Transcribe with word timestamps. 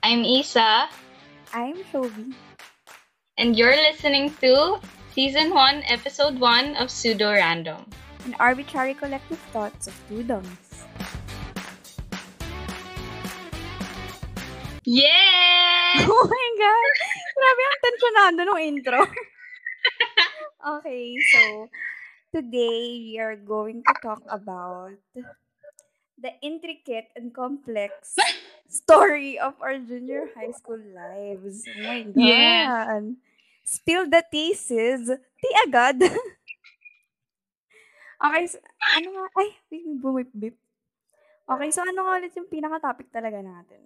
I'm 0.00 0.24
Isa. 0.24 0.88
I'm 1.52 1.76
Shobi. 1.92 2.32
And 3.36 3.52
you're 3.52 3.76
listening 3.76 4.32
to 4.40 4.80
Season 5.12 5.52
1, 5.52 5.84
Episode 5.92 6.40
1 6.40 6.76
of 6.80 6.88
Pseudo 6.90 7.36
Random. 7.36 7.84
An 8.24 8.32
arbitrary 8.40 8.94
collective 8.94 9.36
thoughts 9.52 9.92
of 9.92 9.94
two 10.08 10.24
dummies. 10.24 10.88
Yes! 14.88 16.00
Oh 16.08 16.24
my 16.32 16.48
God! 16.56 16.92
Grabe 17.36 17.62
ang 17.68 17.78
tensionado 17.84 18.40
ng 18.48 18.60
intro. 18.72 19.00
okay, 20.80 21.12
so 21.28 21.68
today 22.32 23.04
we 23.04 23.20
are 23.20 23.36
going 23.36 23.84
to 23.84 23.94
talk 24.00 24.24
about 24.32 24.96
the 26.16 26.32
intricate 26.40 27.12
and 27.16 27.36
complex 27.36 28.16
story 28.70 29.38
of 29.38 29.58
our 29.58 29.76
junior 29.82 30.30
high 30.32 30.54
school 30.54 30.78
lives. 30.94 31.66
Oh 31.66 31.82
my 31.82 32.02
God. 32.06 32.16
Yes. 32.16 33.02
Spill 33.66 34.06
the 34.08 34.22
tea, 34.30 34.54
sis. 34.54 35.10
Tea 35.10 35.54
agad. 35.66 35.98
okay, 38.24 38.46
so, 38.46 38.58
ano 38.96 39.08
nga? 39.14 39.24
Ay, 39.38 39.50
bumip-bip. 39.98 40.54
Okay, 41.50 41.70
so 41.74 41.82
ano 41.82 42.06
nga 42.06 42.22
ulit 42.22 42.34
yung 42.38 42.46
pinaka-topic 42.46 43.10
talaga 43.10 43.42
natin? 43.42 43.82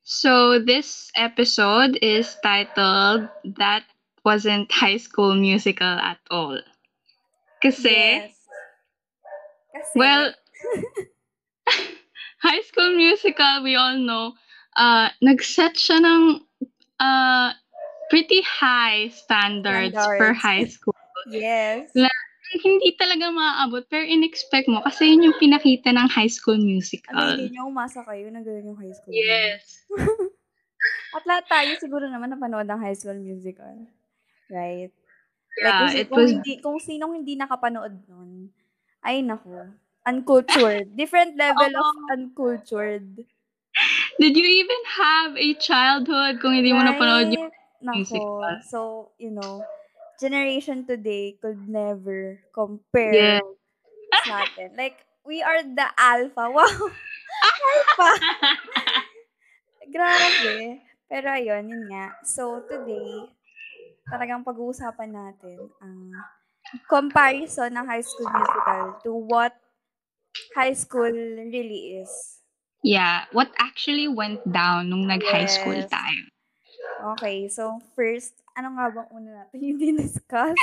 So, 0.00 0.58
this 0.58 1.12
episode 1.14 2.00
is 2.00 2.32
titled 2.40 3.28
That 3.60 3.84
Wasn't 4.24 4.72
High 4.72 4.96
School 4.96 5.36
Musical 5.36 6.00
at 6.00 6.16
All. 6.32 6.56
Kasi, 7.60 8.24
Yes. 8.24 8.40
Kasi, 9.70 9.94
well, 9.96 10.34
High 12.40 12.64
School 12.64 12.96
Musical, 12.96 13.62
we 13.62 13.76
all 13.76 14.00
know, 14.00 14.32
uh, 14.76 15.12
nag-set 15.20 15.76
siya 15.76 16.00
ng 16.00 16.22
uh, 16.96 17.48
pretty 18.08 18.40
high 18.42 19.12
standards, 19.12 19.94
for 19.96 20.32
Standards. 20.32 20.40
high 20.40 20.66
school. 20.66 20.96
yes. 21.28 21.92
Hindi 22.50 22.98
talaga 22.98 23.30
maaabot, 23.30 23.86
pero 23.86 24.02
in-expect 24.02 24.66
mo 24.66 24.82
kasi 24.82 25.14
yun 25.14 25.30
yung 25.30 25.38
pinakita 25.38 25.94
ng 25.94 26.10
High 26.10 26.32
School 26.32 26.58
Ano, 26.58 26.66
Musical. 26.66 27.14
hindi 27.14 27.54
nyo 27.54 27.70
umasa 27.70 28.02
kayo 28.02 28.26
na 28.26 28.42
gano'n 28.42 28.74
yung 28.74 28.80
high 28.80 28.90
school. 28.90 29.14
Yes. 29.14 29.86
At 31.16 31.22
lahat 31.26 31.46
tayo 31.46 31.70
siguro 31.78 32.10
naman 32.10 32.34
napanood 32.34 32.66
ng 32.66 32.80
high 32.82 32.98
school 32.98 33.18
musical. 33.18 33.86
Right? 34.50 34.90
Yeah, 35.62 35.78
kung, 35.78 35.90
it 35.94 36.06
kung, 36.10 36.18
was 36.18 36.30
hindi, 36.34 36.52
kung 36.58 36.78
sinong 36.82 37.12
hindi 37.22 37.38
nakapanood 37.38 37.94
nun, 38.10 38.50
ay 39.06 39.22
nako, 39.22 39.70
uncultured. 40.10 40.96
Different 40.98 41.38
level 41.38 41.70
of 41.70 41.94
uncultured. 42.10 43.24
Did 44.18 44.36
you 44.36 44.44
even 44.44 44.80
have 45.00 45.32
a 45.38 45.54
childhood 45.56 46.42
kung 46.42 46.52
hindi 46.52 46.74
mo 46.74 46.82
napanood 46.84 47.32
yung 47.32 47.50
Nako. 47.80 47.96
musical? 47.96 48.54
So, 48.68 48.78
you 49.16 49.30
know, 49.32 49.64
generation 50.20 50.84
today 50.84 51.38
could 51.40 51.64
never 51.64 52.36
compare 52.52 53.40
Yeah. 53.40 53.40
sa 54.26 54.44
atin. 54.44 54.76
Like, 54.80 55.00
we 55.24 55.40
are 55.40 55.62
the 55.64 55.88
alpha. 55.96 56.50
Wow! 56.54 56.68
alpha! 56.68 58.10
Grabe. 59.94 60.84
Pero 61.08 61.26
ayun, 61.32 61.64
yun 61.66 61.84
nga. 61.90 62.14
So, 62.22 62.60
today, 62.68 63.32
talagang 64.12 64.44
pag-uusapan 64.44 65.10
natin 65.10 65.58
ang 65.82 66.20
comparison 66.86 67.70
ng 67.74 67.86
high 67.86 68.04
school 68.04 68.30
musical 68.30 68.84
to 69.02 69.10
what 69.14 69.54
high 70.54 70.74
school 70.74 71.10
really 71.10 72.00
is. 72.02 72.40
Yeah, 72.82 73.28
what 73.32 73.52
actually 73.58 74.08
went 74.08 74.40
down 74.50 74.88
nung 74.88 75.04
nag-high 75.06 75.50
school 75.50 75.76
Yes. 75.76 75.92
tayo. 75.92 76.20
Okay, 77.16 77.48
so 77.48 77.80
first, 77.96 78.40
ano 78.56 78.76
nga 78.76 78.88
bang 78.92 79.08
una 79.12 79.30
natin 79.44 79.60
yung 79.68 79.96
discuss 79.96 80.56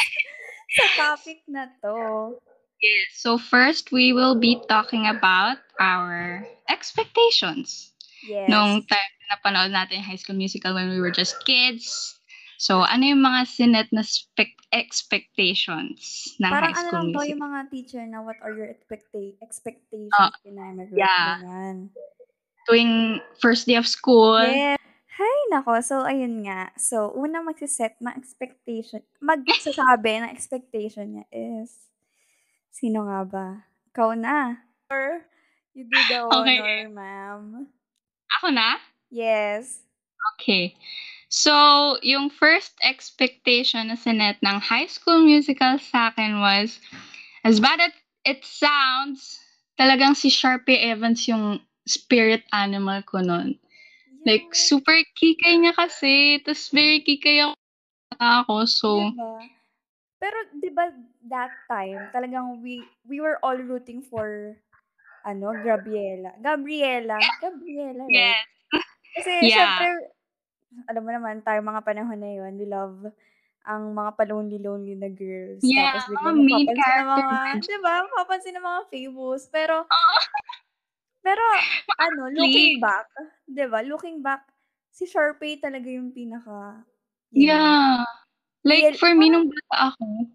sa 0.74 0.86
topic 0.98 1.46
na 1.46 1.70
to? 1.82 2.38
Yes. 2.82 3.18
So 3.18 3.38
first, 3.38 3.90
we 3.90 4.14
will 4.14 4.38
be 4.38 4.62
talking 4.70 5.10
about 5.10 5.58
our 5.82 6.46
expectations. 6.70 7.94
Yes. 8.26 8.50
Nung 8.50 8.86
time 8.86 9.12
na 9.18 9.26
napanood 9.38 9.74
natin 9.74 10.02
High 10.06 10.18
School 10.22 10.38
Musical 10.38 10.74
when 10.78 10.90
we 10.90 11.02
were 11.02 11.14
just 11.14 11.42
kids. 11.46 12.18
So, 12.58 12.82
ano 12.82 13.06
yung 13.06 13.22
mga 13.22 13.46
sinet 13.46 13.90
na 13.94 14.02
spec- 14.02 14.57
expectations 14.72 16.32
ng 16.38 16.50
Parang 16.50 16.74
High 16.74 16.80
ano 16.80 16.90
School 16.90 16.98
lang 16.98 17.06
to, 17.06 17.12
Musical? 17.14 17.32
yung 17.32 17.44
mga 17.44 17.60
teacher 17.70 18.04
na 18.04 18.20
what 18.20 18.38
are 18.42 18.52
your 18.52 18.68
expecta- 18.68 19.38
expectations 19.40 20.14
Ah, 20.14 20.32
pinamag 20.42 20.90
yeah. 20.92 21.40
Ganyan. 21.40 21.78
Tuwing 22.66 22.94
first 23.40 23.64
day 23.66 23.80
of 23.80 23.88
school. 23.88 24.36
Yes. 24.44 24.76
Hay, 25.18 25.38
nako. 25.50 25.82
So, 25.82 26.06
ayun 26.06 26.46
nga. 26.46 26.70
So, 26.78 27.10
una 27.12 27.42
magsiset 27.42 27.98
ng 27.98 28.14
expectation, 28.14 29.02
magsasabi 29.18 30.22
ng 30.22 30.30
expectation 30.30 31.10
niya 31.10 31.26
is, 31.34 31.74
sino 32.70 33.08
nga 33.08 33.26
ba? 33.26 33.48
Ikaw 33.90 34.14
na. 34.14 34.62
Or, 34.94 35.26
you 35.74 35.90
do 35.90 35.98
the 36.06 36.22
Okay. 36.38 36.60
honor, 36.62 36.86
ma'am. 36.94 37.42
Ako 38.38 38.54
na? 38.54 38.78
Yes. 39.10 39.82
Okay. 40.38 40.78
So, 41.28 41.98
yung 42.00 42.32
first 42.32 42.72
expectation 42.80 43.92
na 43.92 44.00
sinet 44.00 44.40
ng 44.40 44.64
High 44.64 44.88
School 44.88 45.28
Musical 45.28 45.76
sa 45.76 46.08
akin 46.12 46.40
was, 46.40 46.80
as 47.44 47.60
bad 47.60 47.84
as 47.84 47.92
it 48.24 48.48
sounds, 48.48 49.40
talagang 49.76 50.16
si 50.16 50.32
Sharpie 50.32 50.88
Evans 50.88 51.28
yung 51.28 51.60
spirit 51.84 52.48
animal 52.56 53.04
ko 53.04 53.20
nun. 53.20 53.60
Like, 54.24 54.56
super 54.56 54.96
kikay 55.16 55.60
niya 55.60 55.76
kasi. 55.76 56.40
Tapos, 56.44 56.72
very 56.72 57.04
kikay 57.04 57.44
ako. 57.44 57.56
ako 58.20 58.54
so, 58.68 58.90
Diba? 59.12 59.36
Pero, 60.18 60.38
di 60.58 60.70
ba, 60.74 60.90
that 61.30 61.54
time, 61.70 62.10
talagang 62.10 62.64
we, 62.64 62.82
we 63.06 63.22
were 63.22 63.38
all 63.46 63.56
rooting 63.56 64.02
for, 64.02 64.58
ano, 65.28 65.54
Gabriela. 65.62 66.34
Gabriela. 66.42 67.20
Gabriela, 67.38 68.04
right? 68.08 68.16
yes. 68.16 68.44
Kasi, 69.14 69.32
Yeah. 69.54 69.78
syempre, 69.78 70.17
alam 70.88 71.02
mo 71.04 71.12
naman, 71.12 71.42
tayo 71.44 71.60
mga 71.64 71.82
panahon 71.84 72.20
na 72.20 72.32
yun, 72.32 72.54
we 72.60 72.68
love 72.68 72.98
ang 73.68 73.92
mga 73.92 74.16
pa-lonely-lonely 74.16 74.96
na 74.96 75.12
girls. 75.12 75.60
Yeah, 75.60 75.92
Tapos, 75.92 76.08
mga 76.08 76.16
biglang 76.16 76.40
main 76.48 76.68
ng 76.72 76.78
character 76.80 77.24
mga, 77.28 77.52
di 77.68 77.78
ba, 77.84 77.94
mapapansin 78.08 78.56
ng 78.56 78.66
mga 78.66 78.82
famous. 78.88 79.42
Pero, 79.52 79.76
pero, 81.20 81.44
ano, 82.08 82.32
looking 82.32 82.80
back, 82.80 83.12
di 83.44 83.66
ba, 83.68 83.84
looking 83.84 84.24
back, 84.24 84.48
si 84.96 85.04
Sharpay 85.04 85.60
talaga 85.60 85.88
yung 85.92 86.16
pinaka, 86.16 86.84
know, 87.32 87.44
Yeah. 87.44 88.08
Like, 88.64 88.96
Real- 88.96 89.00
for 89.00 89.12
me, 89.16 89.28
nung 89.28 89.52
bata 89.52 89.92
ako, 89.92 90.32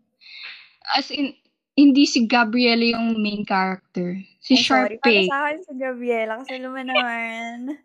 as 0.93 1.09
in, 1.09 1.33
hindi 1.73 2.05
si 2.05 2.29
Gabriela 2.29 2.85
yung 2.85 3.17
main 3.17 3.49
character. 3.49 4.21
Si 4.45 4.61
Ay, 4.61 4.65
sorry. 4.65 4.97
Para 5.01 5.09
Sharpay. 5.09 5.25
sa 5.29 5.39
akin 5.49 5.59
si 5.65 5.73
Gabriela 5.81 6.33
kasi 6.45 6.55
naman 6.61 6.85
naman 6.93 7.81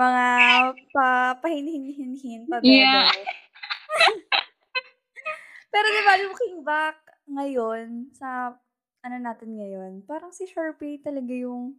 mga 0.00 0.26
pa 0.96 1.08
pahinhin-hinhin 1.44 2.48
pa 2.48 2.64
bebe. 2.64 2.80
Yeah. 2.80 3.04
Pero 5.72 5.86
di 5.86 6.02
ba 6.02 6.14
looking 6.24 6.56
back 6.64 6.96
ngayon 7.30 8.10
sa 8.16 8.56
ano 9.00 9.16
natin 9.16 9.56
ngayon, 9.56 9.92
parang 10.04 10.32
si 10.32 10.44
Sharpay 10.48 11.00
talaga 11.00 11.32
yung 11.32 11.76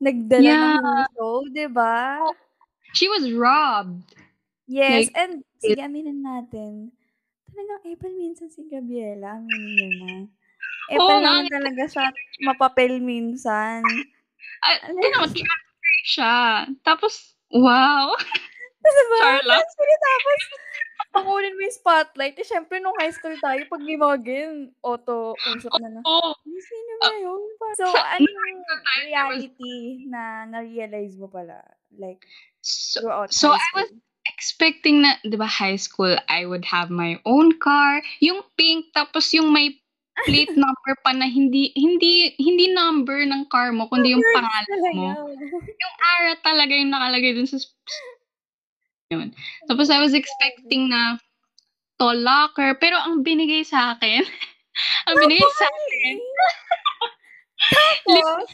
nagdala 0.00 0.44
Yeah. 0.44 0.80
ng 0.80 1.06
show, 1.16 1.44
di 1.52 1.68
ba? 1.68 2.20
She 2.96 3.08
was 3.08 3.28
robbed. 3.32 4.08
Yes, 4.68 5.08
Like, 5.08 5.16
and 5.16 5.32
sige, 5.60 5.80
aminin 5.80 6.24
natin. 6.24 6.92
Talagang 7.48 7.82
April 7.84 8.14
minsan 8.16 8.48
si 8.48 8.64
Gabriela, 8.68 9.36
aminin 9.36 9.72
nyo 9.76 9.88
na. 10.00 10.12
Oo 10.96 10.96
April 10.96 11.18
nga. 11.20 11.24
naman 11.28 11.46
talaga 11.52 11.82
siya 11.88 12.04
mapapel 12.40 12.92
minsan. 13.04 13.84
Alam 14.64 14.96
tingnan 15.02 15.20
mo, 15.20 15.28
character 15.28 15.96
siya. 16.08 16.34
Tapos, 16.86 17.31
wow. 17.52 18.12
Diba? 18.82 19.18
Charlotte. 19.22 19.70
Tapos, 19.78 20.40
pakunin 21.14 21.54
mo 21.54 21.62
yung 21.62 21.78
spotlight. 21.78 22.34
Eh, 22.40 22.46
syempre, 22.46 22.82
nung 22.82 22.96
high 22.98 23.14
school 23.14 23.36
tayo, 23.38 23.62
pag 23.70 23.82
may 23.84 23.94
mga 23.94 24.16
ganyan, 24.24 24.74
auto, 24.82 25.38
usap 25.38 25.78
na 25.78 25.88
na. 25.92 26.00
Oh, 26.02 26.34
"Ay, 26.34 26.58
Sino 26.58 26.92
ba 26.98 27.14
yun? 27.14 27.42
So, 27.78 27.84
was- 27.94 28.26
reality 29.06 29.76
na 30.08 30.48
na-realize 30.48 31.14
mo 31.14 31.30
pala? 31.30 31.62
Like, 31.94 32.24
so, 32.64 33.04
throughout 33.06 33.30
so 33.30 33.52
high 33.54 33.60
I 33.76 33.86
was 33.86 33.90
expecting 34.34 35.02
na, 35.02 35.18
di 35.22 35.36
ba, 35.38 35.46
high 35.46 35.78
school, 35.78 36.14
I 36.26 36.46
would 36.46 36.64
have 36.66 36.90
my 36.90 37.18
own 37.26 37.58
car. 37.58 38.02
Yung 38.22 38.42
pink, 38.58 38.90
tapos 38.94 39.30
yung 39.34 39.50
may 39.54 39.81
plate 40.24 40.54
number 40.54 40.92
pa 41.00 41.16
na 41.16 41.24
hindi 41.24 41.72
hindi 41.72 42.36
hindi 42.36 42.70
number 42.76 43.24
ng 43.24 43.48
car 43.48 43.72
mo 43.72 43.88
kundi 43.88 44.12
yung 44.12 44.24
pangalan 44.36 44.80
mo. 44.92 45.10
Yung 45.56 45.94
ara 46.16 46.32
talaga 46.44 46.72
yung 46.76 46.92
nakalagay 46.92 47.32
dun 47.32 47.48
sa 47.48 47.58
yun. 49.12 49.32
Tapos 49.68 49.88
I 49.92 50.00
was 50.00 50.12
expecting 50.12 50.88
na 50.88 51.20
tall 52.00 52.16
locker 52.16 52.76
pero 52.80 52.96
ang 52.96 53.20
binigay 53.24 53.64
sa 53.64 53.96
akin 53.96 54.24
ang 55.08 55.14
binigay 55.20 55.52
sa 55.56 55.68
akin 55.68 56.16
Tapos, 58.02 58.50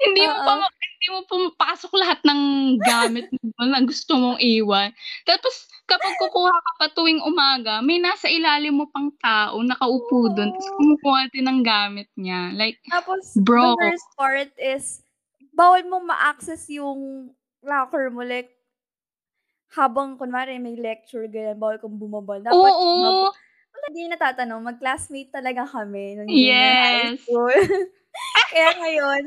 Hindi 0.00 0.28
mo 0.28 0.36
pa 0.44 0.52
hindi 0.60 1.06
mo 1.12 1.18
pumapasok 1.24 1.92
lahat 1.96 2.20
ng 2.28 2.40
gamit 2.84 3.32
mo 3.32 3.64
na 3.64 3.80
gusto 3.80 4.12
mong 4.20 4.38
iwan. 4.44 4.92
Tapos 5.24 5.68
kapag 5.88 6.12
kukuha 6.20 6.52
ka 6.52 6.72
pa 6.76 6.86
tuwing 6.92 7.22
umaga, 7.24 7.80
may 7.80 7.96
nasa 7.96 8.28
ilalim 8.28 8.76
mo 8.76 8.86
pang 8.92 9.08
tao 9.22 9.56
nakaupo 9.64 10.28
dun 10.28 10.52
ta's 10.52 10.68
Oo. 10.68 10.76
kumukuha 10.76 11.32
din 11.32 11.46
ng 11.48 11.60
gamit 11.64 12.08
niya. 12.18 12.52
Like, 12.52 12.82
Tapos 12.90 13.42
the 13.58 13.66
bro. 13.72 13.74
worst 13.74 14.06
part 14.14 14.54
is 14.62 15.02
bawal 15.50 15.82
mong 15.90 16.06
ma-access 16.06 16.70
yung 16.70 17.34
locker 17.66 18.10
mo, 18.14 18.22
like 18.22 18.54
habang 19.74 20.14
kunwari 20.20 20.62
may 20.62 20.78
lecture 20.78 21.26
ganyan, 21.26 21.58
bawal 21.58 21.78
kang 21.82 21.98
bumaba. 21.98 22.38
Dapat 22.38 22.74
Oo. 22.78 23.30
wala 23.74 23.86
hindi 23.92 24.08
natatanong, 24.10 24.62
mag-classmate 24.62 25.30
talaga 25.34 25.66
kami 25.68 26.16
nung 26.18 26.34
high 26.78 27.04
Yes. 27.04 27.20
school. 27.20 27.50
Kaya 28.52 28.70
ngayon, 28.80 29.24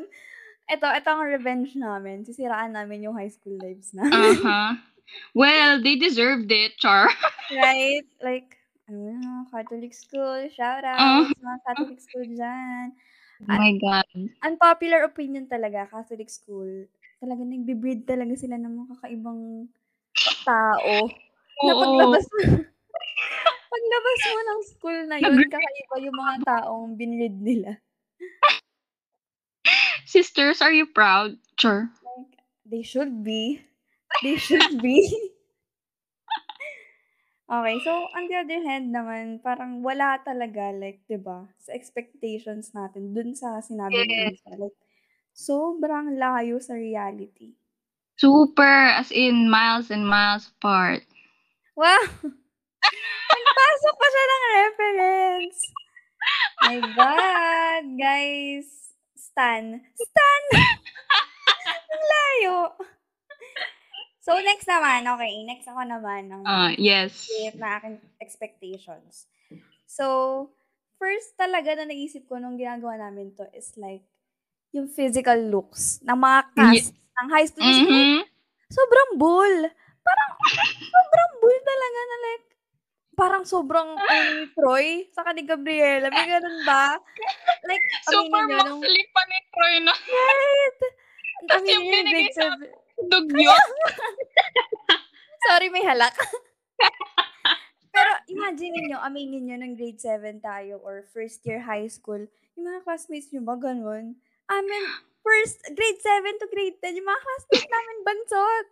eto 0.70 0.86
eto 0.94 1.10
ang 1.10 1.26
revenge 1.26 1.74
namin, 1.76 2.22
sisiraan 2.24 2.72
namin 2.78 3.10
yung 3.10 3.18
high 3.18 3.32
school 3.32 3.58
lives 3.58 3.92
namin. 3.94 4.14
Uh-huh. 4.14 4.74
Well, 5.34 5.82
they 5.82 5.98
deserved 5.98 6.54
it, 6.54 6.78
char. 6.78 7.10
Right? 7.50 8.06
Like, 8.22 8.62
ano 8.86 9.10
na, 9.18 9.50
Catholic 9.50 9.90
school, 9.94 10.46
shout 10.54 10.86
Uh-huh. 10.86 11.26
out 11.26 11.34
sa 11.34 11.42
mga 11.42 11.60
Catholic 11.66 12.00
school 12.00 12.26
diyan. 12.30 12.88
Oh 13.50 13.58
my 13.58 13.74
God. 13.82 14.06
Unpopular 14.46 15.02
opinion 15.10 15.50
talaga, 15.50 15.90
Catholic 15.90 16.30
school, 16.30 16.86
talagang 17.18 17.50
nagbi-breed 17.50 18.06
talaga 18.06 18.38
sila 18.38 18.56
ng 18.62 18.70
mga 18.70 18.88
kakaibang 19.02 19.66
tao. 20.46 21.10
Na 21.66 21.74
Oo. 21.74 21.82
paglabas 21.82 22.26
mo 22.30 22.40
paglabas 23.74 24.22
mo 24.30 24.40
ng 24.42 24.62
school 24.70 25.00
na 25.10 25.18
yun, 25.20 25.42
kakaiba 25.50 25.96
yung 26.06 26.18
mga 26.18 26.36
taong 26.46 26.94
binread 26.98 27.38
nila. 27.38 27.72
Sisters, 30.10 30.58
are 30.66 30.74
you 30.74 30.90
proud? 30.90 31.38
Char. 31.54 31.94
Like, 32.02 32.42
they 32.66 32.82
should 32.82 33.22
be. 33.22 33.62
They 34.26 34.42
should 34.42 34.82
be. 34.82 35.06
Okay, 37.50 37.82
so 37.82 38.06
on 38.14 38.30
the 38.30 38.38
other 38.46 38.62
hand 38.62 38.94
naman, 38.94 39.42
parang 39.42 39.82
wala 39.82 40.22
talaga 40.22 40.70
like, 40.70 41.02
'di 41.10 41.18
ba, 41.18 41.50
sa 41.58 41.74
expectations 41.74 42.70
natin 42.78 43.10
dun 43.10 43.34
sa 43.34 43.58
sinabi 43.58 44.06
ni 44.06 44.14
Yes. 44.22 44.38
Isa, 44.38 44.54
like 44.54 44.78
sobrang 45.34 46.14
layo 46.14 46.62
sa 46.62 46.78
reality. 46.78 47.58
Super, 48.22 48.94
as 48.94 49.10
in 49.10 49.50
miles 49.50 49.90
and 49.90 50.06
miles 50.06 50.54
apart. 50.54 51.02
Wow! 51.74 52.06
Nagpasok 53.34 53.94
pa 53.98 54.08
siya 54.14 54.26
ng 54.30 54.46
reference. 54.54 55.60
My 56.62 56.78
God, 56.94 57.84
guys. 57.98 58.89
Stan. 59.30 59.78
Stan! 59.94 60.44
Ang 61.94 62.04
layo. 62.06 62.56
So, 64.26 64.38
next 64.42 64.66
naman, 64.66 65.06
okay, 65.06 65.32
next 65.46 65.66
ako 65.70 65.82
naman 65.86 66.30
ng 66.30 66.44
Ah, 66.46 66.74
yes. 66.74 67.30
na 67.58 67.78
aking 67.78 67.98
expectations. 68.22 69.30
So, 69.86 70.06
first 70.98 71.34
talaga 71.38 71.78
na 71.78 71.90
naisip 71.90 72.26
ko 72.30 72.38
nung 72.38 72.58
ginagawa 72.58 72.98
namin 72.98 73.34
to 73.38 73.46
is 73.54 73.74
like, 73.78 74.06
yung 74.70 74.86
physical 74.86 75.38
looks 75.50 75.98
ng 76.06 76.14
mga 76.14 76.40
cast 76.54 76.94
ng 76.94 77.28
high 77.34 77.48
school 77.50 77.66
musical. 77.66 77.90
Mhm. 77.90 78.22
Sobrang 78.70 79.12
bull. 79.18 79.58
Parang, 80.06 80.32
sobrang 80.94 81.32
bull 81.42 81.60
talaga 81.66 82.00
na 82.06 82.18
like, 82.30 82.46
parang 83.20 83.44
sobrang 83.44 84.00
ano 84.00 84.30
ni 84.40 84.46
Troy 84.56 84.88
saka 85.12 85.36
ni 85.36 85.44
Gabriela. 85.44 86.08
May 86.08 86.28
ganun 86.32 86.64
ba? 86.64 86.96
Like, 87.68 87.84
Super 88.08 88.48
nyo 88.48 88.80
nung, 88.80 88.84
pa 88.88 89.22
ni 89.28 89.40
Troy 89.52 89.76
na. 89.84 89.94
Tas 91.52 91.60
Aminin 91.60 91.76
yung 91.76 91.86
binigay 91.92 92.28
sa 92.32 92.48
dugyot. 92.96 93.68
Sorry, 95.48 95.68
may 95.68 95.84
halak. 95.84 96.16
Pero 97.96 98.12
imagine 98.32 98.88
niyo, 98.88 98.98
aminin 99.04 99.44
niyo 99.44 99.58
ng 99.60 99.76
grade 99.76 100.00
7 100.00 100.40
tayo 100.40 100.80
or 100.80 101.04
first 101.12 101.44
year 101.44 101.60
high 101.60 101.88
school, 101.92 102.22
yung 102.56 102.66
mga 102.68 102.88
classmates 102.88 103.32
niyo 103.32 103.44
ba 103.44 103.60
ganun? 103.60 104.16
Amin, 104.48 104.84
first, 105.20 105.60
grade 105.76 106.00
7 106.00 106.40
to 106.40 106.48
grade 106.48 106.80
10, 106.80 106.96
yung 106.96 107.08
mga 107.08 107.24
classmates 107.24 107.68
namin 107.68 107.98
bansot. 108.08 108.68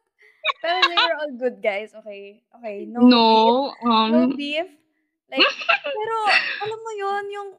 Pero 0.62 0.78
they 0.90 0.98
were 0.98 1.18
all 1.22 1.34
good 1.38 1.58
guys, 1.62 1.92
okay? 1.94 2.42
Okay, 2.60 2.88
no, 2.90 3.04
beef. 3.04 3.12
No, 3.12 3.26
No 3.84 3.92
um, 4.24 4.34
beef. 4.36 4.70
Like, 5.28 5.44
pero, 5.84 6.16
alam 6.64 6.80
mo 6.80 6.92
yon 6.96 7.26
yung 7.36 7.50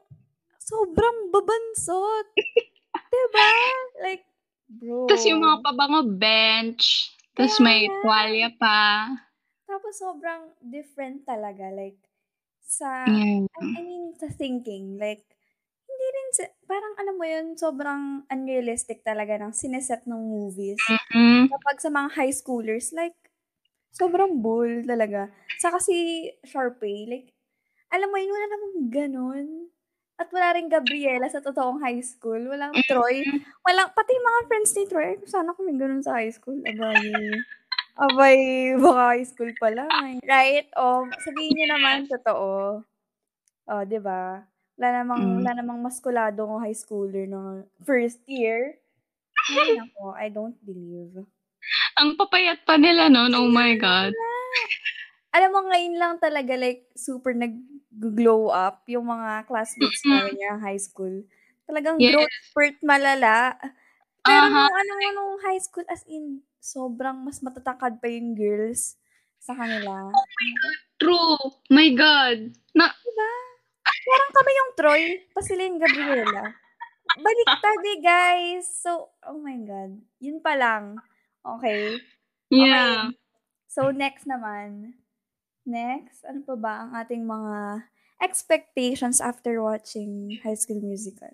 sobrang 0.57 1.29
babansot. 1.29 2.27
Diba? 3.13 3.49
Like, 4.01 4.25
bro. 4.69 5.05
tas 5.09 5.25
yung 5.29 5.45
mga 5.45 5.61
pabango 5.65 6.03
bench, 6.17 7.13
tas 7.37 7.57
Kaya 7.57 7.65
may 7.65 7.81
nga. 7.89 7.95
tuwalya 8.05 8.49
pa. 8.57 8.81
Tapos 9.69 10.01
sobrang 10.01 10.49
different 10.65 11.25
talaga. 11.29 11.69
Like, 11.73 12.01
sa, 12.65 13.05
Yeah. 13.05 13.45
I, 13.49 13.65
I 13.65 13.81
mean, 13.85 14.17
sa 14.17 14.29
thinking. 14.33 14.97
Like, 14.97 15.25
sa, 16.37 16.45
parang 16.69 16.95
alam 17.01 17.15
mo 17.19 17.25
yun, 17.27 17.47
sobrang 17.59 18.25
unrealistic 18.31 19.03
talaga 19.07 19.37
ng 19.41 19.53
sineset 19.55 20.05
ng 20.09 20.19
movies. 20.21 20.97
Mhm. 21.15 21.49
Kapag 21.51 21.79
sa 21.83 21.91
mga 21.93 22.09
high 22.19 22.35
schoolers, 22.35 22.93
like, 22.97 23.17
sobrang 23.95 24.41
bull 24.45 24.85
talaga. 24.87 25.31
Sa 25.61 25.73
kasi 25.75 26.29
Sharpay, 26.47 27.07
like, 27.11 27.29
alam 27.93 28.11
mo 28.13 28.19
yun, 28.21 28.33
wala 28.35 28.47
namang 28.53 28.77
ganun. 28.93 29.49
At 30.21 30.31
wala 30.35 30.55
rin 30.59 30.69
Gabriela 30.73 31.29
sa 31.31 31.41
totoong 31.45 31.81
high 31.85 32.01
school. 32.05 32.41
Walang 32.51 32.85
Troy. 32.89 33.27
Walang, 33.67 33.93
pati 33.97 34.15
mga 34.17 34.41
friends 34.51 34.73
ni 34.77 34.85
Troy, 34.91 35.07
"Ay, 35.17 35.19
sana 35.29 35.55
kami 35.57 35.75
ganun 35.79 36.03
sa 36.05 36.19
high 36.21 36.33
school. 36.35 36.59
Abay, 36.67 37.01
abay, 37.99 38.39
baka 38.83 39.03
high 39.17 39.27
school 39.29 39.53
pa 39.59 39.71
lang. 39.75 39.95
eh." 40.05 40.19
Right? 40.27 40.69
O, 40.79 41.15
sabihin 41.23 41.59
niyo 41.61 41.67
naman, 41.75 42.07
totoo. 42.11 42.83
O, 43.71 43.75
di 43.89 43.99
ba? 44.03 44.49
Wala 44.79 45.03
namang, 45.03 45.21
Mm. 45.21 45.37
wala 45.43 45.53
namang 45.59 45.81
maskuladong 45.83 46.63
high 46.63 46.77
schooler 46.77 47.27
no 47.27 47.67
first 47.83 48.23
year. 48.31 48.79
Ay, 49.51 49.75
nako, 49.75 50.15
I 50.19 50.31
don't 50.31 50.55
believe. 50.63 51.27
Ang 51.99 52.15
papayat 52.15 52.63
pa 52.63 52.79
nila 52.79 53.11
nun, 53.11 53.35
oh 53.35 53.51
my 53.51 53.75
God. 53.75 54.15
Alam 55.35 55.51
mo, 55.53 55.61
ngayon 55.69 55.97
lang 55.99 56.15
talaga, 56.23 56.55
like, 56.57 56.89
super 56.97 57.35
nag-glow 57.37 58.49
up 58.49 58.87
yung 58.89 59.07
mga 59.11 59.45
classmates 59.51 60.07
namin 60.09 60.41
yung 60.41 60.61
high 60.63 60.81
school. 60.81 61.27
Talagang 61.69 62.01
Yes. 62.01 62.15
growth 62.15 62.33
spurt 62.49 62.77
malala. 62.81 63.59
Pero 64.25 64.47
Aha. 64.47 64.65
nung 64.65 64.77
ano 64.77 64.93
mo, 65.03 65.09
nung 65.13 65.35
high 65.45 65.61
school, 65.61 65.85
as 65.91 66.05
in, 66.09 66.41
sobrang 66.63 67.19
mas 67.25 67.41
matatakad 67.45 68.01
pa 68.01 68.09
yung 68.09 68.33
girls 68.37 68.97
sa 69.41 69.53
kanila. 69.57 70.19
True. 70.99 71.39
My 71.71 71.91
God. 71.95 72.57
Na, 72.75 72.91
Diba? 73.05 73.31
Parang 74.09 74.33
kami 74.33 74.51
yung 74.57 74.73
Troy, 74.73 75.03
pa 75.37 75.41
sila 75.45 75.63
yung 75.69 75.81
Gabriela. 75.81 76.45
Baliktad 77.19 77.83
eh, 77.85 78.01
guys. 78.01 78.65
So, 78.81 79.13
oh 79.25 79.41
my 79.41 79.59
God. 79.65 80.01
Yun 80.21 80.41
pa 80.41 80.57
lang. 80.57 80.97
Okay. 81.45 82.01
yeah. 82.49 83.13
So, 83.69 83.93
next 83.93 84.25
naman. 84.25 84.97
Next, 85.69 86.25
ano 86.25 86.41
pa 86.45 86.57
ba 86.57 86.75
ang 86.89 86.93
ating 86.97 87.29
mga 87.29 87.85
expectations 88.25 89.21
after 89.21 89.61
watching 89.61 90.41
High 90.41 90.57
School 90.57 90.81
Musical? 90.81 91.33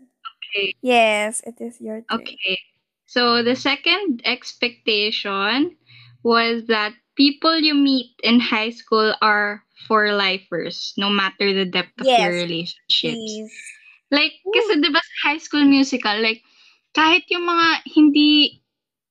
Okay. 0.55 0.75
Yes, 0.83 1.43
it 1.47 1.59
is 1.63 1.79
your 1.79 2.03
turn. 2.03 2.23
Okay. 2.23 2.59
So 3.07 3.43
the 3.43 3.57
second 3.57 4.23
expectation 4.25 5.77
was 6.23 6.67
that 6.67 6.95
people 7.17 7.57
you 7.59 7.75
meet 7.75 8.15
in 8.23 8.41
high 8.41 8.71
school 8.71 9.15
are 9.23 9.63
for 9.87 10.13
lifers, 10.15 10.95
no 10.97 11.11
matter 11.11 11.53
the 11.53 11.67
depth 11.67 11.95
of 12.01 12.07
your 12.07 12.31
Yes, 12.33 12.43
relationships. 12.47 13.19
please. 13.19 13.53
Like, 14.11 14.33
Ooh. 14.47 14.53
kasi 14.55 14.79
di 14.81 14.89
ba 14.91 15.01
sa 15.03 15.15
high 15.31 15.41
school 15.43 15.65
musical, 15.67 16.15
like, 16.23 16.43
kahit 16.95 17.27
yung 17.31 17.47
mga 17.47 17.83
hindi 17.91 18.61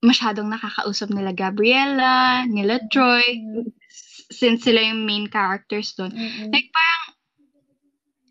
masyadong 0.03 0.51
nakakausap 0.51 1.11
nila 1.11 1.31
Gabriela, 1.35 2.43
nila 2.47 2.79
Troy, 2.91 3.23
Mm, 3.39 3.71
s- 3.87 4.27
since 4.31 4.63
sila 4.67 4.83
yung 4.83 5.03
main 5.07 5.27
characters 5.27 5.95
doon, 5.95 6.11
mm, 6.11 6.51
like, 6.51 6.67
parang, 6.71 7.03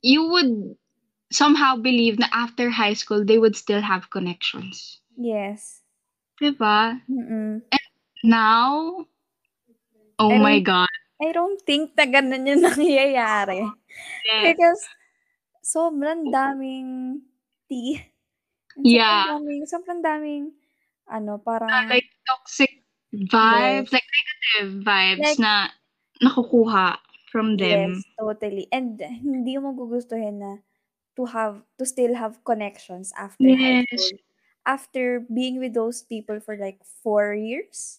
you 0.05 0.25
would 0.29 0.77
somehow 1.33 1.77
believe 1.77 2.19
na 2.21 2.29
after 2.33 2.69
high 2.69 2.93
school, 2.93 3.25
they 3.25 3.39
would 3.41 3.57
still 3.57 3.81
have 3.81 4.13
connections. 4.13 5.01
Yes. 5.17 5.81
Diba? 6.41 7.01
Mm-mm. 7.09 7.63
Now, 8.23 9.05
oh 10.31 10.39
my 10.39 10.61
God. 10.61 10.91
I 11.23 11.31
don't 11.31 11.59
think 11.63 11.95
na 11.95 12.07
ganun 12.07 12.47
yung 12.47 12.63
nangyayari. 12.69 13.63
Yes. 14.27 14.43
Because, 14.43 14.83
sobrang 15.63 16.31
daming 16.35 17.23
tea. 17.71 18.03
And 18.75 18.83
sobrang 18.85 18.91
Yeah. 18.91 19.25
daming, 19.31 19.63
sobrang 19.71 20.01
daming, 20.03 20.45
ano, 21.07 21.39
Uh, 21.39 21.43
parang, 21.43 21.89
like, 21.89 22.11
toxic 22.27 22.83
yes. 23.15 23.31
vibes, 23.31 23.91
like, 23.95 24.09
negative 24.11 24.71
vibes 24.83 25.23
Like, 25.23 25.39
na 25.39 25.55
nakukuha 26.23 26.99
from 27.31 27.55
yes, 27.57 27.87
them. 27.87 28.03
totally. 28.19 28.67
And 28.75 28.99
hindi 28.99 29.57
mo 29.63 29.73
gugustuhin 29.73 30.43
na 30.43 30.59
to 31.15 31.25
have, 31.31 31.63
to 31.79 31.87
still 31.87 32.19
have 32.19 32.43
connections 32.43 33.15
after 33.15 33.47
high 33.47 33.87
Yes. 33.87 33.89
school. 33.95 34.19
after 34.63 35.27
being 35.27 35.59
with 35.59 35.75
those 35.75 36.07
people 36.07 36.39
for 36.39 36.55
like 36.55 36.79
four 37.03 37.35
years, 37.35 37.99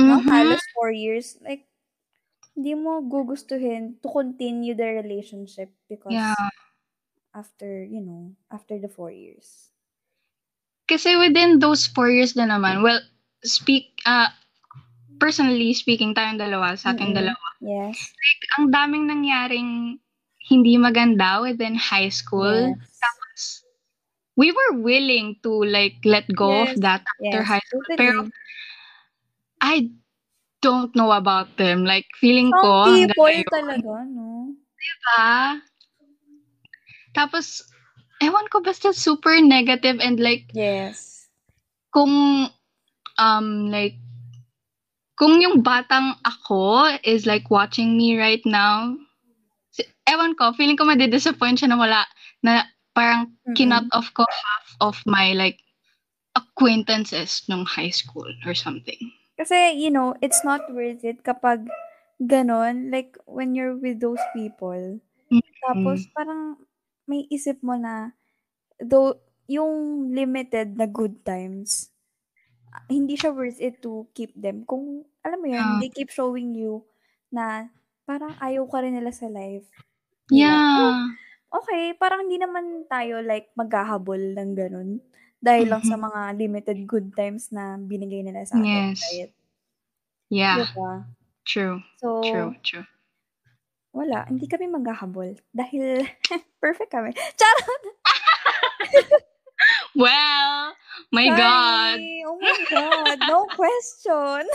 no? 0.00 0.20
Mhm. 0.22 0.28
Halos 0.30 0.64
four 0.74 0.90
years, 0.92 1.38
like, 1.42 1.66
hindi 2.56 2.74
mo 2.74 3.02
gugustuhin 3.02 3.98
to 4.02 4.08
continue 4.10 4.74
the 4.74 4.86
relationship 4.98 5.70
because 5.88 6.14
Yeah. 6.14 6.34
after, 7.34 7.84
you 7.84 8.02
know, 8.02 8.34
after 8.50 8.78
the 8.78 8.88
four 8.90 9.10
years. 9.14 9.70
Kasi 10.88 11.14
within 11.20 11.60
those 11.60 11.86
four 11.86 12.08
years 12.10 12.34
na 12.34 12.48
naman, 12.48 12.80
well, 12.82 12.98
speak, 13.44 13.92
uh, 14.08 14.32
personally 15.20 15.74
speaking, 15.76 16.16
tayong 16.16 16.40
dalawa, 16.40 16.74
sa 16.78 16.96
ating 16.96 17.12
Mm-mm. 17.12 17.18
dalawa, 17.20 17.46
Yes. 17.60 17.98
like, 18.00 18.42
ang 18.58 18.66
daming 18.72 19.04
nangyaring 19.06 20.00
hindi 20.48 20.74
maganda 20.80 21.44
within 21.44 21.76
high 21.76 22.08
school. 22.08 22.72
Yes. 22.72 22.98
Tapos, 23.04 23.40
we 24.38 24.48
were 24.54 24.80
willing 24.80 25.36
to 25.44 25.50
like 25.66 25.98
let 26.08 26.24
go 26.32 26.64
Yes. 26.64 26.78
of 26.78 26.80
that 26.80 27.02
after 27.04 27.42
Yes. 27.44 27.48
high 27.52 27.64
school. 27.68 27.84
Totally. 27.84 27.98
Pero 28.00 28.16
I 29.60 29.90
don't 30.62 30.94
know 30.96 31.12
about 31.12 31.56
them. 31.56 31.84
Like, 31.84 32.06
feeling 32.20 32.50
Some 32.50 32.60
ko 32.60 32.84
hanggang 32.84 33.14
people 33.14 33.24
ngayon, 33.26 33.48
talaga, 33.50 33.94
no? 34.08 34.54
diba? 34.78 35.60
Tapos, 37.14 37.62
ewan 38.22 38.46
ko, 38.52 38.60
basta 38.62 38.92
super 38.92 39.40
negative 39.42 39.98
and 40.00 40.18
like, 40.20 40.46
Yes. 40.52 41.28
kung, 41.92 42.48
um, 43.18 43.48
like, 43.70 43.96
kung 45.18 45.42
yung 45.42 45.62
batang 45.66 46.14
ako 46.22 46.86
is 47.02 47.26
like 47.26 47.50
watching 47.50 47.98
me 47.98 48.14
right 48.18 48.42
now, 48.46 48.94
ewan 50.08 50.34
ko, 50.38 50.52
feeling 50.54 50.76
ko 50.78 50.84
madidisappoint 50.86 51.58
siya 51.58 51.74
na 51.74 51.78
wala, 51.78 52.02
na 52.42 52.64
parang 52.94 53.34
kinut 53.54 53.84
Mm-mm. 53.84 53.90
off 53.92 54.14
ko 54.14 54.22
half 54.26 54.66
of 54.80 54.96
my 55.06 55.34
like 55.34 55.58
acquaintances 56.38 57.42
nung 57.50 57.66
high 57.66 57.90
school 57.90 58.30
or 58.46 58.54
something. 58.54 59.10
Kasi, 59.38 59.78
you 59.78 59.90
know, 59.94 60.18
it's 60.18 60.42
not 60.42 60.66
worth 60.74 61.06
it 61.06 61.22
kapag 61.22 61.70
ganon, 62.18 62.90
like, 62.90 63.14
when 63.30 63.54
you're 63.54 63.78
with 63.78 64.02
those 64.02 64.20
people, 64.34 64.98
tapos 65.62 66.06
Mm. 66.06 66.12
parang 66.14 66.60
may 67.08 67.26
isip 67.30 67.60
mo 67.62 67.74
na, 67.78 68.14
though, 68.82 69.18
yung 69.50 70.10
limited 70.14 70.76
na 70.78 70.86
good 70.90 71.22
times, 71.26 71.92
ah, 72.74 72.84
hindi 72.90 73.16
siya 73.18 73.32
worth 73.34 73.60
it 73.62 73.80
to 73.84 74.06
keep 74.16 74.32
them. 74.38 74.64
Kung, 74.68 75.06
alam 75.26 75.40
mo 75.42 75.48
yun, 75.50 75.76
Yeah. 75.76 75.80
they 75.80 75.90
keep 75.92 76.10
showing 76.12 76.54
you 76.56 76.86
na 77.34 77.70
parang 78.08 78.36
ayaw 78.40 78.64
ka 78.70 78.80
rin 78.84 78.96
nila 78.96 79.12
sa 79.14 79.28
life. 79.30 79.68
Di 80.32 80.42
ba? 80.44 80.58
Yeah. 80.70 81.08
Okay, 81.52 81.96
parang 81.96 82.26
hindi 82.28 82.38
naman 82.42 82.84
tayo 82.90 83.20
like 83.24 83.52
maghahabol 83.56 84.20
ng 84.36 84.52
ganun. 84.58 84.90
Dahil 85.38 85.66
lang 85.70 85.82
sa 85.82 85.94
Mhm. 85.94 86.02
mga 86.02 86.20
limited 86.34 86.78
good 86.84 87.06
times 87.14 87.48
na 87.48 87.76
binigay 87.76 88.20
nila 88.20 88.42
sa 88.42 88.58
atin. 88.58 88.92
Yes. 88.92 89.00
Right? 89.06 89.32
Yeah. 90.28 90.56
Diba? 90.66 90.92
True. 91.42 91.80
So, 91.96 92.20
True. 92.20 92.52
True. 92.60 92.86
wala. 93.90 94.26
Hindi 94.26 94.46
kami 94.46 94.68
maghahabol. 94.68 95.34
Dahil 95.50 96.06
perfect 96.62 96.90
kami. 96.90 97.14
Charot! 97.34 97.82
Well, 99.98 100.78
my 101.10 101.26
God. 101.34 101.98
Sorry. 101.98 102.22
Oh 102.22 102.38
my 102.38 102.58
God. 102.70 103.18
No 103.26 103.42
question. 103.50 104.46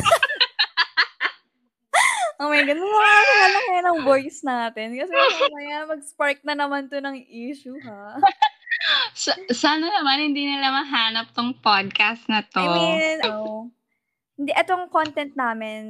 oh 2.39 2.47
my 2.47 2.63
God. 2.63 2.79
Makakakala 2.79 3.59
kayo 3.67 3.81
ng 3.83 3.99
voice 4.07 4.39
natin. 4.47 4.95
Kasi 4.95 5.11
mamaya 5.11 5.91
mag-spark 5.91 6.39
na 6.47 6.55
naman 6.55 6.87
to 6.87 7.03
ng 7.03 7.19
issue, 7.27 7.75
ha? 7.83 8.15
Sa- 9.13 9.37
sana 9.53 9.85
naman 9.87 10.31
hindi 10.31 10.45
nila 10.45 10.73
mahanap 10.73 11.31
tong 11.31 11.53
podcast 11.61 12.25
na 12.25 12.41
to. 12.41 12.61
I 12.61 12.67
mean, 12.67 13.17
oh. 13.29 13.69
Hindi, 14.33 14.49
itong 14.51 14.89
content 14.89 15.37
namin, 15.37 15.81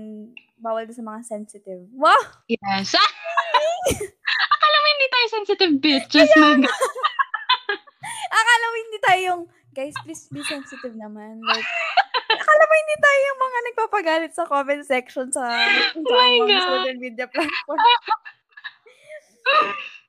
bawal 0.60 0.84
sa 0.92 1.00
mga 1.00 1.24
sensitive. 1.24 1.88
Wow! 1.96 2.20
yes. 2.48 2.92
Akala 4.54 4.78
mo 4.78 4.88
hindi 4.90 5.08
tayo 5.08 5.26
sensitive 5.32 5.74
bitches. 5.80 6.30
Mag- 6.36 6.68
Akala 8.38 8.66
mo 8.66 8.76
hindi 8.78 9.00
tayo 9.00 9.20
yung, 9.24 9.42
guys, 9.72 9.96
please 10.04 10.28
be 10.28 10.44
sensitive 10.44 10.94
naman. 10.94 11.40
Like, 11.40 11.66
akala 12.28 12.64
mo 12.64 12.74
hindi 12.76 12.98
tayo 12.98 13.20
yung 13.24 13.40
mga 13.40 13.60
nagpapagalit 13.64 14.34
sa 14.34 14.44
comment 14.44 14.84
section 14.84 15.32
sa, 15.32 15.44
sa 15.48 15.96
Oh 15.96 16.04
my 16.04 16.32
mga 16.44 16.48
God. 16.50 16.68
social 16.68 16.98
media 17.00 17.28
platform. 17.30 17.80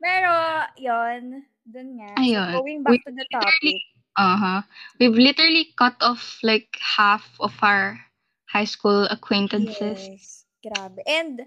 Pero, 0.05 0.33
yon 0.77 1.23
dun 1.67 1.99
nga. 1.99 2.13
So, 2.17 2.23
Ayun. 2.23 2.53
going 2.63 2.83
back 2.85 2.95
We 2.95 3.05
to 3.05 3.13
the 3.13 3.27
topic. 3.33 3.83
uh-huh. 4.17 4.63
We've 5.01 5.17
literally 5.19 5.75
cut 5.77 5.97
off 6.01 6.39
like 6.43 6.79
half 6.79 7.27
of 7.41 7.53
our 7.63 7.99
high 8.47 8.69
school 8.69 9.05
acquaintances. 9.11 9.99
Yes. 9.99 10.47
Grabe. 10.65 11.03
And, 11.07 11.47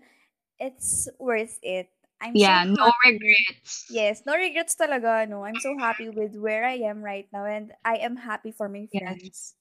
it's 0.60 1.08
worth 1.20 1.60
it. 1.62 1.90
I'm 2.22 2.36
Yeah, 2.36 2.66
so 2.66 2.74
no 2.74 2.92
regrets. 3.06 3.86
Yes, 3.92 4.26
no 4.26 4.34
regrets 4.36 4.76
talaga, 4.76 5.30
no. 5.30 5.46
I'm 5.46 5.60
so 5.62 5.78
happy 5.78 6.10
with 6.10 6.36
where 6.36 6.66
I 6.66 6.82
am 6.82 7.02
right 7.06 7.28
now 7.32 7.46
and 7.46 7.74
I 7.86 7.98
am 8.02 8.18
happy 8.18 8.52
for 8.52 8.68
my 8.68 8.90
Yes. 8.92 9.06
friends 9.06 9.56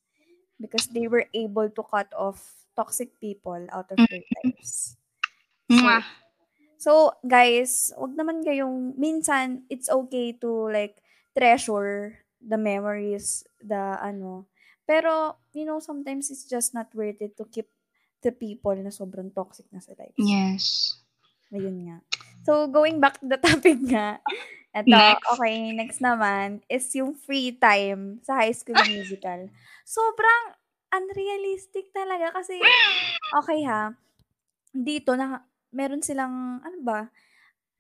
because 0.61 0.89
they 0.89 1.07
were 1.07 1.27
able 1.35 1.69
to 1.69 1.83
cut 1.85 2.09
off 2.17 2.41
toxic 2.77 3.13
people 3.21 3.61
out 3.73 3.93
of 3.93 3.99
their 4.09 4.25
lives. 4.45 4.97
So. 5.71 6.01
So 6.87 7.11
guys, 7.27 7.91
wag 7.99 8.15
naman 8.15 8.47
kayong 8.47 8.95
minsan 8.95 9.67
it's 9.67 9.91
okay 9.91 10.31
to 10.39 10.71
like 10.71 11.03
treasure 11.35 12.23
the 12.39 12.55
memories, 12.55 13.43
the 13.59 13.99
ano. 13.99 14.47
Pero, 14.87 15.43
you 15.51 15.67
know, 15.67 15.83
sometimes 15.83 16.31
it's 16.31 16.47
just 16.47 16.71
not 16.71 16.87
worth 16.95 17.19
it 17.19 17.35
to 17.35 17.45
keep 17.51 17.67
the 18.23 18.31
people 18.31 18.79
na 18.79 18.95
sobrang 18.95 19.35
toxic 19.35 19.67
na 19.75 19.83
sa 19.83 19.99
lives. 19.99 20.15
Yes. 20.15 20.65
Ayun 21.51 21.91
nga. 21.91 21.97
So, 22.47 22.71
going 22.71 23.03
back 23.03 23.19
to 23.19 23.27
the 23.27 23.43
topic 23.51 23.83
nga, 23.83 24.23
eto, 24.71 24.95
Next. 24.95 25.27
okay, 25.35 25.75
next 25.75 25.99
naman, 25.99 26.63
is 26.71 26.87
yung 26.95 27.19
free 27.19 27.59
time 27.59 28.23
sa 28.23 28.39
High 28.39 28.55
School 28.55 28.79
Musical. 28.95 29.51
Sobrang 29.83 30.55
unrealistic 30.95 31.91
talaga 31.91 32.31
kasi, 32.31 32.63
okay 33.43 33.67
ha, 33.67 33.91
dito 34.71 35.19
na, 35.19 35.43
meron 35.77 36.01
silang, 36.01 36.33
ano 36.59 36.79
ba, 36.81 37.13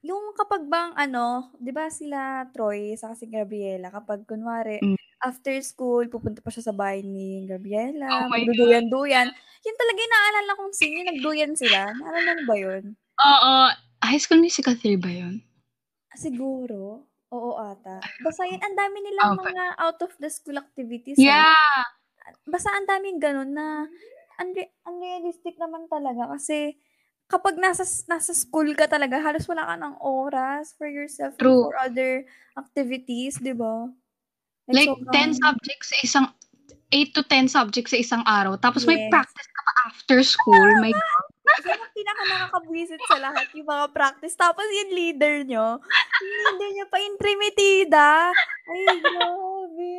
yung 0.00 0.36
kapag 0.36 0.62
bang 0.66 0.94
ano, 0.94 1.50
'di 1.56 1.72
ba 1.72 1.90
sila 1.90 2.46
Troy 2.52 2.94
sa 2.94 3.10
si 3.12 3.26
Gabriela 3.26 3.90
kapag 3.90 4.22
kunwari 4.22 4.78
Mm. 4.78 4.94
after 5.18 5.50
school 5.60 6.06
pupunta 6.06 6.38
pa 6.38 6.46
siya 6.46 6.62
sa 6.62 6.76
bahay 6.76 7.00
ni 7.00 7.42
Gabriela, 7.42 8.06
Oh 8.06 8.28
my 8.28 8.38
magduduyan-duyan. 8.38 9.26
Yun 9.66 9.76
talaga 9.76 9.98
yung 9.98 10.14
naalala 10.14 10.52
kong 10.54 10.72
scene, 10.72 10.94
yung 10.94 11.10
nagduyan 11.10 11.52
sila. 11.54 11.90
Naalala 11.90 12.30
mo 12.36 12.42
ba 12.44 12.56
yun? 12.56 12.84
Oo. 13.18 13.52
High 13.98 14.22
School 14.22 14.38
Musical 14.38 14.76
3 14.76 14.94
ba 14.94 15.10
yun? 15.10 15.42
Siguro. 16.14 17.02
Oo 17.28 17.58
ata. 17.58 17.98
Basta 18.22 18.46
yun, 18.46 18.62
ang 18.62 18.72
dami 18.72 19.02
nilang 19.02 19.34
Okay. 19.34 19.50
mga 19.50 19.64
out 19.76 19.98
of 20.00 20.12
the 20.16 20.30
school 20.30 20.54
activities. 20.54 21.18
ah. 21.18 21.50
Yeah. 21.50 21.82
Basta 22.46 22.70
ang 22.70 22.86
daming 22.86 23.18
ganun 23.18 23.50
na 23.50 23.90
unre- 24.38 24.70
unrealistic 24.84 25.58
naman 25.58 25.90
talaga 25.90 26.30
kasi 26.30 26.78
kapag 27.26 27.58
nasa 27.58 27.82
nasa 28.06 28.32
school 28.32 28.70
ka 28.72 28.86
talaga, 28.86 29.18
halos 29.18 29.46
wala 29.46 29.66
ka 29.66 29.74
ng 29.76 29.94
oras 29.98 30.74
for 30.74 30.86
yourself 30.86 31.34
True. 31.36 31.66
for 31.66 31.76
other 31.76 32.22
activities, 32.54 33.38
di 33.38 33.52
ba? 33.52 33.90
Like, 34.66 34.90
sobrang- 34.90 35.34
10 35.34 35.42
subjects 35.42 35.88
sa 35.90 35.98
isang, 36.02 36.26
8 36.90 37.10
to 37.12 37.22
10 37.22 37.46
subjects 37.46 37.90
sa 37.90 37.98
isang 37.98 38.22
araw. 38.24 38.54
Tapos 38.56 38.86
may 38.86 38.98
Yes. 38.98 39.10
practice 39.10 39.48
ka 39.48 39.60
pa 39.60 39.72
after 39.86 40.18
school. 40.22 40.70
My 40.80 40.90
God. 40.94 41.26
Yan 41.62 41.78
ang 41.78 41.92
pinaka 41.94 42.22
nakakabwisit 42.26 43.02
sa 43.06 43.18
lahat, 43.22 43.46
yung 43.54 43.66
mga 43.66 43.86
practice. 43.90 44.34
Tapos 44.34 44.66
yung 44.66 44.90
leader 44.92 45.46
nyo, 45.46 45.78
yung 46.18 46.34
leader 46.36 46.70
nyo 46.72 46.86
pa 46.90 46.98
intrimitida. 47.00 48.08
Ay, 48.66 48.98
grabe. 48.98 49.94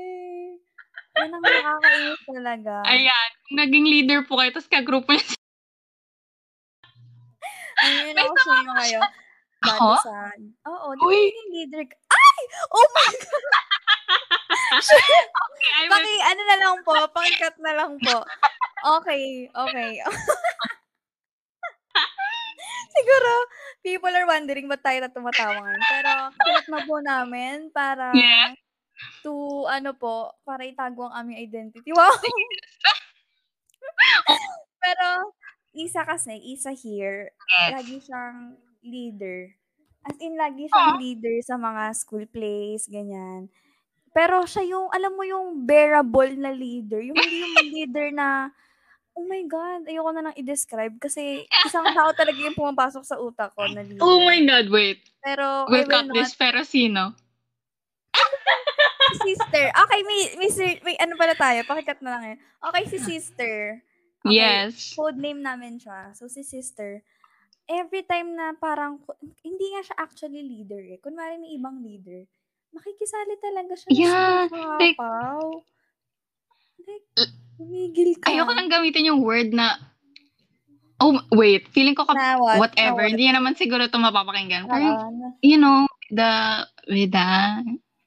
Yan 1.18 1.32
ang 1.32 1.44
nakakainis 1.44 2.22
talaga. 2.26 2.74
Ayan. 2.84 3.30
Kung 3.48 3.58
naging 3.58 3.88
leader 3.88 4.20
po 4.24 4.36
kayo, 4.38 4.52
tapos 4.52 4.68
kagrupo 4.68 5.12
niya 5.12 5.24
May 7.88 8.14
ako 8.18 8.36
sino 8.38 8.72
kayo. 8.76 9.02
Dati 9.58 9.82
Ako? 9.82 9.90
sa, 10.06 10.14
oo, 10.70 10.88
di 10.94 11.02
ba 11.02 11.18
naging 11.18 11.50
leader 11.50 11.82
ka? 11.90 11.96
Ay! 12.14 12.40
Oh 12.70 12.88
my 12.94 13.10
God! 13.26 13.58
Okay, 14.78 15.70
I 15.74 15.82
will 15.82 15.90
Paki, 15.98 16.14
ano 16.22 16.42
na 16.46 16.58
lang 16.62 16.78
po, 16.86 16.94
pang-cut 17.10 17.56
na 17.60 17.74
lang 17.74 17.92
po. 17.98 18.22
Okay, 19.02 19.50
okay. 19.50 19.92
Siguro, 22.98 23.32
people 23.82 24.14
are 24.14 24.30
wondering 24.30 24.70
ba't 24.70 24.82
tayo 24.82 25.02
na 25.02 25.10
tumatawa 25.10 25.58
ngayon. 25.58 25.84
Pero, 25.90 26.12
kulit 26.38 26.66
na 26.70 26.80
po 26.86 26.96
namin 27.02 27.74
para 27.74 28.14
Yeah. 28.14 28.54
to, 29.22 29.66
ano 29.66 29.94
po, 29.94 30.34
para 30.42 30.66
itago 30.66 31.06
ang 31.06 31.26
aming 31.26 31.38
identity. 31.42 31.90
Wow! 31.94 32.14
Pero, 34.84 35.08
isa 35.78 36.02
kasi, 36.02 36.34
isa 36.48 36.72
here, 36.72 37.30
Yes. 37.30 37.72
lagi 37.74 37.96
siyang 38.02 38.38
leader. 38.82 39.54
As 40.02 40.18
in, 40.18 40.34
lagi 40.34 40.66
siyang 40.66 40.98
leader 40.98 41.36
sa 41.42 41.56
mga 41.56 41.94
school 41.94 42.26
plays, 42.26 42.88
ganyan. 42.88 43.52
Pero 44.10 44.42
siya 44.44 44.66
yung, 44.66 44.90
alam 44.90 45.14
mo 45.14 45.22
yung 45.22 45.62
bearable 45.62 46.34
na 46.34 46.50
leader. 46.50 46.98
Yung 47.00 47.14
hindi 47.14 47.38
yung 47.44 47.54
leader 47.76 48.08
na, 48.10 48.50
oh 49.14 49.26
my 49.26 49.44
God, 49.44 49.86
ayoko 49.86 50.10
na 50.12 50.24
lang 50.24 50.36
i-describe 50.36 50.98
kasi 50.98 51.44
isang 51.68 51.86
tao 51.92 52.10
talaga 52.12 52.38
yung 52.38 52.54
pumapasok 52.54 53.04
sa 53.04 53.18
utak 53.18 53.54
ko 53.54 53.66
na 53.68 53.82
leader. 53.82 54.02
Oh 54.02 54.18
my 54.20 54.42
God, 54.42 54.68
wait. 54.70 55.02
Pero, 55.22 55.68
We'll 55.68 55.86
cut 55.86 56.08
not. 56.08 56.16
this, 56.16 56.34
pero 56.34 56.64
sino? 56.64 57.14
sister. 59.18 59.72
Okay, 59.72 60.02
may, 60.04 60.20
may, 60.38 60.50
sir- 60.50 60.82
may 60.82 60.96
ano 60.98 61.16
pala 61.16 61.34
tayo. 61.34 61.64
Pakikat 61.64 62.00
na 62.02 62.12
lang 62.12 62.24
yun. 62.28 62.40
Okay, 62.62 62.84
si 62.88 62.98
sister. 63.00 63.82
Okay, 64.26 64.38
Yes. 64.38 64.98
Code 64.98 65.20
name 65.22 65.42
namin 65.42 65.78
siya. 65.78 66.14
So, 66.18 66.26
si 66.26 66.42
sister. 66.42 67.04
Every 67.68 68.08
time 68.08 68.32
na 68.34 68.56
parang, 68.56 69.04
hindi 69.44 69.66
nga 69.76 69.84
siya 69.84 69.98
actually 70.00 70.42
leader 70.42 70.80
eh. 70.80 70.98
Kunwari 71.04 71.36
may 71.38 71.52
ibang 71.54 71.84
leader. 71.84 72.24
Makikisali 72.72 73.36
talaga 73.44 73.74
siya. 73.76 73.90
Yeah, 73.92 74.48
like-. 74.80 75.00
Like, 76.88 77.08
ka. 78.22 78.30
Ayoko 78.32 78.52
lang 78.54 78.70
gamitin 78.70 79.10
yung 79.10 79.22
word 79.26 79.52
na, 79.52 79.76
oh, 81.02 81.18
wait, 81.34 81.68
feeling 81.74 81.98
ko 81.98 82.06
kap- 82.06 82.18
Na 82.18 82.38
what? 82.38 82.58
whatever. 82.62 83.04
Na 83.04 83.10
what? 83.10 83.12
Hindi 83.14 83.26
naman 83.34 83.54
siguro 83.58 83.86
ito 83.86 83.98
mapapakinggan. 83.98 84.70
Pero, 84.70 84.88
you 85.42 85.58
know, 85.58 85.90
the, 86.14 86.64
with 86.88 87.12
the, 87.12 87.28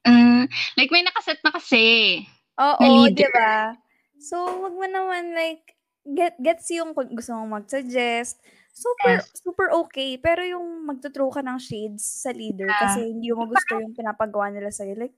uh, 0.07 0.45
like 0.79 0.91
may 0.95 1.05
nakaset 1.05 1.43
na 1.45 1.53
kasi. 1.53 2.23
Oo, 2.61 2.81
na 2.81 2.87
di 2.89 3.01
leader. 3.13 3.33
ba? 3.35 3.75
So, 4.21 4.37
wag 4.65 4.75
mo 4.77 4.87
naman 4.87 5.33
like, 5.33 5.80
get, 6.05 6.35
gets 6.39 6.71
yung 6.71 6.93
gusto 6.93 7.31
mong 7.35 7.63
mag-suggest. 7.63 8.41
Super, 8.71 9.19
Yes. 9.21 9.31
super 9.35 9.69
okay. 9.85 10.17
Pero 10.17 10.41
yung 10.41 10.87
magtutro 10.87 11.29
ka 11.29 11.43
ng 11.43 11.59
shades 11.59 12.03
sa 12.03 12.31
leader 12.31 12.71
Yeah. 12.71 12.81
kasi 12.87 13.01
hindi 13.11 13.29
mo 13.35 13.45
gusto 13.45 13.77
yung 13.77 13.93
pinapagawa 13.93 14.49
nila 14.49 14.71
sa'yo. 14.71 14.95
Like, 14.97 15.13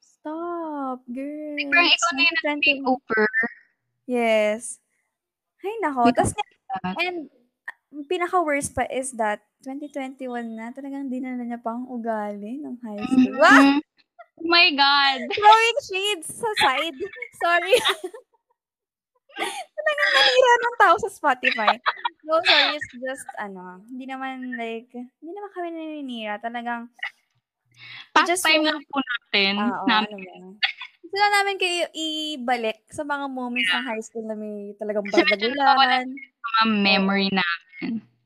stop, 0.00 1.04
girl. 1.06 1.56
Parang 1.68 1.86
It's 1.86 2.00
ikaw 2.00 2.10
na 2.16 2.22
yung 2.24 2.38
2021. 2.58 2.64
take 2.64 2.82
over. 2.84 3.22
Yes. 4.08 4.80
Ay, 5.60 5.74
nako. 5.84 6.08
Tas, 6.16 6.32
and, 7.04 7.28
ang 7.92 8.04
pinaka-worst 8.08 8.72
pa 8.72 8.84
is 8.88 9.12
that 9.16 9.44
2021 9.64 10.28
na, 10.54 10.72
talagang 10.72 11.08
dinala 11.08 11.40
niya 11.42 11.60
pa 11.60 11.72
ang 11.76 11.88
ugali 11.88 12.60
ng 12.60 12.76
high 12.84 13.00
school. 13.04 13.36
Wow! 13.36 13.48
Mhm. 13.48 13.80
Oh 14.38 14.46
my 14.46 14.68
God. 14.70 15.18
Throwing 15.34 15.78
shades 15.82 16.28
sa 16.30 16.50
side. 16.62 16.94
Sorry. 17.42 17.74
Talagang 19.46 20.10
nanira 20.12 20.54
ng 20.58 20.76
tao 20.78 20.94
sa 20.98 21.10
Spotify. 21.10 21.72
No, 22.26 22.42
sorry. 22.44 22.76
It's 22.76 22.92
just, 22.92 23.28
ano, 23.38 23.80
hindi 23.88 24.04
naman 24.04 24.58
like, 24.58 24.90
hindi 24.92 25.32
naman 25.32 25.50
kami 25.54 25.68
naninira. 25.72 26.36
Talagang, 26.42 26.90
Pastime 28.12 28.66
lang 28.66 28.82
po 28.90 28.98
natin. 28.98 29.52
ah, 29.62 29.78
oo, 29.80 29.86
namin. 29.86 30.18
ano. 30.18 30.48
Gusto 31.08 31.24
namin 31.24 31.56
kayo 31.56 31.88
ibalik 31.94 32.84
sa 32.90 33.06
mga 33.06 33.26
moments 33.30 33.70
ng 33.70 33.86
high 33.86 34.02
school 34.04 34.26
na 34.26 34.36
may 34.36 34.74
talagang 34.76 35.06
bardagulan. 35.08 36.04
Mga 36.12 36.64
memory 36.68 37.28
na. 37.32 37.46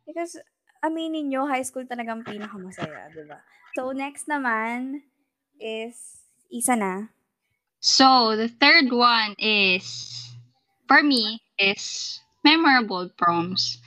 Because, 0.08 0.40
aminin 0.82 1.30
nyo, 1.30 1.46
high 1.46 1.62
school 1.62 1.86
talagang 1.86 2.26
pinakamasaya, 2.26 3.12
di 3.14 3.22
ba? 3.28 3.38
So, 3.78 3.94
next 3.94 4.26
naman 4.26 5.04
is, 5.62 6.26
isa 6.50 6.74
na. 6.74 7.12
So, 7.78 8.34
the 8.34 8.50
third 8.50 8.90
one 8.90 9.38
is, 9.38 10.10
for 10.88 11.02
me, 11.02 11.40
is 11.58 12.20
memorable 12.44 13.10
proms. 13.16 13.78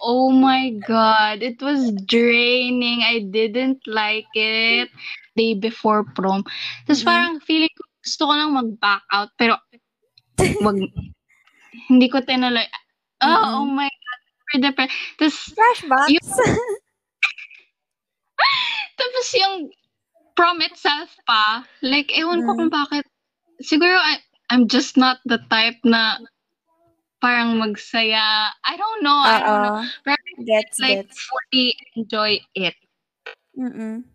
Oh 0.00 0.30
my 0.32 0.70
God, 0.86 1.42
it 1.42 1.60
was 1.62 1.92
draining. 2.06 3.02
I 3.04 3.20
didn't 3.30 3.84
like 3.86 4.26
it 4.34 4.88
day 5.36 5.54
before 5.54 6.04
prom. 6.16 6.44
Tapos 6.88 7.04
Mhm. 7.04 7.06
parang 7.06 7.34
feeling 7.44 7.72
ko, 7.76 7.82
gusto 8.02 8.22
ko 8.26 8.32
lang 8.34 8.52
mag-back 8.56 9.04
out, 9.12 9.30
pero 9.36 9.56
wag, 10.60 10.76
hindi 11.90 12.06
ko 12.08 12.20
tinuloy. 12.24 12.64
Oh, 13.22 13.28
Mhm. 13.28 13.52
oh 13.62 13.68
my 13.68 13.88
God. 13.88 14.20
super 14.64 14.88
Tapos, 15.20 15.36
Flashbacks. 15.54 16.28
tapos 19.00 19.26
yung 19.36 19.56
prom 20.34 20.60
itself 20.64 21.12
pa, 21.28 21.68
like, 21.84 22.10
ewan 22.16 22.40
ko 22.42 22.56
Mm. 22.56 22.58
kung 22.58 22.70
bakit. 22.72 23.04
Siguro, 23.60 23.92
I, 24.00 24.18
I'm 24.50 24.66
just 24.68 24.96
not 24.96 25.20
the 25.28 25.38
type 25.52 25.76
na 25.84 26.16
parang 27.20 27.60
magsaya. 27.60 28.48
I 28.64 28.74
don't 28.74 29.04
know. 29.04 29.20
I 29.20 29.38
don't 29.44 29.62
know. 29.62 29.80
Pero 30.02 30.16
Gets, 30.40 30.80
like, 30.80 31.04
gets. 31.04 31.20
fully 31.28 31.76
enjoy 31.94 32.40
it. 32.56 32.74
Mm-mm. 33.54 34.08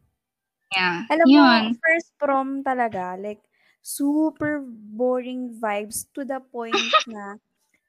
Yeah. 0.74 1.06
Alam 1.13 1.28
Yun. 1.30 1.62
mo, 1.70 1.78
first 1.80 2.10
prom 2.18 2.50
talaga, 2.65 3.13
like, 3.22 3.46
super 3.86 4.65
boring 4.65 5.54
vibes 5.62 6.10
to 6.18 6.26
the 6.26 6.41
point 6.50 6.74
na 7.08 7.38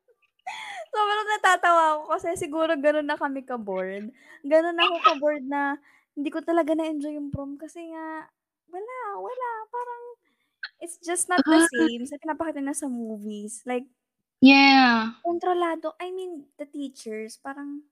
Sobrang 0.89 1.27
natatawa 1.37 1.83
ako 1.93 2.03
kasi 2.17 2.27
siguro 2.39 2.73
ganun 2.73 3.05
na 3.05 3.19
kami 3.19 3.45
ka-bored. 3.45 4.09
Ganun 4.41 4.79
ako 4.81 4.95
ka-bored 5.05 5.45
na 5.45 5.77
hindi 6.19 6.29
ko 6.33 6.43
talaga 6.43 6.75
na-enjoy 6.75 7.15
yung 7.15 7.31
prom 7.31 7.55
kasi 7.55 7.87
nga, 7.91 8.27
wala, 8.69 8.97
wala. 9.19 9.49
Parang, 9.71 10.03
it's 10.83 10.99
just 11.01 11.27
not 11.31 11.43
the 11.47 11.59
Ah. 11.59 11.67
same 11.73 12.05
sa 12.07 12.19
pinapakita 12.19 12.61
na 12.63 12.75
sa 12.75 12.87
movies. 12.91 13.63
Like, 13.65 13.87
Yeah. 14.41 15.11
kontrolado. 15.25 15.95
I 15.99 16.11
mean, 16.15 16.47
the 16.57 16.65
teachers, 16.67 17.37
parang 17.39 17.83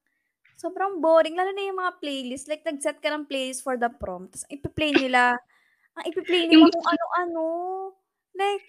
sobrang 0.58 1.02
boring. 1.04 1.36
Lalo 1.38 1.52
na 1.54 1.66
yung 1.68 1.80
mga 1.82 2.00
playlist. 2.02 2.48
Like, 2.50 2.64
nag-set 2.66 3.00
ka 3.04 3.10
ng 3.14 3.28
playlist 3.30 3.64
for 3.66 3.78
the 3.80 3.90
prom. 3.92 4.30
Tapos, 4.32 4.48
ipi-play 4.52 4.94
nila. 4.96 5.38
ang 5.98 6.06
ipi-play 6.10 6.48
nila 6.48 6.70
kung 6.72 6.86
ano-ano. 6.88 7.44
Like, 8.38 8.66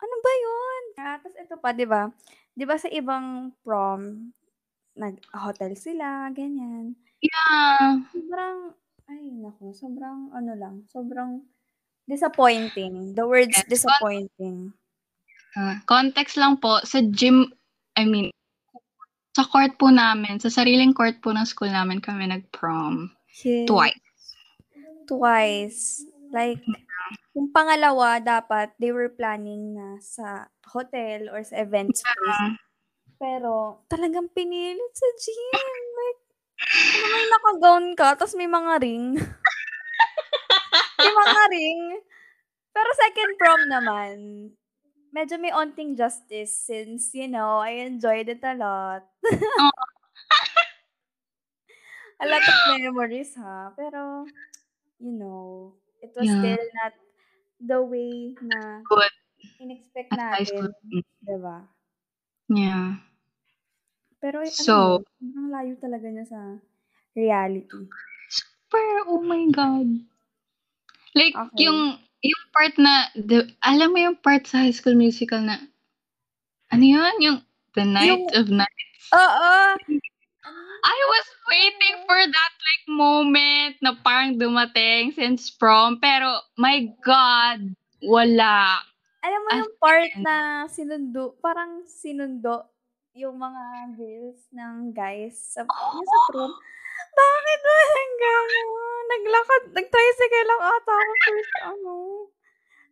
ano 0.00 0.14
ba 0.22 0.32
yun? 0.38 0.82
Ah, 0.98 1.16
tapos 1.22 1.36
ito 1.38 1.56
pa, 1.60 1.70
di 1.76 1.86
ba? 1.86 2.10
Di 2.54 2.64
ba 2.66 2.76
sa 2.78 2.88
ibang 2.90 3.52
prom, 3.66 4.30
nag-hotel 4.98 5.74
sila, 5.78 6.28
ganyan. 6.34 6.96
Yeah. 7.24 8.04
Sobrang, 8.12 8.76
ay, 9.08 9.22
naku, 9.32 9.72
sobrang, 9.72 10.28
ano 10.36 10.52
lang, 10.52 10.84
sobrang 10.92 11.40
disappointing. 12.04 13.16
The 13.16 13.24
word's 13.24 13.56
Yes. 13.64 13.68
disappointing. 13.68 14.76
Ah, 15.56 15.80
context 15.88 16.36
lang 16.36 16.60
po, 16.60 16.82
sa 16.84 17.00
gym, 17.00 17.48
I 17.96 18.04
mean, 18.04 18.28
sa 19.32 19.46
court 19.48 19.78
po 19.80 19.88
namin, 19.88 20.36
sa 20.38 20.50
sariling 20.52 20.92
court 20.92 21.18
po 21.24 21.32
ng 21.32 21.46
school 21.48 21.70
namin 21.70 22.02
kami 22.04 22.28
nag-prom. 22.28 23.08
Yes. 23.40 23.66
Twice. 23.66 24.02
twice. 25.04 25.80
Like, 26.32 26.64
yung 27.36 27.52
pangalawa, 27.52 28.18
dapat 28.18 28.72
they 28.80 28.90
were 28.90 29.12
planning 29.12 29.76
na 29.76 30.00
sa 30.00 30.48
hotel 30.66 31.28
or 31.28 31.44
sa 31.44 31.60
event 31.62 31.92
space. 31.94 32.40
Ah, 32.40 32.56
Pero, 33.20 33.84
talagang 33.86 34.32
pinilit 34.32 34.92
sa 34.96 35.08
gym. 35.20 35.82
Like, 35.94 36.20
ano 36.62 37.04
may 37.12 37.24
naka-gown 37.30 37.84
ka, 37.98 38.14
tapos 38.18 38.34
may 38.38 38.48
mga 38.50 38.72
ring. 38.82 39.04
may 41.00 41.12
mga 41.12 41.42
ring. 41.52 41.82
Pero 42.74 42.90
second 42.98 43.32
prom 43.40 43.62
naman, 43.70 44.16
medyo 45.14 45.36
may 45.40 45.52
onting 45.54 45.96
justice 45.98 46.54
since, 46.54 47.14
you 47.14 47.28
know, 47.28 47.58
I 47.62 47.84
enjoyed 47.86 48.28
it 48.30 48.42
a 48.44 48.54
lot. 48.56 49.04
a 52.20 52.26
lot 52.26 52.42
of 52.42 52.56
memories, 52.80 53.34
ha? 53.36 53.72
Pero, 53.76 54.24
you 55.00 55.12
know, 55.12 55.74
it 56.02 56.12
was 56.16 56.26
Yeah. 56.26 56.38
still 56.38 56.64
not 56.82 56.92
the 57.60 57.80
way 57.82 58.36
na 58.42 58.82
Good. 58.88 59.10
in-expect 59.60 60.12
natin. 60.14 60.74
Diba? 61.24 61.68
Yeah. 62.48 62.96
Pero, 64.24 64.40
ano 64.40 64.48
So- 64.48 65.04
yun, 65.20 65.36
ang 65.36 65.48
layo 65.52 65.72
talaga 65.76 66.08
niya 66.08 66.24
sa 66.24 66.40
reality. 67.12 67.84
Super, 68.32 69.04
oh 69.04 69.20
my 69.20 69.44
God. 69.52 70.00
Like, 71.12 71.36
Okay. 71.36 71.68
yung, 71.68 72.00
yung 72.24 72.44
part 72.56 72.72
na, 72.80 73.12
the, 73.12 73.44
alam 73.60 73.92
mo 73.92 74.00
yung 74.00 74.16
part 74.16 74.48
sa 74.48 74.64
High 74.64 74.72
School 74.72 74.96
Musical 74.96 75.44
na, 75.44 75.60
ano 76.72 76.84
yun? 76.88 77.14
Yung, 77.20 77.38
The 77.76 77.84
Night 77.84 78.32
of 78.32 78.48
Nights. 78.48 79.04
Oo! 79.12 79.50
I 80.84 80.98
was 81.10 81.26
waiting 81.50 81.96
for 82.06 82.20
that 82.20 82.52
like 82.54 82.84
moment 82.86 83.74
na 83.82 83.98
parang 83.98 84.38
dumating 84.38 85.10
since 85.12 85.50
prom. 85.50 85.98
Pero, 85.98 86.38
my 86.54 86.86
God, 87.02 87.74
wala. 88.04 88.78
Alam 89.24 89.40
mo 89.42 89.48
As 89.50 89.58
yung 89.58 89.74
part 89.80 90.12
in- 90.14 90.22
na 90.22 90.36
sinundo, 90.70 91.34
parang 91.42 91.82
sinundo 91.88 92.68
yung 93.14 93.38
mga 93.38 93.94
girls 93.94 94.42
ng 94.50 94.90
guys 94.90 95.38
sa, 95.54 95.62
yung 95.62 96.06
sa 96.06 96.18
prom. 96.34 96.52
Bakit 97.14 97.60
walang 97.62 98.14
gano'n? 98.18 99.04
Naglakad, 99.06 99.62
nag-tricycle 99.70 100.46
lang 100.50 100.62
ata 100.66 100.92
ako 100.98 101.12
first, 101.22 101.54
ano. 101.62 101.94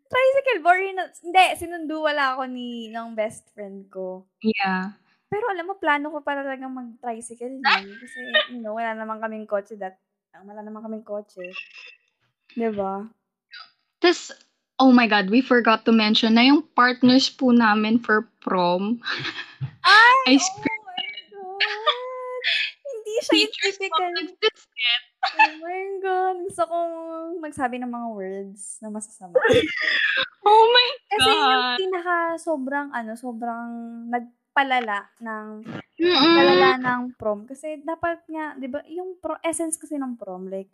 Tricycle, 0.06 0.62
boring 0.62 0.94
na, 0.94 1.10
hindi, 1.10 1.44
sinundo 1.58 2.06
wala 2.06 2.38
ako 2.38 2.46
ni, 2.46 2.86
ng 2.94 3.18
best 3.18 3.50
friend 3.50 3.90
ko. 3.90 4.30
Yeah. 4.46 4.94
Pero 5.26 5.48
alam 5.50 5.66
mo, 5.66 5.74
plano 5.80 6.12
ko 6.14 6.22
pa 6.22 6.38
talagang 6.38 6.70
mag-tricycle 6.70 7.58
nun. 7.58 7.86
Kasi, 7.98 8.20
you 8.54 8.62
know, 8.62 8.78
wala 8.78 8.94
naman 8.94 9.18
kaming 9.18 9.50
kotse 9.50 9.74
that, 9.80 9.98
wala 10.38 10.62
naman 10.62 10.84
kaming 10.86 11.06
kotse. 11.06 11.50
'Di 12.52 12.68
ba? 12.76 13.08
Oh 14.82 14.90
my 14.90 15.06
God, 15.06 15.30
we 15.30 15.38
forgot 15.38 15.86
to 15.86 15.94
mention 15.94 16.34
na 16.34 16.42
yung 16.42 16.66
partners 16.74 17.30
po 17.30 17.54
namin 17.54 18.02
for 18.02 18.26
prom. 18.42 18.98
Ay! 19.86 20.18
Ice 20.34 20.50
oh 20.50 20.58
cream. 20.58 20.82
my 20.82 21.06
God! 21.30 22.42
Hindi 22.82 23.14
siya 23.22 23.30
Teachers 23.30 23.78
typical. 23.78 24.10
Oh 25.38 25.54
my 25.62 25.82
God! 26.02 26.34
Gusto 26.50 26.62
kong 26.66 26.94
magsabi 27.38 27.78
ng 27.78 27.94
mga 27.94 28.08
words 28.10 28.82
na 28.82 28.90
masasama. 28.90 29.38
Oh 30.42 30.66
my 30.74 30.88
Kasi 31.06 31.30
yung 31.30 31.46
God. 31.62 31.78
pinaka 31.78 32.16
sobrang 32.42 32.88
ano, 32.90 33.14
sobrang 33.14 33.70
nagpalala 34.10 35.06
ng 35.22 35.62
Mm-mm. 35.62 36.10
nagpalala 36.10 36.70
ng 36.82 37.00
prom. 37.14 37.46
Kasi 37.46 37.78
dapat 37.86 38.26
nga, 38.26 38.58
di 38.58 38.66
ba, 38.66 38.82
yung 38.90 39.22
pro, 39.22 39.38
essence 39.46 39.78
kasi 39.78 39.94
ng 40.02 40.18
prom, 40.18 40.50
like, 40.50 40.66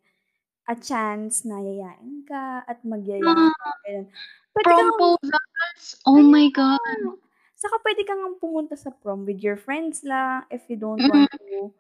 a 0.69 0.77
chance 0.77 1.49
na 1.49 1.59
yayain 1.59 2.23
ka 2.29 2.63
at 2.69 2.79
magyaya 2.85 3.25
ka. 3.25 3.33
Ganun. 3.33 4.05
Pwede 4.53 4.69
ka 4.69 4.75
nga- 4.77 4.85
Proposals. 4.85 5.85
Oh 6.05 6.21
my 6.21 6.47
God. 6.53 7.01
Saka 7.59 7.81
pwede 7.83 8.05
ka 8.05 8.15
nga 8.15 8.29
pumunta 8.39 8.77
sa 8.77 8.93
prom 8.93 9.25
with 9.25 9.41
your 9.41 9.57
friends 9.59 10.05
lang 10.05 10.45
if 10.53 10.63
you 10.71 10.77
don't 10.79 11.01
want 11.01 11.27
to 11.35 11.73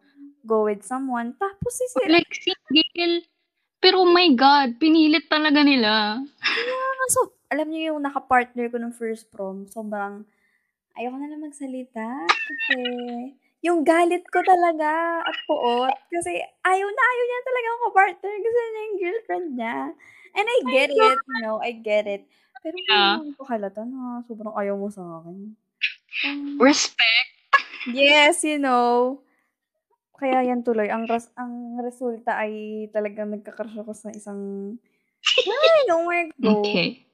go 0.42 0.64
with 0.66 0.83
someone. 0.83 1.37
Tapos 1.37 1.77
si 1.77 1.85
Like, 2.09 2.33
single. 2.35 3.22
Pero 3.79 4.03
oh 4.03 4.11
my 4.11 4.35
God, 4.35 4.81
pinilit 4.83 5.31
talaga 5.31 5.62
nila. 5.62 6.18
so, 7.14 7.31
alam 7.46 7.70
niyo 7.70 7.94
yung 7.94 8.03
naka-partner 8.03 8.66
ko 8.72 8.77
ng 8.83 8.90
first 8.90 9.31
prom, 9.31 9.70
sobrang 9.70 10.27
ayoko 10.98 11.14
na 11.14 11.31
lang 11.31 11.46
magsalita 11.46 12.27
kasi 12.27 12.79
yung 13.61 13.83
galit 13.83 14.23
ko 14.31 14.38
talaga 14.47 15.18
at 15.27 15.37
puot 15.47 15.94
kasi 16.14 16.38
ayaw 16.62 16.88
na 16.88 17.03
ayaw 17.11 17.25
niya 17.27 17.40
talaga 17.42 17.68
ako 17.75 17.85
partner 17.90 18.35
kasi 18.38 18.59
niya 18.61 18.83
yung 18.87 18.99
girlfriend 19.03 19.49
niya. 19.59 19.77
And 20.38 20.47
I 20.47 20.59
get 20.71 20.90
it, 20.94 21.18
you 21.18 21.38
know, 21.42 21.59
I 21.59 21.73
get 21.75 22.07
it. 22.07 22.23
Pero 22.62 22.75
Yeah. 22.90 23.18
hindi 23.18 23.35
ko 23.35 23.42
halata 23.47 23.83
na 23.87 24.23
sobrang 24.27 24.55
ayaw 24.55 24.75
mo 24.79 24.90
sa 24.90 25.03
akin. 25.23 25.55
Um, 26.27 26.59
Respect. 26.59 27.31
Yes, 27.90 28.42
you 28.42 28.59
know. 28.59 29.23
Kaya 30.18 30.42
yan 30.42 30.66
tuloy. 30.66 30.90
Ang 30.90 31.07
ras 31.07 31.31
ang 31.38 31.79
resulta 31.79 32.35
ay 32.35 32.87
talagang 32.90 33.31
nagka-crush 33.31 33.79
ako 33.79 33.94
sa 33.94 34.11
isang 34.11 34.75
Ay, 35.47 35.79
nowhere 35.87 36.27
go. 36.42 36.62
Okay. 36.62 37.07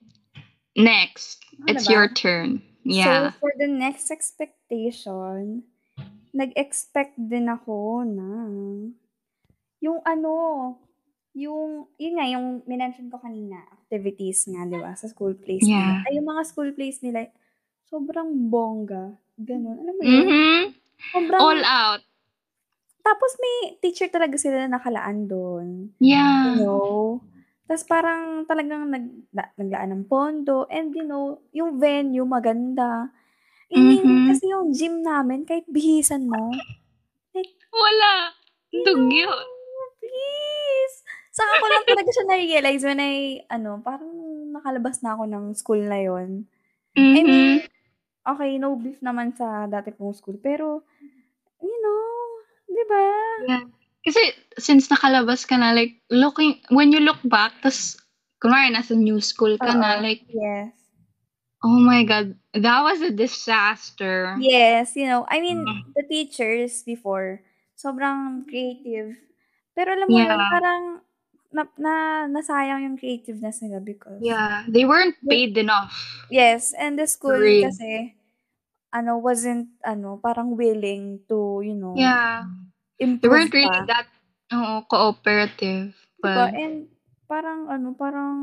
Next. 0.76 1.40
Ano 1.64 1.76
It's 1.76 1.87
ba? 1.88 1.92
your 1.92 2.09
turn. 2.12 2.61
Yeah. 2.85 3.33
So, 3.37 3.48
for 3.48 3.52
the 3.61 3.68
next 3.68 4.09
expectation, 4.12 5.64
nag-expect 6.35 7.14
din 7.16 7.46
ako 7.46 8.02
na 8.02 8.28
yung 9.78 10.00
ano, 10.02 10.35
yung, 11.35 11.90
yun 11.98 12.14
nga, 12.16 12.26
yung 12.30 12.46
minention 12.64 13.11
ko 13.11 13.18
kanina, 13.18 13.59
activities 13.74 14.46
nga, 14.46 14.64
di 14.64 14.78
ba, 14.78 14.94
sa 14.94 15.11
school 15.11 15.35
place 15.35 15.66
Yeah. 15.66 16.02
nila. 16.02 16.07
Ay, 16.07 16.12
yung 16.18 16.28
mga 16.30 16.42
school 16.46 16.70
place 16.72 16.98
nila, 17.02 17.26
sobrang 17.87 18.30
bongga. 18.48 19.14
Ganun. 19.35 19.76
Alam 19.83 19.94
mo 19.98 20.02
yun? 20.02 20.26
Mm-hmm. 20.26 20.61
Sobrang, 21.11 21.40
All 21.42 21.62
out. 21.66 22.02
tapos 23.04 23.37
may 23.37 23.76
teacher 23.85 24.09
talaga 24.09 24.38
sila 24.40 24.64
na 24.64 24.78
nakalaan 24.80 25.28
doon. 25.28 25.92
Yeah. 26.00 26.57
You 26.57 26.64
know? 26.64 27.20
Tapos 27.68 27.85
parang 27.85 28.48
talagang 28.48 28.88
nag, 28.88 29.04
na, 29.28 29.44
naglaan 29.57 29.90
ng 29.92 30.04
pondo. 30.09 30.64
And 30.72 30.94
you 30.96 31.04
know, 31.04 31.44
yung 31.52 31.76
venue 31.76 32.24
maganda. 32.24 33.12
I 33.74 33.82
mean, 33.82 34.06
Mhm. 34.06 34.30
kasi 34.30 34.46
yung 34.54 34.70
gym 34.70 35.02
namin, 35.02 35.42
kahit 35.42 35.66
bihisan 35.66 36.30
mo, 36.30 36.62
Wala. 37.74 38.30
Dugyo. 38.70 39.26
"Oh, 39.30 39.88
please. 39.98 40.96
Saka 41.34 41.52
ko 41.58 41.66
lang 41.66 41.84
talaga 41.90 42.10
siya 42.14 42.24
na-realize 42.30 42.82
when 42.87 43.00
I, 43.02 43.14
ano, 43.50 43.82
parang 43.82 44.14
nakalabas 44.54 45.02
na 45.02 45.18
ako 45.18 45.24
ng 45.26 45.46
school 45.58 45.82
na 45.82 45.98
yon. 45.98 46.46
I 46.96 47.00
Mhm. 47.00 47.26
mean, 47.26 47.50
okay, 48.26 48.58
no 48.60 48.76
beef 48.78 49.00
naman 49.02 49.34
sa 49.37 49.66
dati 49.70 49.90
kong 49.94 50.14
school. 50.14 50.38
Pero, 50.42 50.87
you 51.62 51.76
know, 51.82 52.02
di 52.70 52.84
ba? 52.90 53.04
Yeah. 53.48 53.64
Kasi 54.04 54.22
since 54.60 54.88
nakalabas 54.92 55.44
ka 55.48 55.56
na, 55.58 55.72
like, 55.74 55.98
looking, 56.12 56.60
when 56.70 56.92
you 56.92 57.00
look 57.02 57.20
back, 57.26 57.56
tas, 57.64 57.96
kunwari, 58.42 58.70
nasa 58.72 58.94
new 58.96 59.18
school 59.20 59.56
ka 59.58 59.72
na, 59.74 59.98
Oo. 59.98 60.04
like, 60.04 60.22
Yes. 60.30 60.83
Oh 61.64 61.81
my 61.81 62.05
God, 62.05 62.37
that 62.53 62.81
was 62.85 63.00
a 63.00 63.11
disaster. 63.11 64.37
Yes, 64.38 64.92
you 64.94 65.09
know, 65.09 65.24
I 65.27 65.40
mean, 65.40 65.64
Mm. 65.64 65.96
the 65.96 66.05
teachers 66.05 66.85
before, 66.85 67.40
sobrang 67.74 68.44
creative. 68.46 69.16
Pero 69.74 69.96
alam 69.96 70.07
mo 70.07 70.14
yun, 70.20 70.29
Yeah. 70.29 70.50
parang 70.53 70.83
na, 71.55 71.62
na, 71.79 71.94
nasayang 72.29 72.83
yung 72.85 72.98
creativeness 72.98 73.62
nila 73.62 73.79
because, 73.81 74.18
Yeah. 74.20 74.66
They 74.68 74.85
weren't 74.85 75.16
paid 75.24 75.57
enough. 75.57 75.94
yes, 76.29 76.74
and 76.77 76.98
the 77.00 77.07
school 77.09 77.35
Agree. 77.35 77.62
kasi, 77.64 78.14
ano, 78.92 79.18
wasn't, 79.18 79.70
ano, 79.83 80.18
parang 80.22 80.55
willing 80.55 81.24
to, 81.27 81.62
you 81.64 81.74
know, 81.74 81.94
Yeah. 81.96 82.46
They 83.00 83.27
weren't 83.27 83.50
really 83.50 83.66
pa. 83.70 83.87
that 83.90 84.07
oo, 84.55 84.87
cooperative. 84.87 85.94
Diba? 86.22 86.50
But, 86.50 86.55
And 86.55 86.87
parang, 87.27 87.66
ano, 87.72 87.94
parang, 87.98 88.35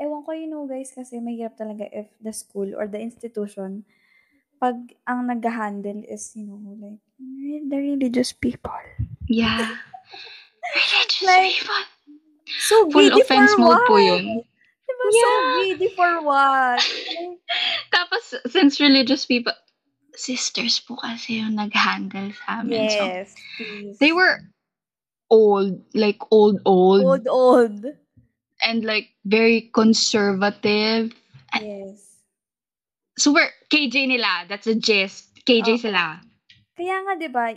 ewan 0.00 0.24
ko, 0.24 0.32
you 0.32 0.48
know, 0.48 0.64
guys, 0.64 0.90
kasi 0.90 1.20
mahirap 1.20 1.54
talaga 1.54 1.84
if 1.92 2.08
the 2.18 2.32
school 2.32 2.72
or 2.74 2.88
the 2.88 2.98
institution, 2.98 3.84
pag 4.56 4.76
ang 5.06 5.28
nag-handle 5.28 6.04
is, 6.08 6.32
you 6.34 6.48
know, 6.48 6.60
like, 6.80 7.00
the 7.68 7.78
religious 7.78 8.32
people. 8.32 8.72
yeah. 9.28 9.76
Religious 10.76 11.22
Like, 11.22 11.52
people. 11.60 11.84
So 12.60 12.90
Full 12.90 13.10
offense 13.14 13.54
for 13.54 13.62
mode 13.62 13.78
what? 13.78 13.88
po 13.88 13.96
yun. 13.96 14.24
Diba, 14.84 15.04
so 15.08 15.16
Yeah. 15.16 15.40
greedy 15.54 15.88
for 15.94 16.12
what? 16.22 16.80
Tapos, 17.94 18.22
since 18.50 18.80
religious 18.80 19.24
people, 19.24 19.54
sisters 20.14 20.80
po 20.82 20.98
kasi 20.98 21.40
yung 21.40 21.56
nag-handle 21.56 22.34
sa 22.34 22.60
amin. 22.60 22.90
So, 22.90 23.04
yes, 23.06 23.34
please. 23.56 23.96
they 24.02 24.12
were 24.12 24.42
old, 25.30 25.80
like 25.94 26.18
old, 26.30 26.58
old, 26.66 27.06
old, 27.06 27.26
old. 27.30 27.80
And 28.62 28.84
like 28.84 29.10
very 29.24 29.70
conservative. 29.72 31.12
Yes. 31.54 32.06
Super 33.18 33.44
KJ 33.68 34.08
nila. 34.08 34.46
That's 34.48 34.66
a 34.66 34.74
gist. 34.74 35.34
KJ 35.44 35.68
Oo. 35.76 35.82
sila. 35.82 36.20
Kaya 36.74 36.96
nga, 37.04 37.12
di 37.14 37.28
ba, 37.28 37.52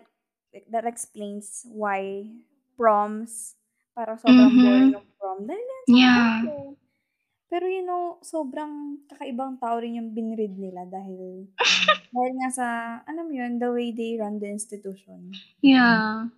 that 0.70 0.84
explains 0.84 1.64
why 1.72 2.28
proms, 2.76 3.56
parang 3.94 4.20
sobrang 4.20 4.52
Mhm. 4.52 4.60
boring 4.60 4.92
ng 4.92 5.08
prom. 5.16 5.40
Dahil 5.46 5.62
yan 5.64 5.84
sa 5.84 5.94
Yeah. 5.94 6.40
Pero 7.48 7.70
you 7.70 7.86
know, 7.86 8.18
sobrang 8.26 9.06
kakaibang 9.06 9.62
tao 9.62 9.78
rin 9.78 10.02
yung 10.02 10.10
binread 10.10 10.58
nila 10.58 10.90
dahil 10.90 11.46
dahil 12.18 12.34
nga 12.42 12.50
sa, 12.50 12.68
alam 13.06 13.30
mo 13.30 13.34
yun, 13.34 13.62
the 13.62 13.70
way 13.70 13.94
they 13.94 14.18
run 14.18 14.42
the 14.42 14.50
institution. 14.50 15.30
Yeah. 15.62 16.34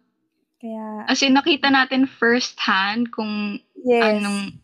Kaya, 0.60 1.08
As 1.08 1.24
in, 1.24 1.36
nakita 1.36 1.72
natin 1.72 2.04
first 2.04 2.60
hand 2.60 3.16
kung 3.16 3.64
yes. 3.86 4.18
anong 4.18 4.60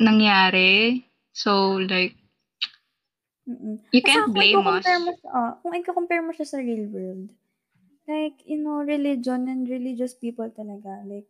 nangyari. 0.00 1.04
So, 1.32 1.78
like, 1.92 2.16
Mm-mm. 3.48 3.76
you 3.92 4.02
can't 4.02 4.32
saka 4.32 4.40
kung 4.50 4.50
blame 4.52 4.66
us. 4.66 4.88
mo, 5.04 5.10
ah, 5.38 5.52
kung 5.60 5.74
i-compare 5.78 6.22
mo 6.24 6.30
siya 6.34 6.46
sa 6.50 6.58
real 6.62 6.86
world, 6.94 7.28
like, 8.10 8.38
you 8.50 8.58
know, 8.64 8.78
religion 8.94 9.48
and 9.52 9.68
religious 9.76 10.14
people 10.24 10.48
talaga, 10.60 10.92
like, 11.12 11.28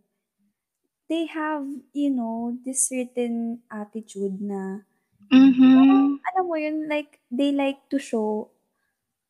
they 1.09 1.27
have, 1.27 1.65
you 1.93 2.11
know, 2.11 2.59
this 2.65 2.89
certain 2.89 3.63
attitude 3.71 4.41
na, 4.41 4.81
Mm-hmm. 5.31 6.17
alam 6.29 6.45
mo 6.49 6.57
yun, 6.57 6.89
like, 6.89 7.21
they 7.31 7.53
like 7.53 7.89
to 7.91 7.99
show, 7.99 8.51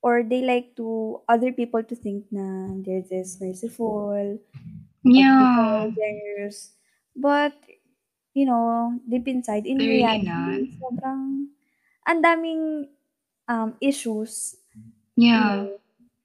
or 0.02 0.22
they 0.24 0.42
like 0.42 0.76
to, 0.76 1.20
other 1.28 1.52
people 1.52 1.82
to 1.84 1.96
think 1.96 2.26
na 2.32 2.68
they're 2.84 3.02
this 3.06 3.40
merciful, 3.40 4.38
Yeah. 5.04 5.86
generous. 5.96 6.74
But, 7.16 7.54
you 8.32 8.44
know, 8.44 8.96
deep 9.04 9.28
inside, 9.28 9.64
in 9.64 9.76
Really 9.76 10.02
reality, 10.02 10.76
sobrang, 10.76 11.52
ang 12.02 12.18
daming 12.20 12.88
um, 13.46 13.76
issues 13.78 14.56
Yeah. 15.12 15.36
you 15.36 15.44
know, 15.44 15.80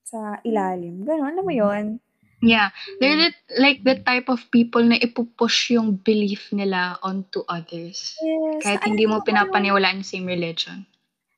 sa 0.07 0.19
ilalim. 0.41 1.03
Ganon, 1.03 1.35
alam 1.35 1.43
mo 1.43 1.51
yun? 1.51 1.99
Yeah. 2.39 2.71
They're 3.01 3.17
the, 3.17 3.31
like 3.59 3.83
the 3.83 3.99
type 3.99 4.31
of 4.31 4.47
people 4.47 4.79
na 4.79 4.95
ipupush 4.95 5.75
yung 5.75 5.99
belief 5.99 6.47
nila 6.55 6.95
onto 7.03 7.43
others. 7.51 8.15
Yes. 8.23 8.63
Kahit 8.63 8.79
Naalala 8.79 8.87
hindi 8.87 9.03
mo 9.03 9.19
yung- 9.19 9.27
pinapaniwalaan 9.27 9.99
yung 9.99 10.07
same 10.07 10.27
religion. 10.29 10.87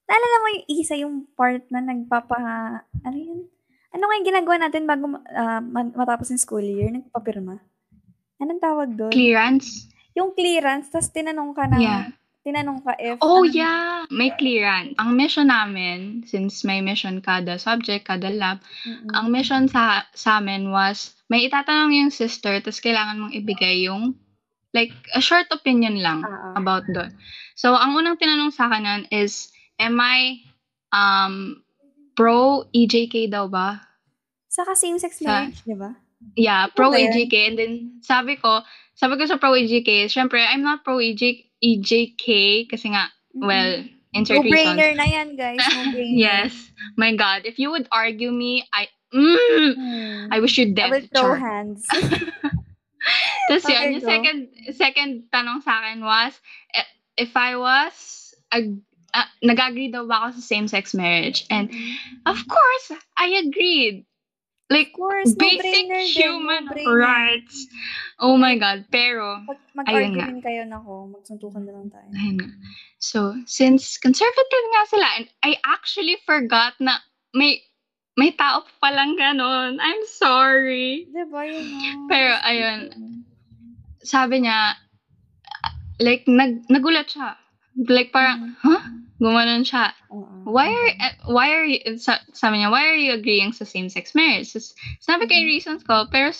Naalala 0.05 0.37
mo 0.37 0.47
yung 0.53 0.65
isa 0.69 0.93
yung 0.97 1.25
part 1.33 1.65
na 1.73 1.81
nagpapa, 1.81 2.37
ano 2.83 3.17
yun? 3.17 3.49
Ano 3.89 4.05
nga 4.05 4.17
yung 4.21 4.29
ginagawa 4.29 4.55
natin 4.61 4.85
bago 4.85 5.05
ah, 5.33 5.61
ma- 5.65 5.95
matapos 5.97 6.29
yung 6.29 6.41
school 6.41 6.61
year? 6.61 6.93
Nagpapirma? 6.93 7.57
Anong 8.37 8.61
tawag 8.61 8.93
doon? 8.93 9.09
Clearance? 9.09 9.89
Yung 10.17 10.33
clearance, 10.33 10.89
tapos 10.89 11.11
tinanong 11.13 11.53
ka 11.53 11.69
ng, 11.69 11.81
Yeah. 11.81 12.09
tinanong 12.41 12.81
ka 12.81 12.97
if... 12.97 13.17
Oh, 13.21 13.43
ano- 13.45 13.51
yeah! 13.51 14.07
May 14.09 14.33
clearance. 14.33 14.97
Ang 14.97 15.13
mission 15.13 15.53
namin, 15.53 16.25
since 16.25 16.65
may 16.65 16.81
mission 16.81 17.21
kada 17.21 17.59
subject, 17.61 18.09
kada 18.09 18.33
lab, 18.33 18.63
Mm-mm. 18.87 19.11
ang 19.13 19.29
mission 19.29 19.69
sa, 19.69 20.07
sa 20.17 20.41
amin 20.41 20.73
was, 20.73 21.13
may 21.29 21.45
itatanong 21.45 21.93
yung 21.93 22.13
sister, 22.13 22.57
tapos 22.63 22.81
kailangan 22.81 23.21
mong 23.21 23.33
ibigay 23.37 23.85
yung, 23.85 24.17
like, 24.73 24.93
a 25.13 25.21
short 25.21 25.45
opinion 25.53 26.01
lang 26.01 26.25
ah. 26.25 26.57
about 26.57 26.85
doon. 26.89 27.13
So, 27.53 27.75
ang 27.75 27.93
unang 27.93 28.17
tinanong 28.17 28.55
sa 28.55 28.71
akin 28.71 28.83
nun 28.83 29.03
is, 29.13 29.51
am 29.77 29.99
I, 30.01 30.41
um, 30.89 31.61
pro 32.17 32.65
EJK 32.73 33.29
daw 33.31 33.47
ba? 33.47 33.79
Saka 34.49 34.73
same-sex 34.73 35.21
Sa- 35.21 35.45
marriage, 35.45 35.61
di 35.63 35.77
ba? 35.77 35.93
Yeah, 36.35 36.67
pro 36.75 36.91
ba 36.91 36.99
yun? 36.99 37.15
EJK. 37.15 37.33
And 37.47 37.55
then, 37.55 37.73
sabi 38.03 38.35
ko, 38.35 38.59
sabi 38.99 39.15
ko 39.15 39.23
sa 39.23 39.39
pro 39.39 39.55
EJK, 39.55 40.11
syempre, 40.11 40.43
I'm 40.43 40.59
not 40.61 40.83
pro 40.83 40.99
E 40.99 41.15
EJ, 41.15 41.23
EJK 41.63 42.25
kasi 42.67 42.91
nga, 42.91 43.07
Mm-mm. 43.31 43.47
well, 43.47 43.71
insert. 44.11 44.43
No-brainer 44.43 44.91
na 44.93 45.07
yan, 45.07 45.39
guys. 45.39 45.63
No-brainer. 45.63 46.19
Yes. 46.27 46.51
My 46.99 47.15
God. 47.15 47.47
If 47.47 47.55
you 47.57 47.71
would 47.71 47.87
argue 47.91 48.31
me, 48.31 48.67
I, 48.75 48.91
mm, 49.15 49.71
Hmm. 49.71 50.27
I 50.35 50.43
wish 50.43 50.59
you 50.59 50.67
I 50.67 50.75
dead. 50.75 50.89
will 50.91 51.07
throw 51.15 51.31
hands. 51.33 51.87
Tapos 53.49 53.63
Okay, 53.65 53.73
yun, 53.73 53.97
yung 53.97 54.03
second, 54.05 54.39
second 54.75 55.11
tanong 55.31 55.63
sa 55.63 55.79
akin 55.81 56.03
was, 56.03 56.35
eh, 56.75 56.85
if 57.17 57.31
I 57.33 57.55
was, 57.55 57.95
ag- 58.51 58.83
ah, 59.15 59.31
nag-agree 59.41 59.89
daw 59.89 60.05
ba 60.05 60.27
ako 60.27 60.37
sa 60.37 60.43
same-sex 60.43 60.91
marriage? 60.93 61.47
And, 61.49 61.71
of 62.27 62.37
course, 62.45 62.87
I 63.17 63.41
agreed. 63.41 64.03
Like, 64.69 64.93
Of 64.93 65.01
course, 65.01 65.29
basic 65.33 65.89
din, 65.89 66.05
human 66.13 66.69
no-brainer. 66.69 66.93
rights. 66.93 67.65
Oh 68.19 68.35
my 68.35 68.59
God. 68.59 68.83
Pero, 68.91 69.39
Mag- 69.75 69.87
Ayun 69.87 70.19
nga. 70.19 70.27
din 70.27 70.43
kayo 70.43 70.67
na 70.67 70.83
ko. 70.83 71.07
Magsuntukan 71.07 71.63
na 71.63 71.71
lang 71.71 71.87
tayo. 71.87 72.07
ayun 72.11 72.35
nga. 72.35 72.49
So, 72.99 73.31
since 73.47 73.95
conservative 73.95 74.65
nga 74.75 74.83
sila, 74.91 75.07
and 75.19 75.27
I 75.39 75.55
actually 75.63 76.19
forgot 76.27 76.75
na 76.83 76.99
may 77.31 77.63
may 78.19 78.35
tao 78.35 78.67
pa 78.83 78.91
lang 78.91 79.15
ganon. 79.15 79.79
I'm 79.79 80.03
sorry. 80.03 81.07
Di 81.07 81.23
ba 81.31 81.47
yun 81.47 81.63
nga? 81.71 81.91
Pero, 82.11 82.33
ayun. 82.43 82.79
Sabi 84.03 84.43
niya, 84.43 84.75
like, 86.03 86.27
nag, 86.27 86.67
nagulat 86.67 87.07
siya. 87.07 87.39
Like, 87.87 88.11
parang, 88.11 88.59
huh? 88.59 88.83
Gumanon 89.23 89.63
siya. 89.63 89.95
Why 90.43 90.67
are, 90.67 90.91
eh, 90.99 91.15
why 91.31 91.47
are 91.55 91.63
you, 91.63 91.79
sa, 91.95 92.19
sabi 92.35 92.59
niya, 92.59 92.71
why 92.71 92.87
are 92.91 92.99
you 92.99 93.15
agreeing 93.15 93.55
sa 93.55 93.63
same-sex 93.63 94.11
marriage? 94.11 94.51
Sabi 94.99 95.23
ko 95.27 95.31
yung 95.31 95.47
reasons 95.47 95.83
ko, 95.87 96.03
pero 96.11 96.35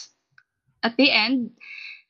at 0.83 0.95
the 0.95 1.11
end, 1.11 1.51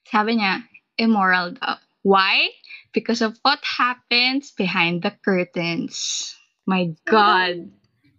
sabi 0.10 0.42
niya, 0.42 0.66
immoral 0.98 1.56
daw. 1.56 1.78
Why? 2.02 2.50
Because 2.92 3.22
of 3.22 3.38
what 3.46 3.62
happens 3.62 4.52
behind 4.52 5.06
the 5.06 5.14
curtains. 5.22 6.34
My 6.66 6.94
God. 7.06 7.70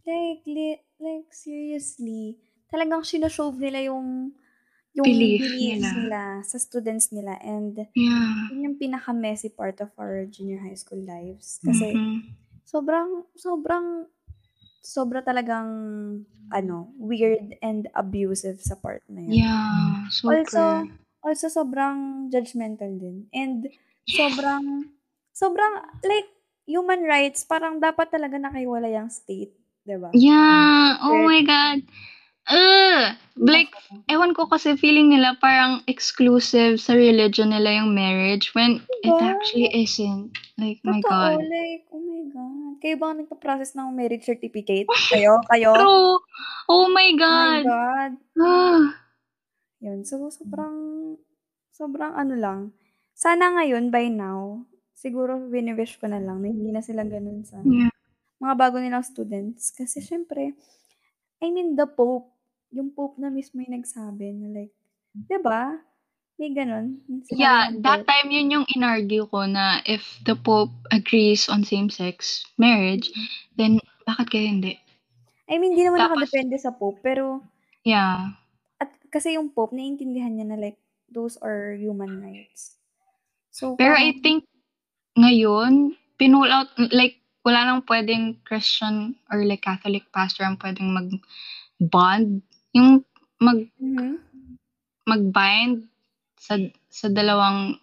Like, 0.07 0.43
li- 0.47 0.83
like, 0.99 1.29
seriously. 1.31 2.39
Talagang 2.71 3.03
sinashove 3.03 3.59
nila 3.59 3.91
yung 3.91 4.33
yung 4.91 5.07
Belief 5.07 5.39
beliefs 5.39 5.87
nila. 5.87 5.95
nila 5.95 6.21
sa 6.43 6.59
students 6.59 7.15
nila. 7.15 7.39
And 7.47 7.79
Yeah. 7.95 8.51
yun 8.51 8.67
yung 8.67 8.77
pinaka-messy 8.79 9.55
part 9.55 9.79
of 9.79 9.95
our 9.95 10.27
junior 10.27 10.59
high 10.59 10.75
school 10.75 10.99
lives. 10.99 11.63
Kasi 11.63 11.95
Mhm. 11.95 12.35
sobrang, 12.67 13.23
sobrang, 13.39 13.87
sobra 14.83 15.23
talagang, 15.23 15.71
ano, 16.51 16.91
weird 16.99 17.55
and 17.63 17.87
abusive 17.95 18.59
sa 18.59 18.75
part 18.75 19.07
na 19.07 19.23
yun. 19.23 19.47
Yeah. 19.47 20.11
Super. 20.11 20.43
Also, 20.43 20.63
also 21.21 21.49
sobrang 21.49 22.29
judgmental 22.33 22.91
din. 22.97 23.29
And 23.33 23.69
sobrang, 24.09 24.91
sobrang, 25.33 25.73
like, 26.05 26.29
human 26.65 27.03
rights, 27.03 27.43
parang 27.45 27.81
dapat 27.83 28.13
talaga 28.15 28.39
nakahiwalay 28.39 28.95
ang 28.95 29.11
state. 29.11 29.53
Diba? 29.83 30.13
yeah. 30.13 31.01
Oh 31.03 31.25
Weird. 31.25 31.27
my 31.27 31.43
God. 31.43 31.79
Ugh. 32.51 33.03
Like, 33.41 33.71
ewan 34.11 34.35
ko 34.37 34.45
kasi 34.51 34.77
feeling 34.77 35.09
nila 35.15 35.39
parang 35.41 35.81
exclusive 35.89 36.77
sa 36.83 36.93
religion 36.93 37.55
nila 37.55 37.81
yung 37.81 37.95
marriage 37.97 38.53
when 38.53 38.83
it 39.01 39.09
Diba? 39.09 39.33
actually 39.33 39.71
isn't. 39.73 40.35
Like, 40.61 40.83
my 40.85 41.01
Totoo, 41.01 41.41
God. 41.41 41.47
like, 41.47 41.83
oh 41.89 42.03
my 42.05 42.23
God. 42.29 42.75
Kayo 42.85 42.97
ba 43.01 43.07
ang 43.13 43.19
nagpa-process 43.25 43.73
ng 43.79 43.89
marriage 43.97 44.29
certificate? 44.29 44.85
Kayo? 45.09 45.41
Kayo? 45.49 45.73
True. 45.73 46.21
Oh 46.69 46.87
my 46.93 47.09
Oh 47.17 47.17
my 47.17 47.61
God. 47.65 47.65
God. 47.65 48.13
Yun. 49.81 50.05
So, 50.05 50.29
sobrang, 50.29 50.77
sobrang 51.81 52.13
ano 52.13 52.37
lang. 52.37 52.61
Sana 53.17 53.57
ngayon, 53.57 53.89
by 53.89 54.13
now, 54.13 54.61
siguro 54.93 55.41
wini-wish 55.49 55.97
ko 55.97 56.07
na 56.07 56.21
lang 56.21 56.45
na 56.45 56.53
hindi 56.53 56.69
na 56.69 56.85
sila 56.85 57.01
ganun 57.03 57.41
sa 57.41 57.57
Yeah. 57.65 57.89
mga 58.37 58.55
bago 58.55 58.77
nilang 58.77 59.01
students. 59.03 59.73
Kasi 59.73 60.01
syempre, 60.01 60.53
I 61.41 61.49
mean, 61.49 61.73
the 61.73 61.89
Pope, 61.89 62.29
yung 62.69 62.93
Pope 62.93 63.17
na 63.17 63.33
mismo 63.33 63.59
yung 63.59 63.73
nagsabi 63.75 64.37
na 64.37 64.49
like, 64.55 64.77
di 65.17 65.39
ba? 65.39 65.73
May 66.37 66.53
ganun. 66.53 67.01
Sinabi 67.25 67.33
Yeah, 67.35 67.69
ng 67.71 67.81
that 67.81 68.05
Pope. 68.05 68.09
time 68.09 68.29
yun 68.31 68.49
yung 68.51 68.67
inargue 68.71 69.25
ko 69.27 69.45
na 69.45 69.81
if 69.85 70.05
the 70.23 70.37
Pope 70.37 70.73
agrees 70.89 71.49
on 71.49 71.65
same-sex 71.65 72.45
marriage, 72.57 73.09
then 73.55 73.77
bakit 74.05 74.29
kaya 74.29 74.49
hindi? 74.49 74.77
I 75.45 75.57
mean, 75.57 75.73
di 75.73 75.83
naman 75.83 75.99
Tapos- 75.99 76.29
nakadepende 76.29 76.57
sa 76.57 76.73
Pope, 76.73 77.01
pero 77.01 77.41
Yeah. 77.83 78.37
at 78.77 78.93
kasi 79.09 79.37
yung 79.37 79.49
Pope, 79.49 79.73
naiintindihan 79.73 80.33
niya 80.33 80.47
na 80.47 80.57
like, 80.57 80.77
those 81.11 81.37
are 81.43 81.75
human 81.75 82.23
rights. 82.23 82.79
So, 83.51 83.75
Pero 83.77 83.95
I 83.95 84.15
parang- 84.15 84.23
think 84.23 84.41
ngayon, 85.19 85.73
pinull 86.17 86.49
out, 86.49 86.71
like, 86.95 87.19
wala 87.43 87.67
nang 87.67 87.83
pwedeng 87.89 88.39
Christian 88.45 89.17
or 89.33 89.43
like 89.45 89.65
Catholic 89.65 90.07
pastor 90.13 90.45
ang 90.45 90.57
pwedeng 90.61 90.93
mag-bond. 90.93 92.43
Yung 92.73 93.03
mag, 93.41 93.67
Mhm. 93.81 94.21
mag-bind 95.09 95.89
sa, 96.39 96.61
sa 96.93 97.09
dalawang, 97.09 97.81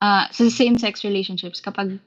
uh, 0.00 0.28
sa 0.30 0.44
same-sex 0.48 1.02
relationships 1.02 1.58
kapag 1.58 1.98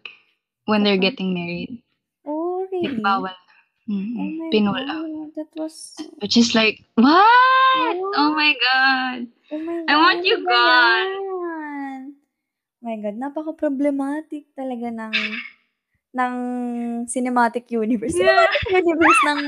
when 0.66 0.86
they're 0.86 1.02
getting 1.02 1.34
married. 1.34 1.82
Oh, 2.24 2.64
Like, 2.72 2.96
really? 2.96 3.04
bawal. 3.04 3.36
Oh 3.36 3.92
Mm, 3.92 4.16
my 4.40 4.48
pinull 4.48 4.80
God, 4.80 4.88
out. 4.88 5.08
That 5.36 5.50
was, 5.56 5.93
Which 6.19 6.38
is 6.38 6.54
like, 6.54 6.82
what? 6.96 7.06
What? 7.06 7.98
Oh 8.17 8.32
my 8.36 8.54
God. 8.58 9.19
oh 9.52 9.60
my 9.62 9.78
God. 9.82 9.89
I 9.89 9.96
want 9.98 10.22
you 10.26 10.38
ano 10.38 10.50
gone. 10.50 11.13
Oh 12.84 12.84
my 12.84 12.98
God, 13.00 13.15
napaka-problematic 13.15 14.52
talaga 14.54 14.91
ng 14.91 15.15
ng 16.13 16.34
cinematic 17.08 17.72
universe. 17.72 18.13
Yeah. 18.13 18.46
Cinematic 18.46 18.86
universe 18.86 19.22
ng 19.26 19.41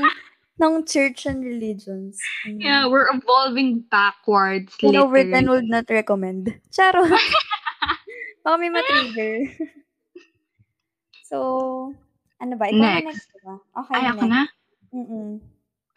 ng 0.56 0.72
church 0.88 1.28
and 1.28 1.44
religions. 1.44 2.16
Ayun. 2.48 2.58
Yeah, 2.64 2.88
we're 2.88 3.12
evolving 3.12 3.84
backwards. 3.92 4.72
10 4.80 4.96
over 4.96 5.20
10 5.20 5.28
literally. 5.30 5.48
would 5.52 5.68
not 5.68 5.84
recommend. 5.92 6.48
Charo. 6.72 7.04
Baka 8.42 8.56
may 8.56 8.72
matrigger. 8.72 9.52
so, 11.28 11.92
ano 12.40 12.54
ba? 12.56 12.72
Ikaw 12.72 12.80
na 12.80 12.88
Next. 13.04 13.04
next, 13.04 13.26
diba? 13.36 13.54
Okay, 13.84 13.94
Ay, 14.00 14.04
ako 14.08 14.24
next. 14.24 14.32
na? 14.32 14.42
Mm-mm. 14.96 15.30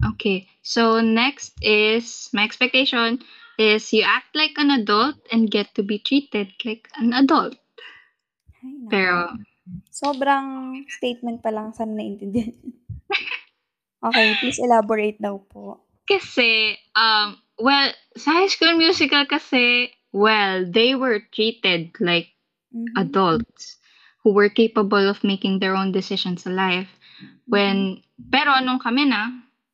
Okay. 0.06 0.48
So, 0.64 1.02
next 1.02 1.54
is, 1.62 2.30
my 2.34 2.44
expectation 2.44 3.20
is 3.58 3.92
you 3.92 4.04
act 4.04 4.36
like 4.36 4.56
an 4.58 4.72
adult 4.72 5.16
and 5.32 5.52
get 5.52 5.76
to 5.76 5.84
be 5.84 6.00
treated 6.00 6.54
like 6.64 6.88
an 6.96 7.14
adult. 7.14 7.56
Ay, 8.64 8.74
naku. 8.80 8.92
Pero, 8.92 9.28
Sobrang 9.92 10.48
statement 10.88 11.44
pa 11.44 11.52
lang 11.52 11.76
sana 11.76 11.92
naintindihan. 12.00 12.56
okay, 14.08 14.28
please 14.40 14.60
elaborate 14.64 15.20
daw 15.20 15.36
po. 15.44 15.90
kasi, 16.10 16.74
um, 16.98 17.38
well, 17.62 17.94
sa 18.18 18.42
High 18.42 18.50
School 18.50 18.74
Musical 18.82 19.30
kasi, 19.30 19.94
well, 20.10 20.66
they 20.66 20.98
were 20.98 21.22
treated 21.30 21.94
like 22.02 22.34
Mhm. 22.74 22.98
adults 22.98 23.78
who 24.26 24.34
were 24.34 24.50
capable 24.50 25.06
of 25.06 25.22
making 25.24 25.62
their 25.62 25.78
own 25.78 25.94
decisions 25.94 26.46
in 26.50 26.58
life. 26.58 26.90
When, 27.46 28.02
pero 28.34 28.58
nung 28.62 28.82
kami 28.82 29.06
na, 29.06 29.30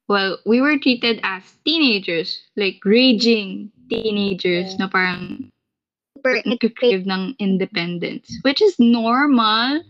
well, 0.07 0.37
we 0.45 0.61
were 0.61 0.77
treated 0.77 1.19
as 1.23 1.43
teenagers, 1.65 2.41
like 2.55 2.79
raging 2.85 3.71
teenagers 3.89 4.77
na 4.77 4.87
parang 4.87 5.51
super 6.17 6.41
nagkikrave 6.45 7.05
ng 7.05 7.35
independence, 7.39 8.29
which 8.41 8.61
is 8.61 8.77
normal 8.79 9.81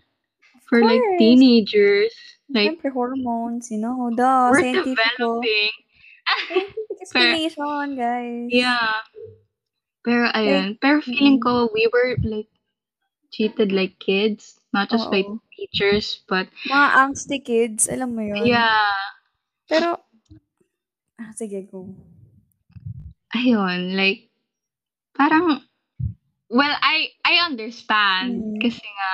for 0.67 0.81
like 0.83 1.01
teenagers. 1.19 2.11
Like, 2.53 2.77
Siyempre, 2.77 2.93
hormones, 2.93 3.71
you 3.71 3.79
know, 3.81 4.13
the 4.13 4.53
we're 4.53 4.61
scientific, 4.61 5.01
developing. 5.17 5.73
explanation, 7.01 7.97
guys. 7.97 8.49
Yeah. 8.53 9.01
Pero 10.05 10.29
ayun, 10.37 10.77
pero 10.77 11.01
feeling 11.01 11.41
ko 11.41 11.73
we 11.73 11.89
were 11.89 12.13
like 12.21 12.45
treated 13.33 13.73
like 13.73 13.97
kids, 13.97 14.61
not 14.69 14.93
just 14.93 15.09
by 15.09 15.25
Oo. 15.25 15.41
teachers, 15.57 16.21
but 16.29 16.45
Mga 16.69 16.87
angsty 16.93 17.39
kids, 17.41 17.89
alam 17.89 18.13
mo 18.13 18.21
yun. 18.21 18.45
yeah, 18.45 18.85
Pero, 19.65 20.04
ah, 21.19 21.31
sige, 21.35 21.61
go. 21.69 21.89
ayun, 23.35 23.95
like 23.99 24.31
parang 25.15 25.59
well, 26.49 26.75
I 26.81 27.11
I 27.25 27.43
understand 27.45 28.43
Mm. 28.43 28.61
kasi 28.61 28.83
nga 28.85 29.11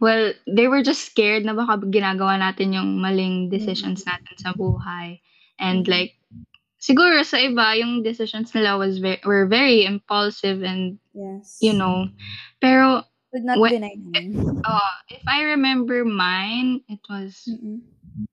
well, 0.00 0.32
they 0.46 0.68
were 0.68 0.82
just 0.84 1.08
scared 1.08 1.44
na 1.44 1.56
baka 1.56 1.80
ginagawa 1.88 2.36
natin 2.36 2.76
yung 2.76 3.00
maling 3.00 3.48
decisions 3.48 4.04
natin 4.04 4.36
sa 4.36 4.52
buhay. 4.52 5.20
And 5.56 5.88
Mhm. 5.88 5.88
like, 5.88 6.12
siguro 6.76 7.24
sa 7.24 7.40
iba, 7.40 7.72
yung 7.80 8.04
decisions 8.04 8.52
nila 8.52 8.76
was 8.76 9.00
ve- 9.00 9.24
were 9.24 9.48
very 9.48 9.88
impulsive 9.88 10.60
and, 10.60 11.00
Yes. 11.16 11.58
you 11.64 11.72
know, 11.72 12.12
pero, 12.60 13.08
Would 13.32 13.48
not 13.48 13.56
when- 13.56 13.80
deny 13.80 13.96
naman. 13.96 14.36
uh, 14.68 14.94
if 15.16 15.24
I 15.24 15.56
remember 15.56 16.04
mine, 16.04 16.84
it 16.92 17.00
was, 17.08 17.48
Mm-mm. 17.48 17.80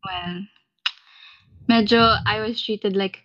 well, 0.04 0.44
medyo 1.70 2.00
I 2.26 2.44
was 2.44 2.60
treated 2.60 2.96
like 2.96 3.24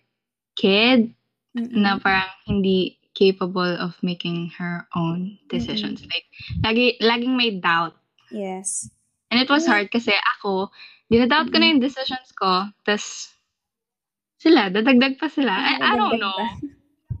kid 0.55 1.13
Mm-mm. 1.57 1.73
na 1.75 1.97
parang 1.99 2.29
hindi 2.45 2.99
capable 3.19 3.75
of 3.83 3.97
making 3.99 4.47
her 4.55 4.87
own 4.95 5.35
decisions. 5.51 6.07
Like, 6.07 6.23
lagi, 6.63 6.95
laging 7.03 7.35
may 7.35 7.59
doubt. 7.59 7.99
Yes. 8.31 8.87
And 9.27 9.43
it 9.43 9.49
was 9.51 9.67
hard 9.67 9.91
kasi 9.91 10.15
ako, 10.39 10.71
dinadoubt 11.11 11.51
ko 11.51 11.57
na 11.59 11.67
yung 11.67 11.83
decisions 11.83 12.31
ko, 12.31 12.71
tas 12.87 13.35
sila, 14.39 14.71
dadagdag 14.71 15.19
pa 15.19 15.27
sila. 15.27 15.51
I, 15.51 15.83
I 15.83 15.93
don't 15.99 16.21
know. 16.21 16.31
pa. 16.31 16.47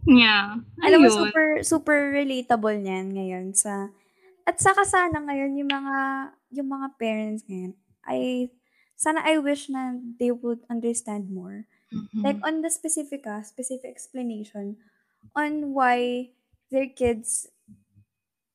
Yeah. 0.07 0.63
Alam 0.87 1.05
mo, 1.05 1.09
super, 1.11 1.61
super 1.67 2.15
relatable 2.15 2.79
niyan 2.79 3.13
ngayon 3.13 3.45
sa, 3.51 3.91
at 4.47 4.57
saka 4.57 4.87
sana 4.87 5.19
ngayon, 5.21 5.59
yung 5.59 5.69
mga, 5.69 5.97
yung 6.55 6.69
mga 6.71 6.87
parents 6.95 7.43
ngayon, 7.45 7.75
I, 8.07 8.47
sana 8.99 9.23
I 9.23 9.39
wish 9.39 9.71
na 9.71 9.95
they 9.95 10.31
would 10.35 10.67
understand 10.67 11.31
more. 11.31 11.65
Mhm. 11.91 12.23
Like, 12.25 12.39
on 12.43 12.61
the 12.65 12.71
specific, 12.71 13.23
ah, 13.27 13.41
specific 13.47 13.87
explanation 13.87 14.77
on 15.35 15.71
why 15.75 16.31
their 16.71 16.87
kids, 16.91 17.47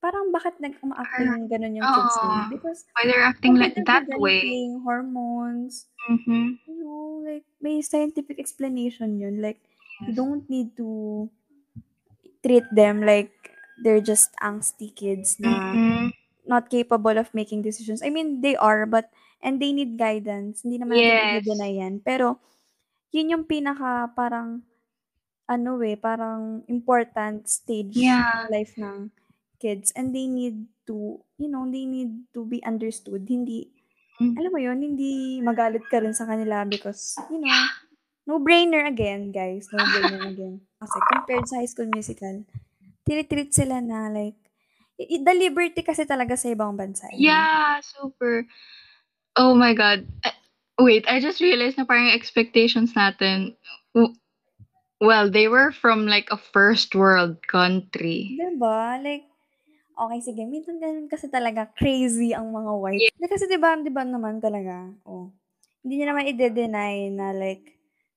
parang 0.05 0.31
bakit 0.35 0.61
nag-umaacting 0.61 1.49
ganun 1.51 1.77
yung 1.81 1.91
kids 1.93 2.21
Oo. 2.21 2.29
nila. 2.29 2.45
Because, 2.49 2.85
Why 2.95 3.05
they're 3.09 3.25
acting 3.25 3.57
like 3.57 3.75
that 3.87 4.07
way. 4.21 4.61
hormones, 4.85 5.89
Mhm. 6.11 6.59
you 6.69 6.77
know, 6.81 7.23
like, 7.25 7.45
may 7.61 7.83
scientific 7.83 8.39
explanation 8.41 9.21
yun. 9.21 9.41
Like, 9.43 9.61
you 10.07 10.13
Yes. 10.13 10.17
don't 10.17 10.47
need 10.51 10.77
to 10.79 11.31
treat 12.45 12.65
them 12.77 13.01
like 13.05 13.33
they're 13.81 14.05
just 14.05 14.33
angsty 14.45 14.93
kids 14.95 15.41
na 15.41 15.57
Mhm. 15.75 16.13
not 16.47 16.69
capable 16.71 17.17
of 17.19 17.33
making 17.35 17.63
decisions. 17.63 18.03
I 18.03 18.11
mean, 18.11 18.41
they 18.43 18.57
are, 18.57 18.87
but, 18.87 19.11
and 19.45 19.61
they 19.61 19.71
need 19.71 19.95
guidance. 19.95 20.65
Hindi 20.65 20.81
naman 20.81 20.97
Yes. 20.97 21.45
i-deny 21.45 21.73
yan. 21.79 21.95
Pero, 22.01 22.41
yun 23.13 23.31
yung 23.31 23.45
pinaka, 23.45 24.09
parang, 24.11 24.65
ano 25.45 25.71
eh, 25.85 25.95
parang 25.95 26.65
important 26.67 27.45
stage 27.47 27.95
Yeah. 27.95 28.49
ng 28.49 28.51
life 28.51 28.75
ng 28.75 29.13
kids. 29.61 29.93
And 29.93 30.11
they 30.11 30.25
need 30.27 30.67
to, 30.85 31.21
you 31.37 31.49
know, 31.49 31.69
they 31.69 31.85
need 31.85 32.29
to 32.33 32.43
be 32.43 32.65
understood. 32.65 33.29
Hindi, 33.29 33.69
Mm. 34.17 34.35
alam 34.41 34.51
mo 34.51 34.61
yun, 34.61 34.79
hindi 34.81 35.13
magalit 35.41 35.85
ka 35.87 36.01
rin 36.01 36.17
sa 36.17 36.25
kanila 36.25 36.65
because, 36.65 37.15
you 37.29 37.39
know, 37.39 37.61
no-brainer 38.25 38.89
again, 38.89 39.29
guys. 39.31 39.69
No-brainer 39.69 40.25
again. 40.33 40.65
Kasi 40.81 40.97
compared 41.13 41.45
sa 41.45 41.61
High 41.61 41.69
School 41.69 41.93
Musical, 41.93 42.41
tinitreat 43.05 43.53
sila 43.53 43.85
na 43.85 44.09
like, 44.09 44.39
the 44.97 45.35
liberty 45.35 45.83
kasi 45.83 46.07
talaga 46.07 46.39
sa 46.39 46.49
ibang 46.49 46.73
bansa. 46.73 47.05
eh. 47.13 47.19
Yeah, 47.21 47.83
super. 47.83 48.47
Oh 49.37 49.55
my 49.55 49.75
God. 49.75 50.07
Wait, 50.79 51.07
I 51.07 51.19
just 51.21 51.39
realized 51.41 51.79
na 51.79 51.87
parang 51.87 52.11
expectations 52.11 52.95
natin, 52.95 53.55
well, 54.99 55.31
they 55.31 55.47
were 55.47 55.71
from 55.71 56.07
like 56.07 56.27
a 56.31 56.39
first 56.39 56.95
world 56.95 57.39
country. 57.47 58.35
Diba? 58.35 58.99
Like, 59.03 59.27
okay, 59.95 60.19
sige, 60.23 60.43
minsan 60.47 60.83
ganun 60.83 61.07
kasi 61.07 61.31
talaga 61.31 61.71
crazy 61.79 62.35
ang 62.35 62.51
mga 62.51 62.73
white. 62.79 63.15
Like, 63.23 63.31
kasi 63.35 63.47
diba, 63.47 63.79
diba 63.83 64.03
naman 64.03 64.43
talaga, 64.43 64.91
oh, 65.07 65.31
hindi 65.83 66.01
niya 66.03 66.11
naman 66.15 66.31
i-deny 66.31 67.11
na 67.15 67.31
like, 67.35 67.75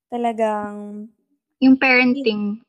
talagang, 0.10 1.10
Yung 1.62 1.78
parenting 1.78 2.62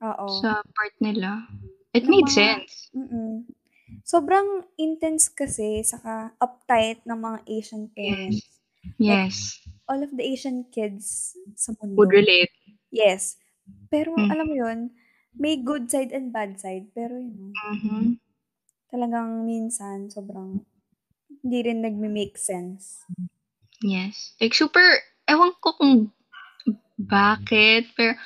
oo. 0.00 0.26
sa 0.40 0.64
part 0.64 0.94
nila, 1.00 1.44
it 1.92 2.04
made 2.08 2.28
mga- 2.28 2.36
sense. 2.36 2.88
Mm-mm. 2.96 3.44
Sobrang 4.04 4.66
intense 4.76 5.30
kasi, 5.30 5.82
saka 5.86 6.34
uptight 6.38 7.02
ng 7.06 7.18
mga 7.20 7.38
Asian 7.46 7.84
parents. 7.94 8.46
Yes. 8.96 9.60
All 9.86 10.00
of 10.00 10.10
the 10.16 10.24
Asian 10.24 10.66
kids 10.72 11.36
sa 11.54 11.76
mundo. 11.78 11.94
Would 12.00 12.14
relate. 12.14 12.50
Yes. 12.90 13.36
Pero, 13.92 14.16
Mm. 14.16 14.28
alam 14.30 14.46
mo 14.48 14.56
yun, 14.56 14.78
may 15.36 15.60
good 15.60 15.86
side 15.86 16.10
and 16.10 16.34
bad 16.34 16.58
side. 16.58 16.90
Pero, 16.96 17.18
yun, 17.18 17.54
Mhm. 17.54 18.18
talagang 18.90 19.46
minsan, 19.46 20.10
sobrang, 20.10 20.64
hindi 21.42 21.58
rin 21.62 21.84
nagme-make 21.84 22.34
sense. 22.34 23.06
Yes. 23.80 24.34
Like, 24.42 24.52
super, 24.52 24.82
ewan 25.30 25.54
ko 25.62 25.72
kung 25.78 25.94
bakit, 26.98 27.88
pero 27.94 28.18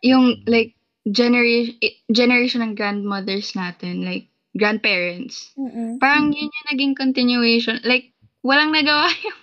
yung, 0.00 0.46
like, 0.46 0.72
generation, 1.04 1.76
generation 2.08 2.62
ng 2.62 2.74
grandmothers 2.78 3.52
natin, 3.58 4.06
like, 4.06 4.30
grandparents, 4.56 5.52
Mm-mm. 5.54 5.96
parang 5.96 6.28
yun 6.28 6.48
yung 6.48 6.68
naging 6.70 6.94
continuation. 6.94 7.78
Like, 7.82 8.10
walang 8.40 8.72
nagawa 8.72 9.06
yung, 9.24 9.40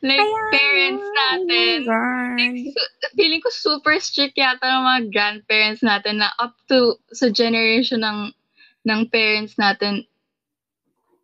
like, 0.00 0.20
Kaya 0.20 0.42
parents 0.50 1.06
nga, 1.06 1.24
natin. 1.36 1.78
Oh 1.86 2.34
Like, 2.34 2.56
su- 2.68 2.92
feeling 3.14 3.40
ko 3.40 3.48
super 3.48 3.94
strict 3.98 4.34
yata 4.34 4.62
ng 4.62 4.82
mga 4.82 5.00
grandparents 5.08 5.80
natin 5.80 6.18
na 6.18 6.30
up 6.36 6.54
to 6.66 6.94
sa 7.10 7.28
generation 7.28 8.00
ng 8.00 8.32
ng 8.80 9.00
parents 9.08 9.54
natin 9.54 10.02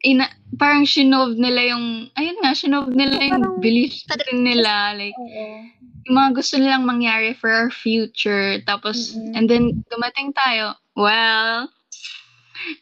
ina 0.05 0.29
parang 0.55 0.85
shinov 0.85 1.35
nila 1.35 1.73
yung 1.73 2.13
ayun 2.13 2.37
nga 2.39 2.53
shinov 2.53 2.93
nila 2.93 3.17
yung 3.17 3.43
Parang- 3.43 3.59
beliefs 3.59 4.05
na 4.07 4.21
rin 4.21 4.45
nila 4.45 4.73
like 4.93 5.17
Oo. 5.17 5.65
yung 6.05 6.15
mga 6.15 6.31
gusto 6.37 6.61
nilang 6.61 6.85
mangyari 6.85 7.33
for 7.33 7.49
our 7.49 7.73
future 7.73 8.61
tapos 8.63 9.17
Mm-mm. 9.17 9.35
and 9.35 9.49
then 9.49 9.73
dumating 9.89 10.37
tayo 10.37 10.77
well 10.93 11.67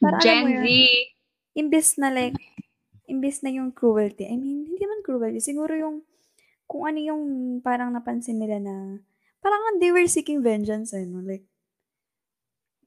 Alam 0.02 0.20
Gen 0.20 0.44
Z 0.62 0.66
imbis 1.54 1.88
na 2.02 2.10
like, 2.10 2.34
imbis 3.06 3.46
na 3.46 3.50
yung 3.54 3.70
cruelty, 3.70 4.26
I 4.26 4.34
mean, 4.34 4.66
hindi 4.66 4.84
man 4.84 5.06
cruelty, 5.06 5.38
siguro 5.38 5.70
yung, 5.78 6.02
kung 6.66 6.90
ano 6.90 6.98
yung 6.98 7.22
parang 7.62 7.94
napansin 7.94 8.42
nila 8.42 8.58
na, 8.58 8.98
parang 9.38 9.78
they 9.78 9.94
were 9.94 10.08
seeking 10.10 10.42
vengeance, 10.42 10.90
eh, 10.96 11.06
no? 11.06 11.22
Like, 11.22 11.46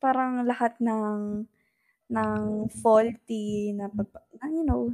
parang 0.03 0.43
lahat 0.43 0.75
ng, 0.83 1.47
ng 2.11 2.43
faulty 2.83 3.71
na, 3.71 3.87
pag, 3.87 4.11
you 4.51 4.67
know, 4.67 4.91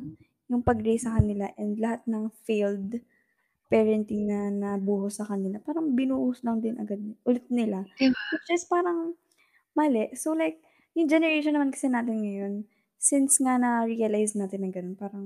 yung 0.51 0.61
pag-raise 0.61 1.09
sa 1.09 1.17
kanila 1.17 1.49
and 1.57 1.81
lahat 1.81 2.05
ng 2.05 2.29
failed 2.45 3.01
parenting 3.73 4.29
na 4.29 4.53
nabuhos 4.53 5.17
sa 5.17 5.25
kanila, 5.25 5.57
parang 5.57 5.97
binuhos 5.97 6.45
lang 6.45 6.61
din 6.61 6.77
agad 6.77 7.01
ulit 7.25 7.47
nila. 7.49 7.81
Diba? 7.97 8.13
Which 8.29 8.53
is 8.53 8.69
parang 8.69 9.17
mali. 9.73 10.13
So 10.13 10.37
like, 10.37 10.61
yung 10.93 11.09
generation 11.09 11.53
naman 11.57 11.73
kasi 11.73 11.89
natin 11.89 12.21
ngayon, 12.21 12.53
since 12.97 13.37
nga 13.41 13.59
na-realize 13.59 14.33
natin 14.37 14.63
na 14.63 14.69
ganun, 14.71 14.95
parang, 14.95 15.25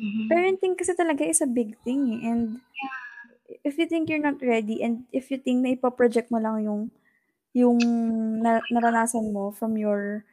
Mhm. 0.00 0.26
parenting 0.28 0.74
kasi 0.74 0.92
talaga 0.92 1.22
is 1.22 1.40
a 1.40 1.48
big 1.48 1.78
thing 1.86 2.10
eh. 2.10 2.20
And, 2.26 2.58
if 3.62 3.78
you 3.78 3.86
think 3.86 4.08
you're 4.10 4.22
not 4.22 4.40
ready, 4.42 4.82
and 4.82 5.06
if 5.12 5.30
you 5.30 5.38
think 5.38 5.62
na 5.62 5.76
ipaproject 5.76 6.32
mo 6.32 6.40
lang 6.42 6.64
yung, 6.64 6.90
yung 7.54 7.78
na- 8.42 8.64
naranasan 8.68 9.30
mo 9.30 9.52
from 9.54 9.78
your 9.78 10.24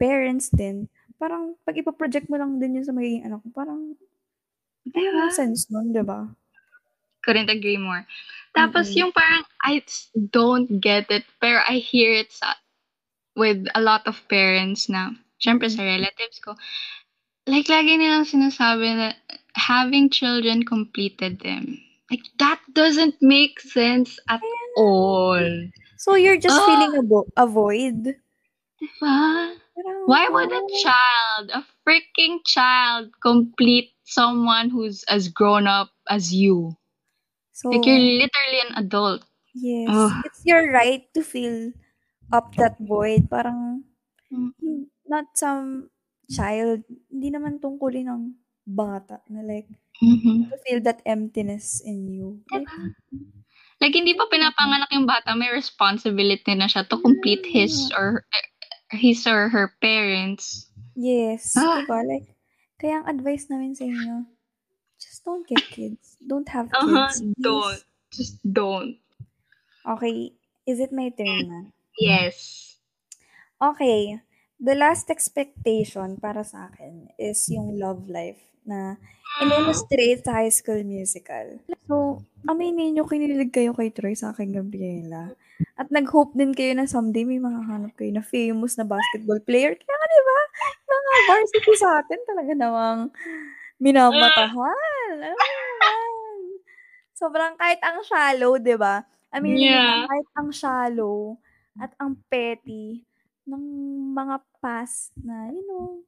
parents 0.00 0.50
din, 0.50 0.88
parang, 1.16 1.54
pag 1.62 1.78
ipaproject 1.78 2.26
mo 2.28 2.36
lang 2.36 2.58
din 2.58 2.80
yun 2.80 2.86
sa 2.86 2.92
magiging 2.96 3.24
anak 3.24 3.40
mo, 3.44 3.50
parang, 3.54 3.94
Diba? 4.84 5.32
sense 5.32 5.68
nun, 5.72 5.92
di 5.92 6.02
ba? 6.04 6.28
couldn't 7.24 7.48
agree 7.48 7.80
more. 7.80 8.04
Tapos 8.52 8.92
Mm-mm. 8.92 9.00
yung 9.00 9.12
parang 9.16 9.48
I 9.64 9.80
don't 10.28 10.68
get 10.84 11.08
it 11.08 11.24
pero 11.40 11.64
I 11.64 11.80
hear 11.80 12.12
it 12.12 12.28
sa 12.28 12.52
with 13.36 13.66
a 13.74 13.80
lot 13.80 14.06
of 14.06 14.20
parents 14.28 14.88
na 14.88 15.10
syempre 15.42 15.68
sa 15.70 15.82
relatives 15.82 16.38
ko 16.40 16.54
like 17.46 17.68
lagi 17.68 18.00
nilang 18.00 18.24
sinasabi 18.24 18.88
na 18.96 19.12
having 19.54 20.08
children 20.10 20.64
completed 20.64 21.40
them. 21.40 21.78
Like 22.10 22.24
that 22.38 22.60
doesn't 22.72 23.16
make 23.20 23.60
sense 23.60 24.18
at 24.28 24.40
all. 24.76 25.40
So, 25.96 26.14
you're 26.16 26.36
just 26.36 26.60
Ah! 26.60 26.66
feeling 26.68 26.92
a, 27.00 27.02
vo- 27.02 27.32
a 27.36 27.46
void. 27.46 28.16
Diba? 28.80 29.56
Why 30.06 30.28
would 30.28 30.52
a 30.52 30.60
oh, 30.60 30.68
child, 30.84 31.50
a 31.52 31.64
freaking 31.86 32.44
child, 32.44 33.10
complete 33.22 33.90
someone 34.04 34.68
who's 34.70 35.02
as 35.04 35.28
grown 35.28 35.66
up 35.66 35.90
as 36.08 36.32
you? 36.32 36.76
So, 37.52 37.70
Like 37.72 37.86
you're 37.86 37.98
literally 37.98 38.60
an 38.68 38.74
adult. 38.76 39.24
Yes. 39.54 39.88
Ugh. 39.94 40.12
It's 40.24 40.42
your 40.44 40.70
right 40.72 41.04
to 41.14 41.22
fill 41.22 41.72
up 42.30 42.54
that 42.56 42.76
void. 42.78 43.28
Parang, 43.28 43.84
Mm. 44.28 44.50
hin- 44.56 44.88
not 45.04 45.28
some 45.34 45.90
child. 46.26 46.80
Hindi 47.08 47.28
naman 47.30 47.58
tungkulin 47.58 48.08
ng 48.08 48.22
bata 48.64 49.20
na 49.28 49.42
like, 49.42 49.68
Mhm. 49.96 50.48
to 50.48 50.56
feel 50.62 50.80
that 50.80 51.04
emptiness 51.04 51.78
in 51.78 52.08
you. 52.08 52.40
Like, 52.50 52.68
Like, 53.78 53.92
hindi 53.92 54.14
pa 54.14 54.24
pinapanganak 54.26 54.88
yung 54.90 55.04
bata, 55.04 55.34
may 55.34 55.50
responsibility 55.50 56.54
na 56.54 56.64
siya 56.64 56.88
to 56.88 56.96
complete 56.96 57.44
his 57.44 57.90
or 57.92 58.24
his 58.90 59.26
or 59.26 59.50
her 59.50 59.74
parents. 59.78 60.70
yes. 60.94 61.52
Ah. 61.52 61.82
Diba? 61.84 62.00
Like, 62.00 62.32
Kaya 62.74 63.00
ang 63.00 63.06
advice 63.10 63.46
namin 63.46 63.72
sa 63.72 63.84
inyo, 63.84 64.26
just 64.96 65.22
don't 65.22 65.44
get 65.44 65.62
kids. 65.64 66.16
Don't 66.20 66.48
have 66.48 66.68
Uh-huh, 66.70 67.06
kids. 67.06 67.20
please. 67.22 67.36
don't. 67.38 67.80
Just 68.10 68.34
don't. 68.42 68.98
Okay, 69.84 70.32
is 70.64 70.78
it 70.78 70.90
my 70.90 71.08
turn 71.10 71.44
na? 71.44 71.60
Yes. 71.98 72.76
Okay, 73.62 74.18
the 74.60 74.74
last 74.74 75.08
expectation 75.10 76.18
para 76.18 76.42
sa 76.42 76.68
akin 76.70 77.08
is 77.16 77.46
yung 77.48 77.78
love 77.78 78.10
life 78.10 78.40
na 78.66 78.98
in-illustrate 79.40 80.24
sa 80.26 80.42
High 80.42 80.52
School 80.52 80.82
Musical. 80.84 81.62
So, 81.86 82.24
aminin 82.48 82.96
nyo, 82.98 83.06
kinilig 83.06 83.54
kayo 83.54 83.72
kay 83.76 83.94
Troy 83.94 84.14
sa 84.18 84.34
akin, 84.34 84.50
Gabriela. 84.52 85.32
At 85.78 85.88
nag-hope 85.94 86.34
din 86.34 86.50
kayo 86.54 86.74
na 86.74 86.88
someday 86.90 87.22
may 87.26 87.38
makahanap 87.38 87.94
kayo 87.94 88.10
na 88.14 88.24
famous 88.26 88.74
na 88.76 88.84
basketball 88.88 89.38
player. 89.44 89.74
Kaya 89.78 89.94
nga, 89.94 90.06
di 90.10 90.22
ba? 90.26 90.38
Mga 90.90 91.12
varsity 91.30 91.72
sa 91.78 91.88
atin 92.02 92.20
talaga 92.26 92.52
namang 92.58 93.00
minamatahan. 93.78 95.16
Alam 95.22 95.34
mo 95.38 95.54
naman. 95.62 96.38
Sobrang 97.14 97.54
kahit 97.58 97.80
ang 97.84 98.02
shallow, 98.06 98.58
di 98.58 98.74
ba? 98.78 99.04
I 99.34 99.38
mean, 99.42 99.58
Yeah. 99.58 100.06
kahit 100.06 100.28
ang 100.38 100.50
shallow 100.54 101.38
at 101.80 101.92
ang 101.98 102.18
petty 102.30 103.02
ng 103.44 103.64
mga 104.14 104.40
past 104.62 105.12
na, 105.20 105.50
you 105.52 105.62
know, 105.68 106.00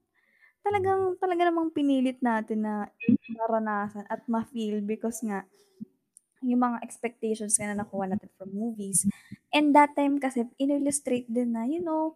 talagang, 0.64 1.14
talaga 1.20 1.46
namang 1.46 1.70
pinilit 1.74 2.18
natin 2.24 2.64
na 2.64 2.90
maranasan 3.30 4.06
at 4.08 4.24
ma-feel 4.26 4.80
because 4.82 5.20
nga, 5.22 5.44
yung 6.44 6.62
mga 6.62 6.78
expectations 6.84 7.58
nga 7.58 7.72
na 7.72 7.82
nakuha 7.82 8.06
natin 8.06 8.30
from 8.38 8.52
movies. 8.52 9.08
And 9.50 9.74
that 9.74 9.96
time 9.98 10.20
kasi, 10.22 10.46
in-illustrate 10.60 11.26
din 11.26 11.56
na, 11.56 11.66
you 11.66 11.82
know, 11.82 12.14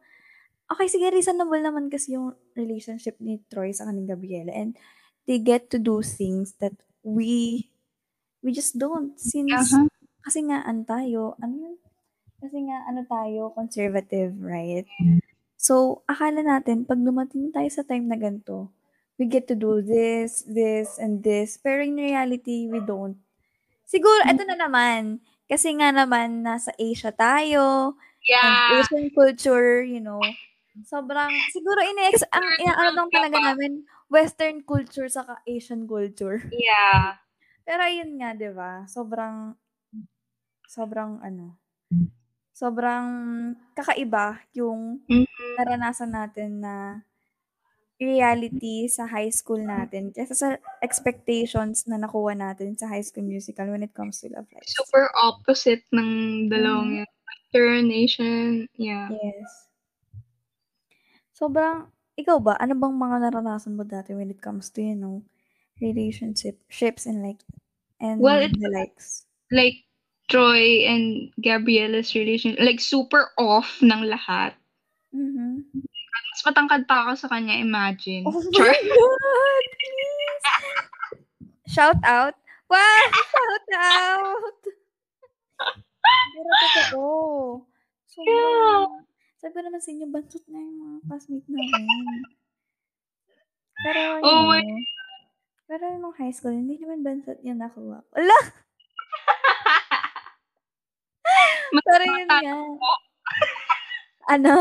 okay, 0.70 0.86
sige, 0.86 1.11
reasonable 1.11 1.59
naman 1.59 1.90
kasi 1.90 2.14
yung 2.14 2.36
relationship 2.55 3.18
ni 3.18 3.42
Troy 3.51 3.74
sa 3.74 3.90
kaning 3.90 4.07
Gabriela. 4.07 4.55
And 4.55 4.78
they 5.26 5.42
get 5.42 5.68
to 5.74 5.78
do 5.82 6.01
things 6.05 6.55
that 6.62 6.74
we, 7.03 7.66
we 8.44 8.55
just 8.55 8.78
don't. 8.78 9.18
Since, 9.18 9.74
Uh-huh. 9.74 9.88
kasi 10.22 10.46
nga, 10.46 10.62
ano 10.62 10.86
tayo, 10.86 11.34
ano 11.42 11.55
yun? 11.59 11.76
Kasi 12.41 12.57
nga, 12.66 12.88
ano 12.88 13.05
tayo, 13.05 13.53
conservative, 13.53 14.32
right? 14.41 14.88
So, 15.61 16.01
akala 16.09 16.41
natin, 16.41 16.88
pag 16.88 17.01
dumating 17.01 17.53
tayo 17.53 17.68
sa 17.68 17.84
time 17.84 18.09
na 18.09 18.16
ganito, 18.16 18.72
we 19.20 19.28
get 19.28 19.45
to 19.53 19.57
do 19.57 19.84
this, 19.84 20.43
this, 20.49 20.97
and 20.97 21.20
this. 21.20 21.61
Pero 21.61 21.84
in 21.84 22.01
reality, 22.01 22.64
we 22.64 22.80
don't. 22.80 23.20
Siguro, 23.84 24.24
eto 24.24 24.43
na 24.49 24.57
naman. 24.57 25.20
Kasi 25.45 25.76
nga 25.76 25.93
naman, 25.93 26.41
nasa 26.47 26.72
Asia 26.80 27.12
tayo, 27.12 27.97
and 27.97 28.30
Yeah. 28.30 28.80
Asian 28.80 29.11
culture, 29.12 29.82
you 29.82 29.99
know, 30.01 30.20
sobrang, 30.86 31.28
siguro, 31.51 31.80
ine 31.82 32.14
ang, 32.30 32.47
ina- 32.62 32.78
ano 32.78 32.91
lang 33.05 33.11
talaga 33.11 33.36
namin, 33.36 33.84
Western 34.09 34.62
culture 34.64 35.09
saka 35.11 35.41
Asian 35.45 35.84
culture. 35.84 36.41
Yeah. 36.55 37.18
Pero 37.66 37.84
yun 37.91 38.16
nga, 38.20 38.32
di 38.32 38.49
ba? 38.55 38.86
Sobrang, 38.86 39.57
sobrang 40.70 41.18
ano, 41.20 41.59
sobrang 42.61 43.08
kakaiba 43.72 44.44
yung 44.52 45.00
Mhm. 45.08 45.24
naranasan 45.56 46.12
natin 46.12 46.61
na 46.61 46.74
reality 48.00 48.88
sa 48.92 49.08
high 49.08 49.32
school 49.32 49.61
natin 49.64 50.12
kaysa 50.12 50.34
sa 50.36 50.48
expectations 50.84 51.84
na 51.88 51.96
nakuha 52.00 52.36
natin 52.36 52.76
sa 52.76 52.88
high 52.92 53.04
school 53.04 53.24
musical 53.24 53.68
when 53.72 53.84
it 53.84 53.92
comes 53.96 54.20
to 54.20 54.28
love 54.32 54.48
life. 54.52 54.68
Super 54.68 55.08
opposite 55.16 55.84
ng 55.92 56.48
dalawang 56.52 57.04
yun. 57.04 57.11
Western, 57.28 57.86
Asian. 57.92 58.68
Yeah. 58.76 59.08
Yes. 59.12 59.68
Sobrang, 61.36 61.88
ikaw 62.18 62.38
ba, 62.42 62.58
ano 62.58 62.74
bang 62.76 62.94
mga 62.96 63.16
naranasan 63.30 63.78
mo 63.78 63.86
dati 63.86 64.12
when 64.12 64.30
it 64.34 64.42
comes 64.42 64.68
to, 64.74 64.82
you 64.82 64.98
know, 64.98 65.22
relationship, 65.80 66.61
ships 66.68 67.06
and 67.06 67.22
like, 67.24 67.40
and 68.02 68.20
Well, 68.20 68.44
the 68.48 68.70
likes? 68.72 69.24
Like, 69.50 69.82
Troy 70.31 70.87
and 70.87 71.05
Gabriella's 71.37 72.14
relation, 72.14 72.55
like, 72.57 72.78
super 72.78 73.35
off 73.35 73.83
ng 73.83 74.07
lahat. 74.07 74.55
Mhm. 75.11 75.66
Mas 76.31 76.43
matangkad 76.47 76.87
pa 76.87 77.05
ako 77.05 77.18
sa 77.18 77.28
kanya, 77.28 77.59
imagine. 77.59 78.22
Oh 78.24 78.39
my. 78.55 78.70
God, 78.70 79.64
please. 79.74 80.47
Shout 81.66 81.99
out. 82.03 82.39
Wow, 82.66 83.03
shout 83.11 83.66
out. 83.74 84.59
Pero 86.31 86.51
totoo. 86.55 87.09
Sobrang, 88.07 89.03
sabi 89.37 89.53
ko 89.53 89.61
naman 89.61 89.83
sa 89.83 89.91
inyo, 89.91 90.07
bansot 90.07 90.45
na 90.47 90.59
yung 90.59 90.78
mga 90.78 90.97
classmate 91.05 91.49
namin. 91.51 91.85
Pero, 93.81 94.01
Oh 94.22 94.47
my- 94.47 94.62
know, 94.62 94.78
pero 95.66 95.85
nung 95.97 96.14
high 96.14 96.31
school, 96.31 96.51
hindi 96.51 96.78
naman 96.78 97.03
bansot 97.03 97.39
yung 97.43 97.59
nakuha. 97.59 98.03
Ala! 98.14 98.39
Mas 101.70 101.84
Pero 101.86 102.04
yun 102.06 102.26
nga. 102.26 102.40
Ano? 104.30 104.54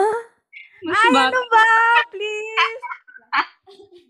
Mas 0.82 0.98
Ay, 0.98 1.12
bata. 1.14 1.30
ano 1.30 1.40
ba? 1.52 1.68
Please! 2.10 2.82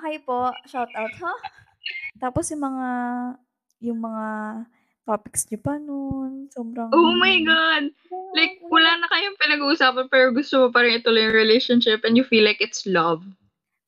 okay 0.00 0.16
po, 0.24 0.48
shout 0.64 0.88
out, 0.96 1.12
ha? 1.20 1.34
Tapos 2.16 2.48
yung 2.48 2.64
mga, 2.64 2.88
yung 3.84 4.00
mga 4.00 4.26
topics 5.04 5.44
niyo 5.52 5.60
pa 5.60 5.76
nun, 5.76 6.48
sobrang... 6.48 6.88
Oh 6.96 7.12
my 7.20 7.36
God. 7.44 7.92
Like, 8.32 8.64
wala 8.64 8.96
na 8.96 9.10
kayong 9.12 9.36
pinag-uusapan 9.36 10.08
pero 10.08 10.32
gusto 10.32 10.64
mo 10.64 10.66
pa 10.72 10.80
rin 10.80 10.96
ituloy 10.96 11.28
yung 11.28 11.36
relationship 11.36 12.00
and 12.08 12.16
you 12.16 12.24
feel 12.24 12.46
like 12.46 12.64
it's 12.64 12.88
love. 12.88 13.20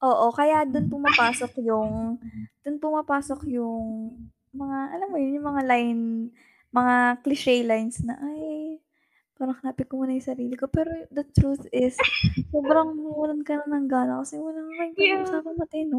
Oo, 0.05 0.29
kaya 0.37 0.69
dun 0.69 0.93
pumapasok 0.93 1.65
yung, 1.65 2.21
dun 2.61 2.77
pumapasok 2.77 3.49
yung 3.49 4.13
mga, 4.53 5.01
alam 5.01 5.09
mo 5.09 5.17
yun, 5.17 5.41
yung 5.41 5.49
mga 5.49 5.63
line, 5.65 6.03
mga 6.77 6.97
cliche 7.25 7.65
lines 7.65 8.05
na, 8.05 8.21
ay, 8.21 8.77
parang 9.37 9.57
hanapin 9.61 9.85
ko 9.89 10.01
muna 10.01 10.13
yung 10.17 10.25
sarili 10.25 10.57
ko. 10.57 10.69
Pero 10.69 10.89
the 11.09 11.25
truth 11.33 11.65
is, 11.73 11.97
sobrang 12.53 12.93
walan 13.09 13.41
ka 13.45 13.61
na 13.65 13.81
ng 13.81 13.89
gana 13.89 14.21
kasi 14.21 14.37
wala 14.37 14.61
ka 14.61 14.71
kayong 14.77 14.97
Yeah. 14.97 15.25
pinag-usapan 15.25 15.55
matino. 15.57 15.99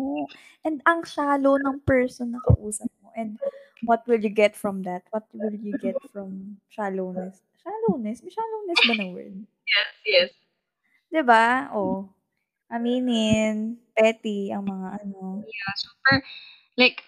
And 0.61 0.77
ang 0.85 1.01
shallow 1.05 1.57
ng 1.57 1.81
person 1.85 2.33
na 2.37 2.41
kausap 2.45 2.89
mo. 3.01 3.09
And 3.17 3.37
what 3.85 4.05
will 4.05 4.21
you 4.21 4.29
get 4.33 4.53
from 4.57 4.81
that? 4.85 5.05
What 5.09 5.25
will 5.33 5.53
you 5.53 5.73
get 5.77 5.97
from 6.13 6.57
shallowness? 6.69 7.41
Shallowness? 7.61 8.21
May 8.21 8.33
shallowness 8.33 8.79
ba 8.85 8.93
na 8.95 9.05
word? 9.09 9.35
Yes, 9.67 9.89
yes. 10.05 10.29
'Di 11.11 11.21
ba? 11.23 11.69
Oh. 11.73 12.09
Aminin, 12.67 13.79
petty 13.95 14.51
ang 14.51 14.67
mga 14.67 14.99
ano. 15.03 15.39
Yeah, 15.45 15.71
super. 15.79 16.19
Like, 16.75 16.99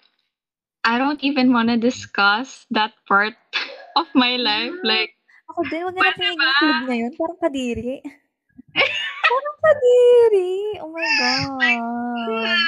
I 0.82 0.96
don't 0.96 1.20
even 1.20 1.52
want 1.52 1.68
to 1.68 1.76
discuss 1.76 2.64
that 2.72 2.92
part 3.06 3.36
of 4.00 4.06
my 4.14 4.36
life. 4.36 4.72
Yeah. 4.80 4.88
Like, 4.88 5.12
Ako 5.50 5.60
din, 5.66 5.82
wag 5.82 5.94
na 5.98 6.02
natin 6.06 6.24
i-include 6.30 6.82
ngayon. 6.86 7.10
Parang 7.18 7.38
kadiri. 7.42 7.96
Parang 9.30 9.56
kadiri. 9.60 10.52
Oh 10.78 10.90
my 10.94 11.08
God. 11.18 12.58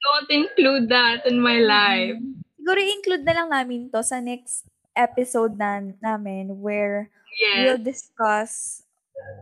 don't 0.00 0.30
include 0.32 0.84
that 0.88 1.24
in 1.24 1.40
my 1.40 1.60
life. 1.60 2.16
Mm. 2.16 2.40
Siguro 2.60 2.78
i-include 2.78 3.24
na 3.24 3.34
lang 3.36 3.48
namin 3.48 3.88
to 3.88 4.04
sa 4.04 4.20
next 4.20 4.68
episode 4.92 5.56
na, 5.56 5.80
namin 6.00 6.60
where 6.60 7.08
we'll 7.56 7.80
Yes. 7.80 7.84
discuss 7.84 8.52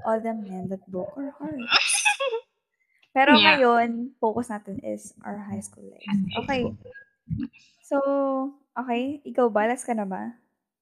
all 0.06 0.22
the 0.22 0.34
men 0.34 0.70
that 0.70 0.82
broke 0.86 1.10
our 1.18 1.34
hearts. 1.34 1.66
Pero 3.16 3.34
Yeah. 3.34 3.58
ngayon, 3.58 4.14
focus 4.22 4.54
natin 4.54 4.78
is 4.86 5.14
our 5.26 5.38
high 5.50 5.62
school 5.62 5.82
life. 5.90 6.06
Okay. 6.46 6.62
So, 7.82 7.98
okay. 8.76 9.24
Ikaw 9.24 9.48
ba? 9.48 9.68
Last 9.68 9.88
ka 9.88 9.96
na 9.96 10.04
ba? 10.04 10.36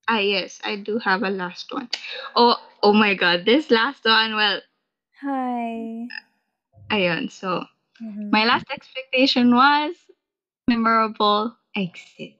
Ah, 0.06 0.22
yes, 0.22 0.62
I 0.62 0.78
do 0.78 0.98
have 1.02 1.26
a 1.26 1.30
last 1.34 1.70
one. 1.74 1.90
Oh, 2.38 2.54
oh 2.82 2.94
my 2.94 3.14
God, 3.18 3.42
this 3.42 3.70
last 3.74 4.06
one. 4.06 4.38
Well, 4.38 4.62
Hi. 5.22 6.06
ayun. 6.94 7.26
So, 7.30 7.66
Mhm. 7.98 8.30
my 8.30 8.46
last 8.46 8.70
expectation 8.70 9.50
was 9.50 9.98
memorable 10.70 11.58
exit. 11.74 12.38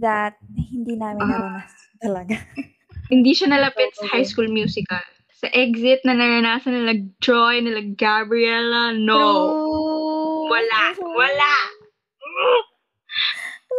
That 0.00 0.40
hindi 0.56 0.96
namin 0.96 1.28
Ah. 1.28 1.64
naranasan 1.64 1.96
talaga. 2.00 2.34
Hindi 3.12 3.36
siya 3.36 3.52
nalapit 3.52 3.92
sa. 3.94 4.08
High 4.08 4.24
School 4.24 4.48
Musical. 4.48 5.04
Sa 5.36 5.46
exit 5.52 6.00
na 6.08 6.16
naranasan 6.16 6.72
nila 6.72 6.96
Joy, 7.20 7.60
nila 7.60 7.84
Gabriella, 7.94 8.96
no. 8.96 9.12
True. 9.12 10.48
Wala. 10.48 10.82
Wala. 11.04 11.54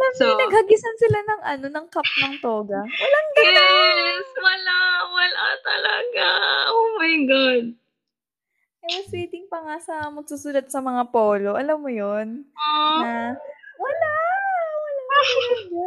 Alam 0.06 0.14
So- 0.14 0.24
niyo, 0.24 0.34
naghagisan 0.40 0.96
sila 0.96 1.18
ng 1.20 1.40
ano, 1.42 1.66
ng 1.68 1.86
cup 1.88 2.06
ng 2.06 2.34
toga. 2.38 2.80
Walang 2.80 3.28
ganun. 3.34 3.96
Yes, 3.98 4.30
wala. 4.38 4.78
Wala 5.08 5.44
talaga. 5.60 6.26
Oh 6.68 6.88
my 6.96 7.14
God. 7.24 7.64
I 8.86 9.02
was 9.02 9.10
waiting 9.10 9.50
pa 9.50 9.58
nga 9.60 9.76
sa 9.76 10.06
magsusulat 10.08 10.70
sa 10.70 10.78
mga 10.78 11.10
polo. 11.10 11.58
Alam 11.58 11.78
mo 11.80 11.90
yon 11.90 12.46
Oh, 12.46 13.02
Na, 13.02 13.34
wala. 13.74 14.12
Wala 14.78 15.02
talaga. 15.26 15.86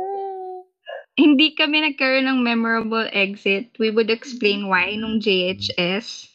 hindi 1.15 1.47
kami 1.53 1.78
nagkaroon 1.82 2.28
ng 2.28 2.39
memorable 2.41 3.07
exit. 3.09 3.72
We 3.78 3.88
would 3.89 4.09
explain 4.09 4.67
why 4.67 4.95
nung 4.95 5.20
JHS 5.20 6.28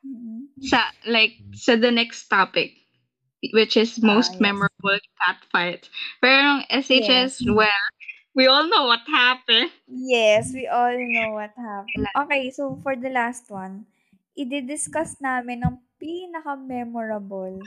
Mhm. 0.00 0.58
sa 0.60 0.78
like 1.04 1.38
sa 1.52 1.74
the 1.74 1.90
next 1.90 2.26
topic. 2.26 2.74
Which 3.54 3.76
is 3.76 4.02
most 4.02 4.34
yes. 4.36 4.40
memorable 4.40 4.98
cat 5.22 5.38
fights. 5.52 5.86
Pero 6.18 6.42
nung 6.42 6.62
SHS, 6.70 7.38
Yes. 7.38 7.46
well, 7.46 7.84
we 8.34 8.46
all 8.46 8.66
know 8.66 8.86
what 8.86 9.02
happened. 9.06 9.70
Yes, 9.86 10.50
we 10.54 10.66
all 10.66 10.94
know 10.94 11.34
what 11.38 11.54
happened. 11.54 12.06
Okay, 12.26 12.50
so 12.50 12.78
for 12.82 12.94
the 12.98 13.10
last 13.10 13.50
one, 13.50 13.86
i-discuss 14.38 15.18
namin 15.18 15.62
ang 15.66 15.82
pinaka-memorable 15.98 17.58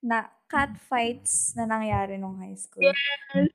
na 0.00 0.28
cat 0.48 0.72
fights 0.88 1.52
na 1.56 1.68
nangyari 1.68 2.16
nung 2.16 2.40
high 2.40 2.56
school. 2.56 2.88
Yes. 2.88 3.52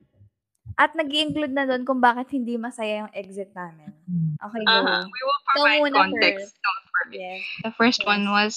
At 0.74 0.94
nag 0.98 1.06
include 1.10 1.54
na 1.54 1.66
doon 1.70 1.86
kung 1.86 2.02
bakit 2.02 2.34
hindi 2.34 2.58
masaya 2.58 3.06
yung 3.06 3.12
exit 3.14 3.54
namin. 3.54 3.94
Okay, 4.42 4.62
go. 4.66 4.74
Uh-huh. 4.74 5.02
We 5.06 5.20
will 5.22 5.42
provide 5.46 5.80
muna 5.86 5.98
context. 6.10 6.50
first. 6.50 6.54
Don't 6.58 6.84
worry. 6.90 7.14
Yes. 7.14 7.40
The 7.62 7.72
first 7.78 8.00
Yes. 8.02 8.08
one 8.10 8.24
was 8.26 8.54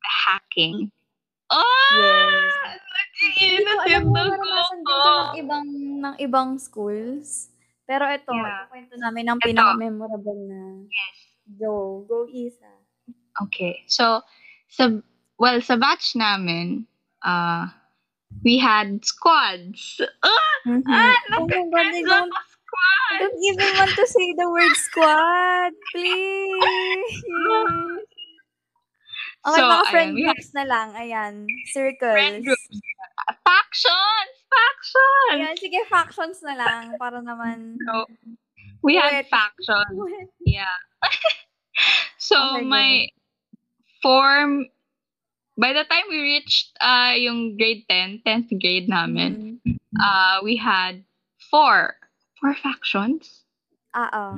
hacking. 0.00 0.88
Oh! 1.48 1.96
Yes. 1.96 2.80
Ko 3.58 3.72
alam 3.82 4.02
mo, 4.06 4.12
Nag-iinit 4.14 4.38
naranasan 4.38 4.78
din 4.78 4.86
to 4.86 5.10
ng 5.10 5.32
ibang, 5.40 5.66
ng 5.98 6.14
ibang 6.20 6.50
schools. 6.60 7.50
Pero 7.88 8.04
ito, 8.06 8.30
Yeah. 8.30 8.68
ikwento 8.68 8.94
namin 9.00 9.24
ang 9.26 9.38
Ito. 9.40 9.46
pinaka-memorable 9.48 10.40
na. 10.44 10.60
Yes. 10.86 11.16
Go. 11.56 12.04
Go, 12.04 12.28
Isa. 12.28 12.68
Okay. 13.48 13.80
So, 13.88 14.20
sa, 14.68 14.92
well, 15.40 15.58
sa 15.64 15.80
batch 15.80 16.12
namin, 16.14 16.84
uh, 17.24 17.72
we 18.44 18.60
had 18.60 19.00
squads. 19.02 20.04
Ah! 20.20 20.54
Mhm. 20.68 20.84
Ah! 20.84 21.16
Oh 21.40 21.48
my 21.48 21.64
God, 21.72 21.88
I 21.88 22.02
don't, 22.04 22.32
I 23.08 23.14
don't 23.24 23.40
even 23.40 23.70
want 23.80 23.94
to 23.96 24.04
say 24.06 24.28
the 24.36 24.46
word 24.52 24.76
squad. 24.76 25.72
Please. 25.96 27.16
Okay, 29.48 29.56
So, 29.56 29.64
mga 29.64 29.86
friend 29.88 30.10
ayan, 30.12 30.14
we 30.14 30.22
had 30.28 30.36
groups 30.36 30.52
na 30.52 30.64
lang. 30.68 30.88
Ayan. 30.92 31.34
Circles. 31.72 32.12
friend 32.12 32.36
groups. 32.44 32.68
Factions! 33.44 34.32
Factions! 34.48 35.32
Ayan, 35.32 35.54
sige, 35.56 35.78
factions 35.88 36.38
na 36.44 36.54
lang. 36.56 36.96
Para 36.96 37.20
naman. 37.20 37.76
So, 37.84 38.04
we 38.84 38.96
had 38.96 39.24
Wait. 39.24 39.32
factions. 39.32 39.88
Yeah. 40.44 40.76
so, 42.18 42.36
Okay, 42.36 42.62
go. 42.64 42.68
my 42.68 43.08
form, 44.02 44.68
by 45.56 45.72
the 45.72 45.84
time 45.88 46.04
we 46.08 46.20
reached 46.20 46.76
uh, 46.80 47.16
yung 47.16 47.56
grade 47.56 47.84
10, 47.88 48.22
10th 48.24 48.52
grade 48.60 48.88
namin, 48.88 49.60
Mhm. 49.64 49.76
uh, 49.96 50.40
we 50.44 50.56
had 50.56 51.04
four. 51.50 51.96
Four 52.40 52.54
factions? 52.54 53.42
Ah, 53.96 54.10
oh. 54.12 54.34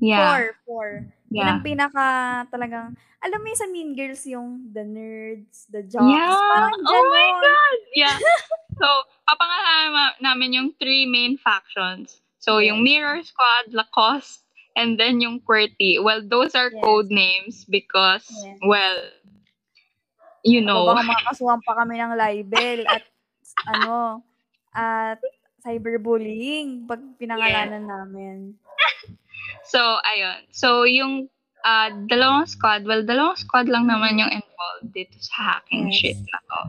Yeah. 0.00 0.24
Four, 0.24 0.44
four. 0.64 0.88
Yun 1.28 1.36
Yeah. 1.38 1.50
ang 1.50 1.60
pinaka 1.60 2.06
talagang, 2.48 2.92
alam 3.20 3.38
mo 3.38 3.46
yung 3.46 3.60
sa 3.60 3.68
Mean 3.68 3.92
Girls 3.92 4.24
yung 4.24 4.72
the 4.72 4.80
nerds, 4.80 5.68
the 5.68 5.84
jocks, 5.84 6.08
Yeah. 6.08 6.32
parang 6.32 6.80
Oh 6.80 7.04
my 7.04 7.28
ganon. 7.28 7.42
God! 7.42 7.78
Yeah. 7.92 8.16
so, 8.80 8.86
papangalanan 9.24 9.88
ma- 9.90 10.18
namin 10.22 10.56
yung 10.56 10.68
three 10.74 11.04
main 11.04 11.36
factions. 11.36 12.24
So, 12.38 12.58
yung 12.58 12.80
Yes. 12.80 12.86
Mirror 12.86 13.18
Squad, 13.24 13.66
Lacoste, 13.72 14.40
and 14.72 14.96
then 14.96 15.20
yung 15.20 15.42
QWERTY. 15.42 16.00
Well, 16.00 16.22
those 16.22 16.54
are 16.54 16.70
Yes. 16.70 16.80
code 16.80 17.10
names 17.10 17.66
because, 17.66 18.24
Yes. 18.24 18.56
well, 18.62 18.96
you 20.40 20.62
Ano, 20.62 20.86
know. 20.86 20.94
baka 20.94 21.02
makakasuhan 21.04 21.60
pa 21.60 21.76
kami 21.76 21.98
ng 21.98 22.12
libel 22.14 22.88
at 22.88 23.04
ano, 23.68 24.22
at 24.70 25.18
cyberbullying 25.60 26.86
pag 26.86 27.02
pinangalanan 27.18 27.84
namin. 27.84 28.54
So, 29.68 30.00
ayun. 30.04 30.48
So, 30.50 30.88
yung 30.88 31.28
uh, 31.64 31.88
dalawang 32.08 32.48
squad, 32.48 32.88
well, 32.88 33.04
dalawang 33.04 33.36
squad 33.36 33.68
lang 33.68 33.86
naman 33.86 34.18
yung 34.18 34.32
involved 34.32 34.90
dito 34.96 35.16
sa 35.20 35.60
hacking 35.60 35.92
Yes. 35.92 35.96
shit 35.96 36.18
na 36.32 36.38
to. 36.48 36.60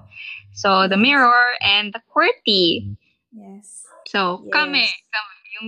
So, 0.54 0.70
the 0.92 1.00
Mirror 1.00 1.56
and 1.64 1.96
the 1.96 2.04
QWERTY. 2.12 2.92
Yes. 3.32 3.88
So, 4.08 4.44
Yes. 4.44 4.52
kami, 4.52 4.84
kami, 4.92 5.36
yung 5.60 5.68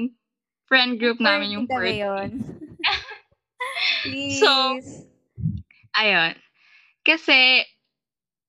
friend 0.68 1.00
group 1.00 1.24
namin 1.24 1.56
yung 1.56 1.66
QWERTY. 1.68 2.36
So, 4.42 4.80
Ayun. 5.96 6.36
Kasi, 7.04 7.64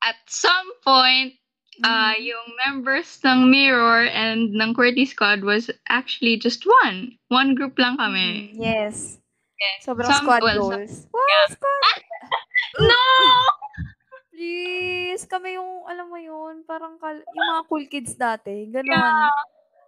at 0.02 0.18
some 0.26 0.68
point, 0.84 1.34
uh, 1.80 2.12
yung 2.20 2.44
members 2.60 3.08
ng 3.24 3.48
Mirror 3.48 4.12
and 4.12 4.52
ng 4.52 4.74
QWERTY 4.74 5.08
squad 5.08 5.40
was 5.40 5.72
actually 5.88 6.36
just 6.36 6.68
one. 6.84 7.16
One 7.28 7.56
group 7.56 7.78
lang 7.78 7.96
kami. 7.96 8.52
Mhm. 8.52 8.60
Yes. 8.60 9.16
Yeah. 9.56 9.76
Sobrang 9.80 10.10
Some- 10.10 10.26
squad 10.26 10.42
well, 10.42 10.58
goals. 10.74 11.08
Wow, 11.08 11.24
yeah. 11.24 11.46
squad! 11.48 12.00
No! 12.80 12.96
Please, 14.32 15.28
kami 15.28 15.54
yung, 15.54 15.84
alam 15.84 16.08
mo 16.08 16.16
yun, 16.16 16.64
parang 16.64 16.96
kal- 16.96 17.20
yung 17.20 17.48
mga 17.52 17.62
cool 17.68 17.84
kids 17.86 18.16
dati. 18.16 18.64
Ganon. 18.66 18.88
Yeah. 18.88 19.28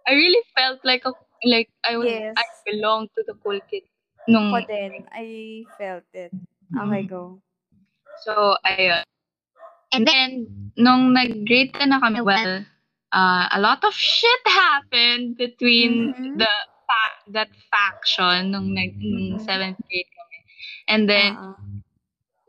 I 0.05 0.11
really 0.13 0.43
felt 0.53 0.85
like 0.85 1.01
a, 1.03 1.11
like 1.43 1.67
I 1.81 1.97
was 1.97 2.05
Yes. 2.07 2.37
I 2.37 2.45
belonged 2.63 3.09
to 3.17 3.25
the 3.25 3.33
cool 3.41 3.57
kid 3.65 3.89
nung 4.29 4.53
Ako 4.53 4.69
din. 4.69 5.01
I 5.09 5.25
felt 5.75 6.05
it. 6.13 6.29
Okay, 6.71 7.03
Mm. 7.05 7.09
go. 7.09 7.41
so 8.21 8.53
ayun. 8.63 9.01
And 9.95 10.03
then 10.07 10.29
nung 10.75 11.15
nag-grade 11.15 11.71
10 11.73 11.89
na 11.89 11.99
kami, 12.03 12.19
well, 12.19 12.67
uh, 13.11 13.45
a 13.51 13.59
lot 13.59 13.79
of 13.87 13.95
shit 13.95 14.43
happened 14.45 15.39
between 15.39 16.11
Mhm. 16.11 16.35
the 16.35 16.51
fa- 16.85 17.19
that 17.31 17.51
faction 17.71 18.51
nung 18.51 18.75
nag 18.75 18.93
nung 18.99 19.39
Mhm. 19.39 19.43
7th 19.43 19.79
grade 19.87 20.11
kami. 20.11 20.37
And 20.91 21.01
then 21.07 21.31
ah. 21.39 21.55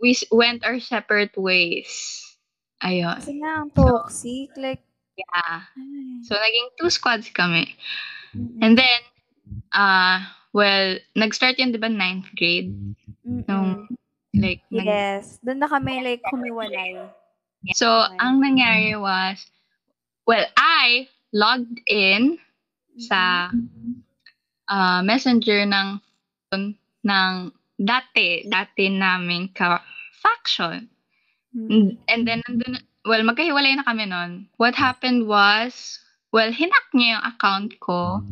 we 0.03 0.13
went 0.35 0.67
our 0.67 0.83
separate 0.83 1.39
ways. 1.39 2.21
Ayun. 2.85 3.17
Kasi 3.23 3.41
nga, 3.41 3.65
ang 3.65 3.71
toxic. 3.73 4.53
Like, 4.59 4.83
Yeah. 5.17 5.65
ay. 5.65 6.21
So 6.29 6.37
naging 6.37 6.77
two 6.77 6.93
squads 6.93 7.33
kami. 7.33 7.73
Mm-mm. 8.37 8.61
And 8.61 8.77
then 8.77 9.01
uh 9.73 10.21
well, 10.53 11.01
nag-start 11.17 11.57
yun 11.57 11.73
'di 11.73 11.81
ba 11.81 11.89
9th 11.89 12.37
grade? 12.37 12.77
Mm-mm. 13.25 13.49
nung 13.49 13.89
like 14.37 14.61
Yes. 14.69 15.41
Doon 15.41 15.65
na 15.65 15.73
kami 15.73 16.05
like 16.05 16.21
humiwalay. 16.29 17.01
So, 17.75 18.07
ang 18.21 18.39
nangyari 18.43 18.95
was, 19.01 19.43
well, 20.27 20.47
I 20.57 21.09
logged 21.33 21.81
in 21.87 22.39
sa 22.99 23.51
uh, 24.69 25.01
messenger 25.03 25.67
ng 25.67 25.99
ng 27.07 27.33
dati, 27.77 28.47
dati 28.49 28.89
naming 28.89 29.53
ka-faction. 29.53 30.89
Mm-mm. 31.57 31.97
And 32.09 32.29
then, 32.29 32.43
nandun, 32.47 32.83
well, 33.05 33.23
magkahiwalay 33.23 33.77
na 33.77 33.87
kami 33.87 34.07
nun. 34.07 34.49
What 34.57 34.75
happened 34.75 35.27
was, 35.27 35.99
well, 36.33 36.51
hinak 36.53 36.87
niya 36.93 37.17
yung 37.17 37.25
account 37.25 37.71
ko 37.81 38.23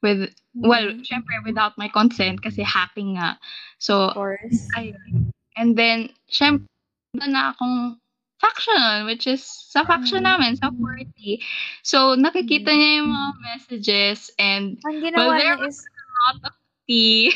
with, 0.00 0.32
well, 0.54 0.96
syempre, 1.04 1.36
without 1.44 1.76
my 1.76 1.88
consent 1.88 2.40
kasi 2.40 2.62
hacking 2.62 3.20
nga. 3.20 3.36
So, 3.78 4.12
Of 4.12 4.14
course. 4.14 4.68
Ayun. 4.78 5.32
And 5.56 5.76
then, 5.76 6.14
syempre, 6.30 6.68
na 7.16 7.52
akong 7.52 8.00
faction, 8.40 9.04
which 9.04 9.28
is 9.28 9.44
sa 9.44 9.84
faction 9.84 10.24
Mm. 10.24 10.28
namin, 10.32 10.52
sa 10.56 10.72
party. 10.72 11.38
So, 11.82 12.16
nakikita 12.16 12.72
niya 12.72 13.04
yung 13.04 13.12
mga 13.12 13.30
messages 13.44 14.32
and 14.40 14.80
Ang 14.82 14.98
ginawa 14.98 15.36
there 15.36 15.56
niya 15.60 15.68
is, 15.68 15.78
a 15.78 16.04
lot 16.26 16.38
of 16.48 16.54
tea. 16.88 17.30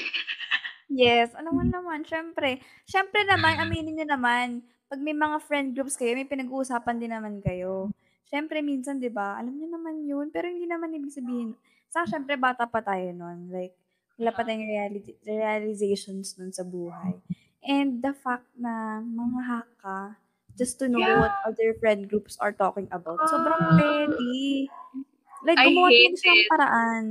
yes, 0.89 1.33
ano 1.37 1.53
man 1.53 1.69
naman, 1.69 2.03
syempre. 2.05 2.59
Syempre 2.85 3.23
naman, 3.25 3.57
aminin 3.63 3.95
niyo 3.95 4.07
naman, 4.09 4.65
pag 4.89 5.01
may 5.01 5.15
mga 5.15 5.39
friend 5.43 5.69
groups 5.75 5.95
kayo, 5.95 6.15
may 6.15 6.29
pinag-uusapan 6.29 6.97
din 6.97 7.13
naman 7.13 7.41
kayo. 7.41 7.93
Syempre, 8.25 8.65
minsan, 8.65 8.99
di 8.99 9.13
ba, 9.13 9.37
alam 9.37 9.55
niyo 9.55 9.69
naman 9.71 10.03
yun, 10.05 10.27
pero 10.33 10.49
hindi 10.49 10.65
naman 10.65 10.91
ibig 10.91 11.13
sabihin, 11.13 11.55
sa 11.89 12.09
syempre, 12.09 12.35
bata 12.35 12.67
pa 12.67 12.83
tayo 12.83 13.13
nun. 13.13 13.53
Like, 13.53 13.77
wala 14.17 14.31
pa 14.31 14.43
tayong 14.43 14.67
reality, 14.67 15.15
realizations 15.27 16.35
nun 16.39 16.51
sa 16.51 16.63
buhay. 16.63 17.19
And 17.65 17.99
the 17.99 18.13
fact 18.13 18.47
na 18.55 19.01
mga 19.01 19.41
hack 19.43 19.71
ka, 19.81 19.99
just 20.55 20.79
to 20.79 20.87
know 20.87 21.03
Yeah. 21.03 21.19
what 21.19 21.35
other 21.45 21.75
friend 21.79 22.07
groups 22.07 22.39
are 22.39 22.55
talking 22.55 22.87
about. 22.91 23.19
Sobrang 23.27 23.61
Ah. 23.61 23.75
petty. 23.75 24.71
Like, 25.45 25.61
gumawa 25.61 25.91
din 25.91 26.15
siyang 26.17 26.43
paraan. 26.49 27.05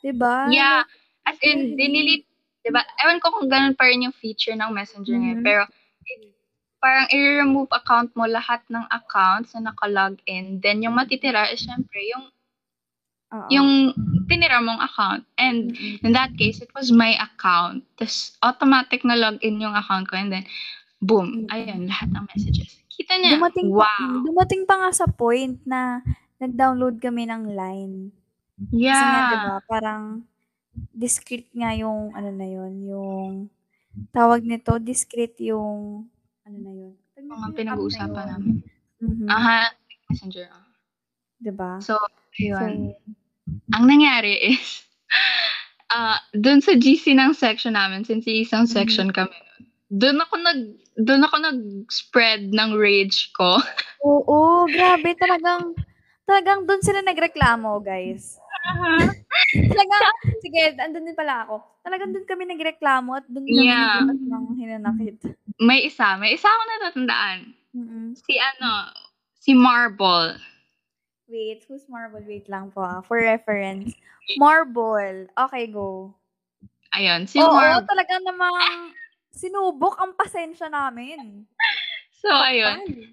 Diba? 0.00 0.48
Yeah. 0.50 0.82
As 1.22 1.36
in, 1.44 1.76
dinilit, 1.76 2.26
diba? 2.60 2.82
Ewan 2.98 3.20
ko 3.20 3.30
kung 3.30 3.46
ganun 3.46 3.76
pa 3.76 3.86
rin 3.86 4.02
yung 4.02 4.16
feature 4.16 4.56
ng 4.56 4.72
messenger 4.72 5.14
ngayon. 5.14 5.40
Mhm. 5.40 5.46
Pero, 5.46 5.62
it- 6.08 6.34
parang 6.80 7.06
i-remove 7.12 7.68
account 7.70 8.08
mo 8.16 8.24
lahat 8.24 8.64
ng 8.66 8.88
accounts 8.88 9.52
na 9.52 9.70
naka-log 9.70 10.16
in. 10.24 10.58
Then, 10.58 10.80
yung 10.80 10.96
matitira 10.96 11.52
is 11.52 11.60
syempre 11.60 12.00
yung, 12.08 12.24
Oo. 13.30 13.46
yung 13.52 13.70
tinira 14.26 14.58
mong 14.58 14.80
account. 14.80 15.22
And, 15.36 15.76
Mm-mm. 15.76 16.00
In 16.02 16.16
that 16.16 16.32
case, 16.34 16.58
it 16.58 16.72
was 16.72 16.88
my 16.88 17.14
account. 17.20 17.84
Tapos, 17.94 18.34
automatic 18.40 19.04
na 19.04 19.14
login 19.14 19.60
yung 19.60 19.76
account 19.76 20.08
ko. 20.08 20.16
And 20.16 20.32
then, 20.32 20.48
boom. 21.00 21.44
Mm. 21.44 21.46
Ayun, 21.50 21.80
lahat 21.88 22.08
ng 22.12 22.24
messages. 22.28 22.80
Kita 22.88 23.16
niya. 23.16 23.36
Dumating 23.36 23.68
pa, 23.72 23.88
wow. 23.88 24.22
dumating 24.22 24.62
pa 24.64 24.74
nga 24.78 24.90
sa 24.92 25.06
point 25.08 25.56
na 25.64 26.04
nag-download 26.38 27.00
kami 27.00 27.24
ng 27.24 27.52
line. 27.52 27.94
Kasi 28.60 28.76
nga, 29.02 29.20
Yeah. 29.20 29.30
diba, 29.32 29.54
parang 29.66 30.04
discreet 30.94 31.48
nga 31.52 31.72
yung, 31.74 32.12
ano 32.12 32.30
na 32.30 32.46
yun, 32.46 32.72
yung, 32.84 33.30
tawag 34.12 34.44
nito, 34.44 34.76
discreet 34.78 35.36
yung, 35.42 36.06
ano 36.44 36.56
na 36.58 36.72
yun. 36.72 36.94
Mga 37.16 37.46
na 37.46 37.56
pinag-uusapan 37.56 38.08
yun. 38.10 38.30
namin. 38.32 38.54
Mhm. 39.00 39.26
Aha. 39.28 39.60
Messenger. 40.10 40.48
ah. 40.50 40.66
'Di 41.40 41.52
ba? 41.52 41.78
So, 41.80 41.96
So, 41.96 42.40
yun. 42.40 42.94
Ang 43.72 43.84
nangyari 43.86 44.54
is, 44.54 44.84
ah 45.94 46.18
dun 46.32 46.60
sa 46.60 46.74
GC 46.74 47.14
ng 47.14 47.32
section 47.34 47.74
namin, 47.74 48.04
since 48.04 48.26
isang 48.26 48.64
Mhm. 48.66 48.72
section 48.72 49.08
kami, 49.10 49.34
dun 49.90 50.22
ako 50.22 50.34
nag, 50.38 50.60
dun 50.94 51.26
ako 51.26 51.36
nag-spread 51.42 52.54
ng 52.54 52.70
rage 52.78 53.34
ko. 53.34 53.58
oo, 54.06 54.70
grabe 54.70 55.18
talagang 55.18 55.74
talagang 56.22 56.62
dun 56.64 56.78
sila 56.80 57.02
nagreklamo, 57.02 57.82
guys. 57.82 58.38
Talagang 59.50 60.14
sige, 60.38 60.78
andun 60.78 61.10
din 61.10 61.18
pala 61.18 61.42
ako. 61.42 61.58
Talagang 61.82 62.14
dun 62.14 62.22
kami 62.22 62.46
nagreklamo 62.46 63.18
at 63.18 63.26
dun 63.26 63.50
kami 63.50 63.66
Yeah. 63.66 64.06
nagbukas 64.06 64.20
ng 64.22 64.44
hinanakit. 64.54 65.16
may 65.58 65.90
isa, 65.90 66.14
may 66.22 66.38
isa 66.38 66.46
ako 66.46 66.62
natatandaan. 66.64 67.38
Mm-mm. 67.74 68.06
Si 68.14 68.38
ano, 68.38 68.94
si 69.42 69.52
Marble. 69.58 70.38
Wait, 71.30 71.66
who's 71.66 71.86
Marble? 71.90 72.22
Wait 72.26 72.46
lang 72.46 72.70
po 72.70 72.82
ah, 72.82 73.02
for 73.02 73.18
reference. 73.18 73.90
Marble. 74.38 75.26
Okay, 75.34 75.66
go. 75.70 76.14
Ayun, 76.94 77.26
si 77.26 77.38
Oo, 77.38 77.54
Marble. 77.54 77.86
talaga 77.86 78.18
namang 78.22 78.94
sinubok 79.30 79.96
ang 79.96 80.12
pasensya 80.12 80.66
namin. 80.66 81.46
So, 82.20 82.28
ayun. 82.28 83.10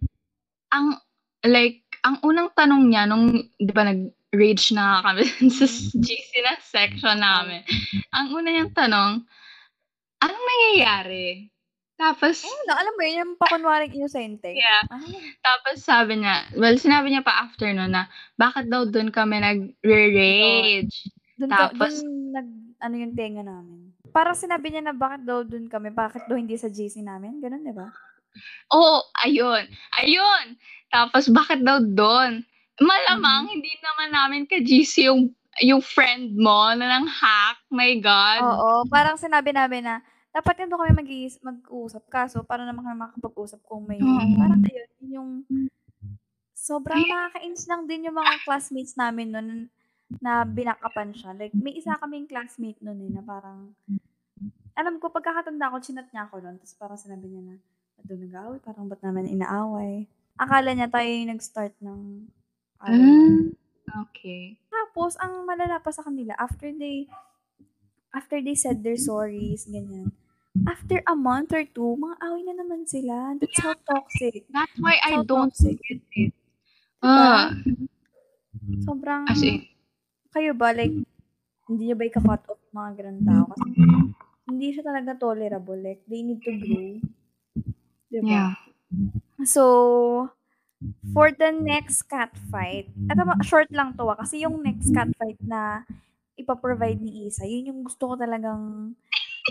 Ang, 0.70 1.00
like, 1.42 1.88
ang 2.04 2.20
unang 2.22 2.52
tanong 2.52 2.84
niya, 2.86 3.06
nung, 3.06 3.32
di 3.56 3.72
ba, 3.72 3.88
nag-rage 3.88 4.74
na 4.74 5.00
kami 5.02 5.24
sa 5.58 5.66
GC 5.96 6.32
na 6.44 6.60
section 6.60 7.18
namin. 7.18 7.64
Ang 8.12 8.28
una 8.34 8.50
niyang 8.50 8.74
tanong, 8.74 9.24
anong 10.20 10.46
nangyayari? 10.46 11.48
Tapos, 11.98 12.46
Ano, 12.46 12.78
alam 12.78 12.94
mo 12.94 13.02
yun, 13.02 13.18
yung 13.18 13.34
pakunwaring 13.42 13.90
inosente. 13.90 14.54
yeah, 14.54 14.86
Ah, 14.86 15.02
tapos 15.42 15.82
sabi 15.82 16.22
niya, 16.22 16.46
well, 16.54 16.78
sinabi 16.78 17.10
niya 17.10 17.26
pa 17.26 17.42
after 17.42 17.66
no 17.74 17.90
na, 17.90 18.06
bakit 18.38 18.70
daw 18.70 18.86
doon 18.86 19.10
kami 19.10 19.42
nag-rage? 19.42 21.10
ka, 21.42 21.74
Tapos- 21.74 21.98
dun 21.98 22.38
nag, 22.38 22.48
ano 22.78 22.96
yung 23.02 23.18
tenga 23.18 23.42
namin. 23.42 23.97
Para 24.14 24.32
sinabi 24.34 24.72
niya 24.72 24.84
na 24.84 24.96
bakit 24.96 25.24
daw 25.24 25.44
dun 25.44 25.68
kami, 25.72 25.90
bakit 25.92 26.24
daw 26.28 26.36
hindi 26.38 26.56
sa 26.56 26.72
GC 26.72 27.02
namin, 27.04 27.40
ganun, 27.40 27.64
di 27.64 27.74
ba? 27.74 27.90
Oo, 28.74 29.02
ayun. 29.26 29.66
Ayun. 29.98 30.46
Tapos, 30.94 31.28
bakit 31.32 31.64
daw 31.64 31.82
doon? 31.82 32.46
Malamang, 32.78 33.50
hindi 33.50 33.74
naman 33.82 34.10
namin 34.14 34.42
ka-GC 34.46 35.10
yung, 35.10 35.34
yung 35.66 35.82
friend 35.82 36.38
mo 36.38 36.70
na 36.78 36.86
nang 36.86 37.10
hack. 37.10 37.58
My 37.74 37.98
God. 37.98 38.40
Oo, 38.46 38.70
parang 38.88 39.18
sinabi 39.18 39.52
namin 39.52 39.90
na, 39.90 39.96
dapat 40.30 40.62
yun 40.62 40.70
doon 40.70 40.86
kami 40.86 40.94
mag 41.02 41.10
mag-uusap. 41.42 42.04
Kaso, 42.08 42.46
para 42.46 42.62
naman 42.62 42.86
kami 42.86 42.98
makapag-usap 43.02 43.60
kung 43.66 43.90
may, 43.90 43.98
Oo. 43.98 44.38
parang 44.38 44.62
ayun, 44.62 44.90
yun 45.02 45.10
yung, 45.10 45.30
sobrang 46.54 47.00
nakakainis 47.00 47.66
lang 47.66 47.88
din 47.88 48.12
yung 48.12 48.18
mga 48.20 48.44
classmates 48.44 49.00
namin 49.00 49.32
nun 49.32 49.72
na 50.24 50.48
binakapan 50.48 51.12
siya. 51.12 51.36
Like, 51.36 51.54
may 51.54 51.76
isa 51.76 52.00
kaming 52.00 52.28
classmate 52.28 52.80
nun 52.80 53.00
eh, 53.04 53.12
na 53.12 53.22
parang, 53.22 53.76
alam 54.78 55.02
ko, 55.02 55.12
pagkakatanda 55.12 55.74
ko, 55.74 55.78
chinat 55.84 56.08
niya 56.12 56.30
ako 56.30 56.40
nun. 56.42 56.56
Tapos 56.62 56.76
parang 56.80 57.00
sinabi 57.00 57.28
niya 57.28 57.42
na, 57.44 57.56
ba't 57.98 58.06
doon 58.08 58.22
nag-away? 58.30 58.60
Parang 58.64 58.86
ba't 58.88 59.02
namin 59.04 59.34
inaaway? 59.34 60.06
Akala 60.38 60.72
niya 60.72 60.88
tayo 60.88 61.10
yung 61.10 61.32
nag-start 61.34 61.74
ng 61.82 62.02
away. 62.86 63.52
Ah, 63.90 64.06
okay. 64.06 64.56
Tapos, 64.70 65.18
ang 65.18 65.44
malala 65.44 65.82
pa 65.82 65.92
sa 65.92 66.06
kanila, 66.06 66.38
after 66.38 66.70
they, 66.72 67.10
after 68.14 68.38
they 68.40 68.56
said 68.56 68.86
their 68.86 68.98
sorries, 68.98 69.66
ganyan, 69.66 70.14
after 70.66 71.02
a 71.06 71.14
month 71.14 71.54
or 71.54 71.66
two, 71.66 71.98
mga 71.98 72.18
away 72.22 72.42
na 72.46 72.56
naman 72.58 72.86
sila. 72.86 73.38
That's 73.38 73.62
how 73.62 73.78
toxic. 73.86 74.46
That's 74.50 74.78
why 74.82 74.98
I 75.02 75.22
So 75.22 75.26
don't 75.26 75.54
toxic. 75.54 75.78
get 75.86 76.02
it. 76.18 76.34
Diba? 76.98 77.30
Ah, 77.30 77.54
Sobrang, 78.84 79.30
as 79.30 79.42
in, 79.46 79.70
kayo 80.38 80.54
ba, 80.54 80.70
like, 80.70 80.94
hindi 81.66 81.84
nyo 81.90 81.96
ba 81.98 82.06
ika-cut 82.06 82.46
off 82.48 82.62
mga 82.70 82.92
ganun 83.02 83.22
tao? 83.26 83.44
Kasi, 83.50 83.68
hindi 84.48 84.68
siya 84.72 84.86
talaga 84.86 85.18
tolerable. 85.18 85.82
Like, 85.82 86.06
they 86.06 86.22
need 86.22 86.40
to 86.46 86.54
grow. 86.54 87.02
Diba? 88.14 88.30
yeah. 88.30 88.54
So, 89.44 89.64
for 91.12 91.34
the 91.34 91.52
next 91.52 92.06
cat 92.06 92.32
fight, 92.54 92.88
eto, 93.10 93.26
short 93.44 93.68
lang 93.74 93.98
to 93.98 94.08
ah, 94.08 94.16
kasi 94.16 94.46
yung 94.46 94.62
next 94.62 94.94
cat 94.94 95.10
fight 95.18 95.42
na 95.44 95.84
ipaprovide 96.38 97.02
ni 97.02 97.28
Isa, 97.28 97.44
yun 97.44 97.74
yung 97.74 97.82
gusto 97.84 98.14
ko 98.14 98.16
talagang 98.16 98.94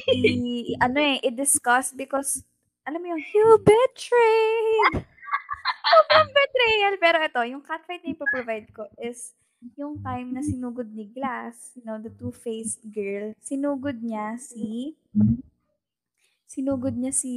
i- 0.09 0.79
ano 0.87 0.99
eh, 1.03 1.19
i-discuss 1.21 1.93
because, 1.93 2.47
alam 2.87 3.03
mo 3.03 3.13
yung, 3.13 3.23
you 3.35 3.47
betrayed! 3.61 5.03
Sobrang 5.87 6.31
betrayal. 6.31 6.95
Pero 6.99 7.17
ito, 7.23 7.41
yung 7.47 7.63
cat 7.63 7.83
fight 7.87 8.03
na 8.03 8.15
ipaprovide 8.15 8.69
ko 8.75 8.87
is 8.99 9.35
yung 9.77 10.01
time 10.05 10.33
na 10.37 10.43
sinugod 10.45 10.89
ni 10.93 11.05
Glass, 11.11 11.73
you 11.77 11.85
know, 11.85 11.99
the 11.99 12.11
two-faced 12.13 12.85
girl, 12.93 13.33
sinugod 13.41 14.01
niya 14.05 14.37
si, 14.39 14.95
sinugod 16.47 16.95
niya 16.97 17.13
si 17.13 17.33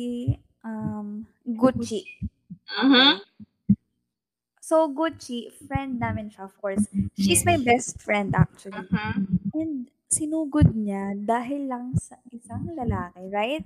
um, 0.64 1.26
Gucci. 1.46 2.02
Mhm. 2.84 3.22
So, 4.62 4.88
Gucci, 4.92 5.50
friend 5.68 6.00
namin 6.00 6.30
siya, 6.30 6.46
of 6.46 6.54
course. 6.62 6.88
She's 7.18 7.44
my 7.46 7.58
best 7.58 7.98
friend, 8.02 8.36
actually. 8.36 8.86
Mhm. 8.92 9.52
And 9.54 9.90
sinugod 10.10 10.76
niya 10.76 11.18
dahil 11.18 11.68
lang 11.72 11.98
sa 11.98 12.18
isang 12.32 12.70
lalaki, 12.78 13.24
right? 13.34 13.66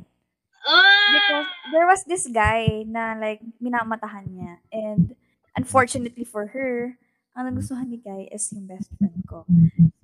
Ah! 0.66 1.14
Because 1.14 1.48
there 1.72 1.88
was 1.88 2.04
this 2.06 2.28
guy 2.28 2.84
na 2.88 3.14
like 3.20 3.42
minamatahan 3.62 4.28
niya. 4.32 4.54
And 4.72 5.16
unfortunately 5.56 6.24
for 6.24 6.48
her, 6.56 6.98
ang 7.34 7.50
nagustuhan 7.50 7.90
ni 7.90 7.98
guy 7.98 8.30
is 8.30 8.46
yung 8.54 8.70
best 8.70 8.94
friend 8.98 9.20
ko. 9.26 9.46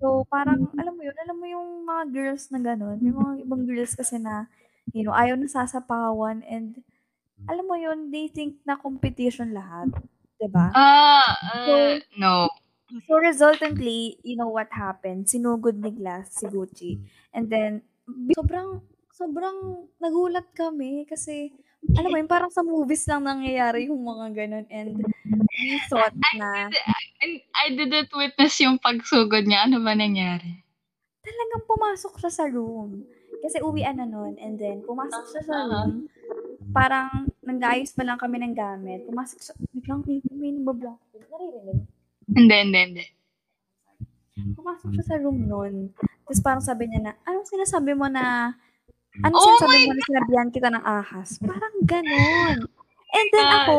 So, 0.02 0.26
parang, 0.30 0.70
alam 0.78 0.94
mo 0.98 1.02
yun, 1.06 1.18
alam 1.18 1.38
mo 1.38 1.46
yung 1.46 1.86
mga 1.86 2.04
girls 2.10 2.50
na 2.50 2.60
ganun, 2.62 2.98
may 3.02 3.14
mga 3.14 3.46
ibang 3.46 3.64
girls 3.70 3.94
kasi 3.94 4.18
na, 4.18 4.50
you 4.92 5.06
know, 5.06 5.14
ayaw 5.14 5.38
na 5.38 5.50
sasapawan 5.50 6.42
and, 6.50 6.82
alam 7.48 7.64
mo 7.64 7.80
yun, 7.80 8.12
they 8.12 8.28
think 8.28 8.60
na 8.68 8.76
competition 8.76 9.56
lahat. 9.56 9.88
'di 10.40 10.48
ba? 10.48 10.72
Ah, 10.72 11.36
uh, 11.52 12.00
no. 12.16 12.48
So, 13.06 13.22
resultantly, 13.22 14.18
you 14.26 14.34
know 14.34 14.50
what 14.50 14.74
happened? 14.74 15.30
Sinugod 15.30 15.78
ni 15.78 15.94
Glass 15.94 16.42
si 16.42 16.50
Gucci. 16.50 16.98
And 17.30 17.46
then, 17.46 17.86
sobrang, 18.34 18.82
sobrang 19.14 19.86
nagulat 20.02 20.50
kami 20.58 21.06
kasi, 21.06 21.54
alam 21.96 22.10
mo 22.12 22.18
yun, 22.20 22.30
parang 22.30 22.52
sa 22.52 22.62
movies 22.62 23.08
lang 23.08 23.24
nangyayari 23.26 23.88
yung 23.88 24.04
mga 24.04 24.26
ganun. 24.36 24.66
And 24.70 25.00
we 25.60 25.80
thought 25.88 26.16
na 26.36 26.70
And 27.20 27.34
I 27.56 27.66
didn't 27.76 28.12
witness 28.16 28.60
yung 28.64 28.80
pagsugod 28.80 29.48
niya. 29.48 29.68
Ano 29.68 29.84
ba 29.84 29.96
nangyari? 29.96 30.64
talagang 31.30 31.64
pumasok 31.70 32.14
siya 32.20 32.32
sa 32.32 32.46
room. 32.50 33.06
Kasi 33.40 33.64
uwian 33.64 33.96
na 33.96 34.08
nun. 34.10 34.36
And 34.42 34.60
then, 34.60 34.84
pumasok 34.84 35.24
siya 35.32 35.42
sa 35.46 35.58
room. 35.70 36.12
Parang, 36.76 37.30
nag-ayos 37.46 37.96
pa 37.96 38.04
lang 38.04 38.20
kami 38.20 38.42
ng 38.44 38.56
gamit. 38.58 39.08
Pumasok 39.08 39.40
siya. 39.40 39.54
Wait 39.72 39.86
lang, 39.88 40.04
may, 40.04 40.20
may 40.34 40.52
nabablock. 40.54 41.00
Naririnig. 41.16 41.80
Hindi, 42.30 42.56
hindi, 42.56 42.80
hindi. 42.80 43.06
Pumasok 44.56 44.90
siya 44.96 45.06
sa 45.06 45.16
room 45.20 45.48
nun. 45.48 45.92
Tapos 46.28 46.42
parang 46.44 46.64
sabi 46.64 46.88
niya 46.88 47.00
na, 47.00 47.14
anong 47.26 47.48
sinasabi 47.48 47.96
mo 47.96 48.08
na, 48.12 48.56
ano 49.26 49.34
Oh 49.34 49.44
sinasabi 49.58 49.78
mo 49.90 49.94
na 49.98 50.04
sinabihan 50.06 50.50
kita 50.54 50.70
ng 50.70 50.84
ahas? 50.86 51.30
Parang 51.42 51.76
ganon. 51.84 52.58
And 53.10 53.28
then 53.34 53.48
God. 53.50 53.58
ako, 53.66 53.76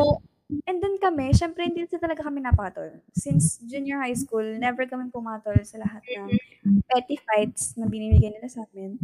and 0.67 0.77
then 0.83 0.95
kami, 0.99 1.31
syempre 1.31 1.63
hindi 1.63 1.87
kasi 1.87 1.95
talaga 1.95 2.27
kami 2.27 2.43
napatol. 2.43 2.99
Since 3.15 3.63
junior 3.63 4.03
high 4.03 4.17
school, 4.17 4.43
never 4.59 4.83
kami 4.83 5.07
pumatol 5.07 5.55
sa 5.63 5.79
lahat 5.79 6.03
ng 6.03 6.35
petty 6.91 7.15
fights 7.23 7.79
na 7.79 7.87
binibigyan 7.87 8.35
nila 8.35 8.51
sa 8.51 8.67
amin. 8.67 8.99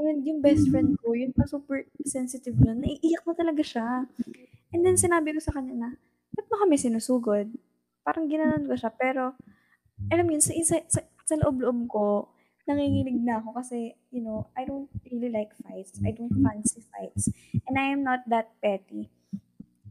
And 0.00 0.24
yung 0.24 0.40
best 0.40 0.72
friend 0.72 0.96
ko, 1.04 1.12
yun 1.12 1.36
pa 1.36 1.44
super 1.44 1.84
sensitive 2.08 2.56
nun. 2.56 2.80
Naiiyak 2.80 3.28
na 3.28 3.34
talaga 3.36 3.60
siya. 3.60 4.08
And 4.72 4.80
then 4.82 4.96
sinabi 4.96 5.36
ko 5.36 5.40
sa 5.44 5.52
kanya 5.52 5.76
na, 5.76 5.90
ba't 6.34 6.48
mo 6.48 6.56
kami 6.64 6.80
sinusugod? 6.80 7.52
Parang 8.02 8.26
ginanon 8.26 8.64
ko 8.66 8.74
siya. 8.74 8.90
Pero, 8.96 9.36
alam 10.10 10.26
yun, 10.26 10.42
sa, 10.42 10.50
sa, 10.66 10.76
sa, 10.90 11.00
sa 11.04 11.34
loob-loob 11.38 11.78
ko, 11.86 12.33
nanginginig 12.64 13.20
na 13.20 13.40
ako 13.40 13.60
kasi, 13.60 13.92
you 14.08 14.24
know, 14.24 14.48
I 14.56 14.64
don't 14.64 14.88
really 15.08 15.28
like 15.28 15.52
fights. 15.64 16.00
I 16.00 16.16
don't 16.16 16.32
fancy 16.40 16.80
fights. 16.92 17.28
And 17.68 17.76
I 17.76 17.92
am 17.92 18.00
not 18.00 18.24
that 18.32 18.56
petty. 18.60 19.12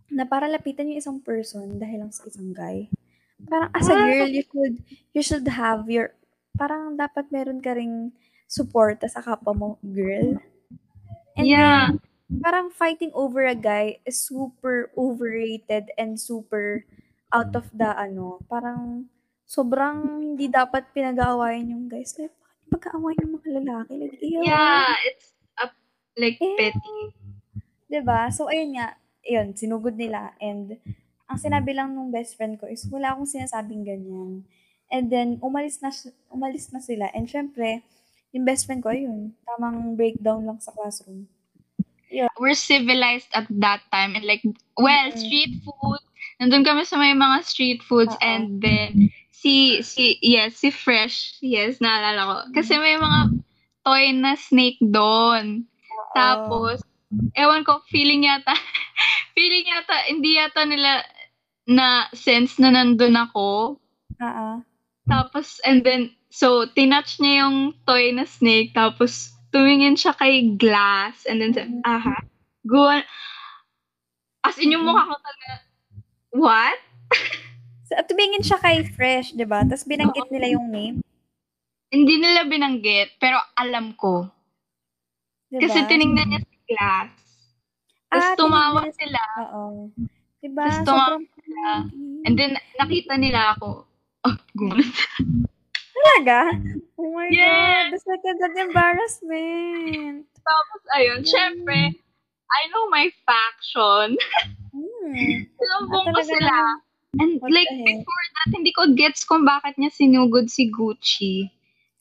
Na 0.10 0.26
para 0.26 0.50
lapitan 0.50 0.90
yung 0.90 1.02
isang 1.02 1.20
person 1.22 1.78
dahil 1.78 2.06
lang 2.06 2.14
sa 2.14 2.26
isang 2.26 2.54
guy. 2.54 2.90
Parang 3.46 3.70
as 3.74 3.90
a 3.90 3.96
girl, 3.98 4.30
you 4.30 4.46
should, 4.46 4.76
you 5.14 5.24
should 5.26 5.48
have 5.50 5.86
your, 5.90 6.18
parang 6.58 6.98
dapat 6.98 7.30
meron 7.30 7.62
ka 7.62 7.74
ring 7.78 8.14
support 8.50 9.02
sa 9.06 9.22
kapwa 9.22 9.54
mo, 9.54 9.70
girl. 9.82 10.38
And 11.38 11.46
Yeah. 11.50 11.94
then, 11.94 12.02
parang 12.42 12.74
fighting 12.74 13.14
over 13.14 13.46
a 13.46 13.58
guy 13.58 14.02
is 14.06 14.22
super 14.22 14.90
overrated 14.98 15.94
and 15.98 16.18
super 16.18 16.86
out 17.34 17.54
of 17.58 17.70
the 17.74 17.90
ano, 17.90 18.42
parang 18.46 19.10
sobrang 19.50 20.22
hindi 20.22 20.50
dapat 20.50 20.94
pinag-aawayan 20.94 21.74
yung 21.74 21.86
guys. 21.90 22.14
Like, 22.18 22.34
bakit 22.74 22.90
pagka-awayan 22.90 23.22
yung 23.22 23.36
mga 23.38 23.50
lalaki? 23.62 23.94
Like, 24.02 24.18
ew. 24.18 24.42
Yeah, 24.42 24.90
it's 25.06 25.28
a, 25.62 25.70
like 26.18 26.42
Eh. 26.42 26.58
petty. 26.58 26.98
'Di 27.86 28.02
ba? 28.02 28.34
So, 28.34 28.50
ayun 28.50 28.82
nga, 28.82 28.98
ayun, 29.22 29.54
sinugod 29.54 29.94
nila 29.94 30.34
and 30.42 30.82
ang 31.30 31.40
sinabi 31.40 31.78
lang 31.78 31.94
nung 31.94 32.10
best 32.10 32.36
friend 32.36 32.58
ko 32.58 32.66
is, 32.66 32.86
wala 32.90 33.14
akong 33.14 33.30
sinasabing 33.30 33.86
ganyan. 33.86 34.44
And 34.94 35.10
then, 35.10 35.42
umalis 35.42 35.82
na, 35.82 35.90
umalis 36.30 36.70
na 36.70 36.78
sila. 36.78 37.10
And 37.14 37.26
syempre, 37.26 37.82
yung 38.34 38.46
best 38.46 38.70
friend 38.70 38.82
ko, 38.86 38.94
ayun, 38.94 39.34
tamang 39.46 39.98
breakdown 39.98 40.46
lang 40.46 40.62
sa 40.62 40.74
classroom. 40.74 41.26
Yeah. 42.14 42.30
We're 42.38 42.58
civilized 42.58 43.34
at 43.34 43.50
that 43.50 43.82
time. 43.90 44.14
And 44.14 44.26
like, 44.26 44.46
well, 44.78 45.10
mm-hmm. 45.10 45.18
street 45.18 45.54
food. 45.66 46.02
Nandun 46.38 46.62
kami 46.62 46.86
sa 46.86 47.02
may 47.02 47.18
mga 47.18 47.42
street 47.42 47.82
foods. 47.82 48.14
Uh-oh. 48.14 48.28
And 48.30 48.62
then, 48.62 49.10
si, 49.44 49.84
si, 49.84 50.16
yes, 50.24 50.64
si 50.64 50.72
Fresh. 50.72 51.44
Yes, 51.44 51.84
naalala 51.84 52.24
ko. 52.24 52.36
Kasi 52.56 52.80
may 52.80 52.96
mga 52.96 53.44
toy 53.84 54.16
na 54.16 54.40
snake 54.40 54.80
doon. 54.80 55.68
Tapos, 56.16 56.80
ewan 57.36 57.68
ko, 57.68 57.84
feeling 57.92 58.24
yata, 58.24 58.56
feeling 59.36 59.68
yata, 59.68 59.96
hindi 60.08 60.40
yata 60.40 60.64
nila 60.64 61.04
na 61.68 62.08
sense 62.16 62.56
na 62.64 62.72
nandun 62.72 63.20
ako. 63.20 63.76
Oo. 64.24 64.50
Tapos, 65.12 65.60
and 65.68 65.84
then, 65.84 66.16
so, 66.32 66.64
tinouch 66.72 67.20
niya 67.20 67.44
yung 67.44 67.76
toy 67.84 68.16
na 68.16 68.24
snake, 68.24 68.72
tapos, 68.72 69.36
tumingin 69.52 70.00
siya 70.00 70.16
kay 70.16 70.56
glass, 70.56 71.28
and 71.28 71.44
then, 71.44 71.52
mm-hmm. 71.52 71.84
aha, 71.84 72.16
go 72.64 72.88
on. 72.88 73.04
As 74.48 74.56
in, 74.56 74.72
yung 74.72 74.88
mukha 74.88 75.12
ko 75.12 75.16
talaga, 75.20 75.52
what? 76.32 76.80
so, 77.94 78.06
tumingin 78.10 78.42
siya 78.42 78.58
kay 78.58 78.82
Fresh, 78.90 79.38
di 79.38 79.46
ba? 79.46 79.62
Tapos, 79.62 79.86
binanggit 79.86 80.28
nila 80.34 80.58
yung 80.58 80.68
name. 80.74 80.98
Hindi 81.94 82.18
nila 82.18 82.50
binanggit, 82.50 83.22
pero 83.22 83.38
alam 83.54 83.94
ko. 83.94 84.26
Diba? 85.54 85.70
Kasi 85.70 85.86
tiningnan 85.86 86.26
niya 86.34 86.42
sa 86.42 86.58
glass. 86.66 87.12
Tapos 88.10 88.26
ah, 88.26 88.38
tumawa 88.38 88.82
sila. 88.90 89.22
Oo. 89.54 89.94
Diba? 90.42 90.66
Tapos 90.66 90.86
tumawa 90.90 91.18
sila. 91.22 91.66
And 92.26 92.34
then, 92.34 92.58
nakita 92.82 93.14
nila 93.22 93.54
ako. 93.58 93.70
Oh, 94.24 94.40
gumanon. 94.56 94.88
Talaga? 95.92 96.56
Oh 96.96 97.12
my 97.12 97.28
yes. 97.28 97.44
God. 97.44 97.92
That's 97.92 98.08
like 98.08 98.24
an 98.24 98.56
embarrassment. 98.56 100.24
Tapos, 100.32 100.82
ayun, 100.96 101.28
yeah. 101.28 101.28
syempre, 101.28 101.92
I 102.48 102.62
know 102.72 102.88
my 102.88 103.12
faction. 103.28 104.16
Hmm. 104.72 105.12
Sinambong 105.60 106.08
ah, 106.08 106.14
ko 106.16 106.22
sila. 106.24 106.56
And 107.22 107.38
What 107.38 107.54
like, 107.54 107.70
before 107.70 108.26
that, 108.42 108.50
hindi 108.58 108.74
ko 108.74 108.90
gets 108.98 109.22
kung 109.22 109.46
bakit 109.46 109.78
niya 109.78 109.94
sinugod 109.94 110.50
si 110.50 110.74
Gucci. 110.74 111.46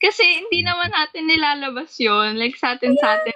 Kasi 0.01 0.25
hindi 0.25 0.65
naman 0.65 0.89
natin 0.89 1.29
nilalabas 1.29 1.95
yon 2.01 2.35
Like, 2.35 2.57
sa 2.57 2.73
atin, 2.73 2.97
yeah. 2.97 3.01
sa 3.01 3.07
atin. 3.21 3.35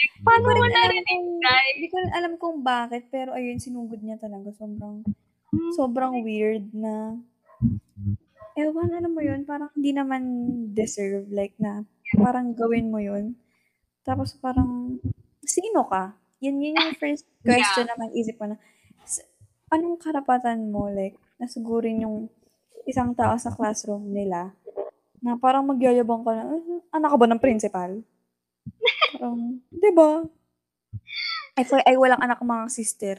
Like, 0.00 0.14
paano 0.24 0.44
mo 0.54 0.66
narinig, 0.68 1.22
guys? 1.40 1.76
Hindi 1.76 1.88
ko 1.88 1.96
alam 2.14 2.32
kung 2.36 2.60
bakit, 2.60 3.08
pero 3.08 3.32
ayun, 3.32 3.58
sinugod 3.58 4.00
niya 4.04 4.20
talaga. 4.20 4.52
Sobrang, 4.54 5.02
sobrang 5.74 6.20
weird 6.20 6.68
na, 6.76 7.16
ewan, 8.60 8.92
ano 8.92 9.08
mo 9.08 9.20
yun, 9.24 9.48
parang 9.48 9.72
hindi 9.72 9.96
naman 9.96 10.22
deserve, 10.76 11.28
like 11.32 11.56
na, 11.56 11.84
parang 12.16 12.52
gawin 12.52 12.92
mo 12.92 13.00
yun. 13.00 13.34
Tapos 14.04 14.36
parang, 14.36 15.00
sino 15.44 15.88
ka? 15.88 16.16
Yun, 16.44 16.60
yun 16.60 16.76
yung 16.76 16.96
first 17.02 17.24
question 17.44 17.88
yeah. 17.88 17.98
na 17.98 18.12
isip 18.12 18.36
ko 18.36 18.48
na, 18.48 18.56
anong 19.70 19.96
karapatan 20.02 20.70
mo, 20.70 20.90
like, 20.90 21.16
nasugurin 21.38 22.02
yung 22.04 22.26
isang 22.84 23.14
tao 23.14 23.38
sa 23.38 23.54
classroom 23.54 24.10
nila, 24.10 24.52
na 25.22 25.38
parang 25.38 25.66
magyayabang 25.66 26.26
ka 26.26 26.32
na, 26.34 26.44
ah, 26.44 26.82
anak 26.96 27.10
ka 27.14 27.16
ba 27.16 27.26
ng 27.30 27.42
principal? 27.42 27.90
parang, 29.14 29.62
di 29.70 29.90
ba? 29.94 30.24
Ay, 31.54 31.64
ay, 31.86 31.96
walang 31.96 32.22
anak 32.22 32.42
mga 32.42 32.66
sister. 32.72 33.16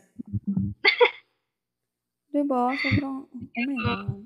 Diba? 2.31 2.71
Sobrang, 2.79 3.27
oh 3.27 3.65
my 3.67 3.77
God. 3.83 4.23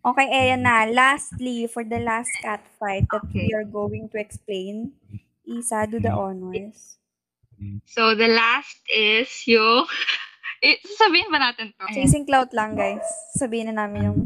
Okay, 0.00 0.26
ayan 0.30 0.62
na. 0.62 0.86
Lastly, 0.86 1.66
for 1.66 1.82
the 1.82 1.98
last 1.98 2.30
cat 2.38 2.62
fight 2.78 3.04
that 3.10 3.26
okay. 3.26 3.50
we 3.50 3.52
are 3.52 3.66
going 3.66 4.06
to 4.08 4.16
explain, 4.16 4.94
Isa, 5.42 5.90
do 5.90 5.98
the 5.98 6.14
honors. 6.14 7.02
So, 7.84 8.14
the 8.14 8.30
last 8.30 8.78
is 8.88 9.28
yung... 9.50 9.90
Eh, 10.60 10.76
sabihin 10.84 11.32
ba 11.32 11.40
natin 11.40 11.72
to? 11.72 11.88
Chasing 11.96 12.28
Clout 12.28 12.52
lang, 12.52 12.76
guys. 12.76 13.04
Sabihin 13.36 13.72
na 13.72 13.84
namin 13.84 14.12
yung 14.12 14.20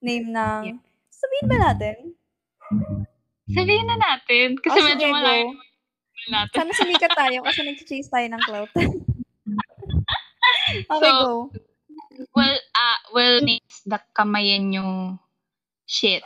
name 0.00 0.32
ng... 0.32 0.60
Yeah. 0.64 0.78
Sabihin 1.12 1.46
ba 1.48 1.56
natin? 1.60 1.96
Sabihin 3.52 3.86
na 3.88 3.96
natin. 4.00 4.56
Kasi 4.60 4.78
oh, 4.80 4.86
medyo 4.88 5.06
malayo 5.12 5.52
natin. 6.30 6.56
Sana 6.56 6.72
sumikat 6.74 7.12
tayo 7.14 7.38
kasi 7.46 7.60
nag-chase 7.62 8.08
tayo 8.10 8.26
ng 8.26 8.42
Clout. 8.44 8.70
okay, 10.90 11.12
so, 11.12 11.20
go. 11.22 11.52
Well, 12.32 12.56
uh, 12.56 13.00
well, 13.12 13.38
it's 13.44 13.84
the 13.84 14.00
Kamayenyo 14.16 15.18
shit. 15.84 16.24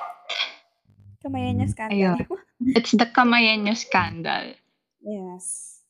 Kamayenyo 1.21 1.67
scandal. 1.69 1.97
Ayun. 1.99 2.19
It's 2.79 2.93
the 2.95 3.09
Kamayenyo 3.11 3.75
scandal. 3.77 4.55
Yes. 5.03 5.81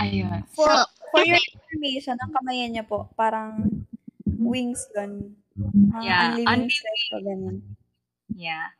Ayun. 0.00 0.46
For, 0.54 0.66
so, 0.66 0.86
for 1.10 1.22
your 1.24 1.40
information, 1.40 2.16
ang 2.18 2.32
Kamayenyo 2.32 2.84
po, 2.86 3.08
parang 3.18 3.84
wings 4.24 4.86
yun. 4.94 5.34
Uh, 5.58 6.02
yeah. 6.02 6.38
Pa 6.38 7.18
ganun. 7.18 7.64
Yeah. 8.32 8.70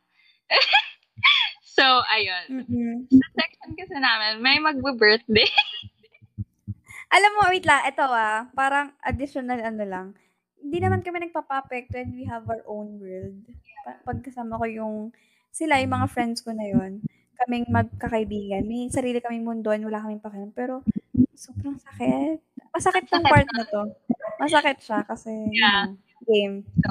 so, 1.75 1.83
ayun. 2.07 2.63
Mm-hmm. 2.63 2.93
Sa 3.11 3.27
section 3.35 3.69
kasi 3.75 3.95
namin, 3.97 4.39
may 4.39 4.57
magbe-birthday. 4.61 5.49
Alam 7.15 7.31
mo, 7.37 7.41
wait 7.49 7.65
lang, 7.65 7.83
ito 7.89 8.05
ah, 8.05 8.47
parang 8.53 8.93
additional 9.01 9.59
ano 9.59 9.83
lang 9.83 10.07
hindi 10.59 10.77
naman 10.83 11.01
kami 11.01 11.27
nagpapapekto 11.27 11.95
and 11.97 12.11
we 12.13 12.27
have 12.27 12.43
our 12.45 12.61
own 12.67 12.99
world. 12.99 13.35
Pa- 13.87 14.01
pagkasama 14.05 14.59
ko 14.59 14.65
yung, 14.67 14.95
sila, 15.49 15.79
yung 15.79 15.95
mga 15.95 16.07
friends 16.11 16.43
ko 16.43 16.51
na 16.51 16.67
yon 16.67 17.01
kaming 17.39 17.65
magkakaibigan. 17.71 18.67
May 18.67 18.91
sarili 18.91 19.23
kaming 19.23 19.47
mundo 19.47 19.71
and 19.71 19.87
wala 19.87 20.03
kaming 20.03 20.19
pakialam. 20.19 20.51
Pero, 20.51 20.83
sobrang 21.35 21.77
sakit. 21.79 22.37
Masakit 22.75 23.03
tong 23.09 23.25
part 23.25 23.47
na 23.55 23.65
to. 23.65 23.81
Masakit 24.39 24.77
siya 24.83 25.03
kasi, 25.03 25.31
yeah. 25.51 25.89
you 25.89 25.97
know, 25.97 26.23
game. 26.29 26.55
So, 26.79 26.89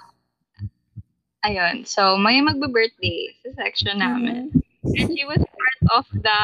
ayun. 1.47 1.77
So, 1.87 2.19
may 2.19 2.43
magbe-birthday 2.43 3.39
sa 3.45 3.65
section 3.65 4.03
namin. 4.03 4.53
Mm-hmm. 4.53 4.99
And 4.99 5.09
she 5.15 5.25
was 5.25 5.41
part 5.41 5.81
of 5.95 6.05
the 6.13 6.41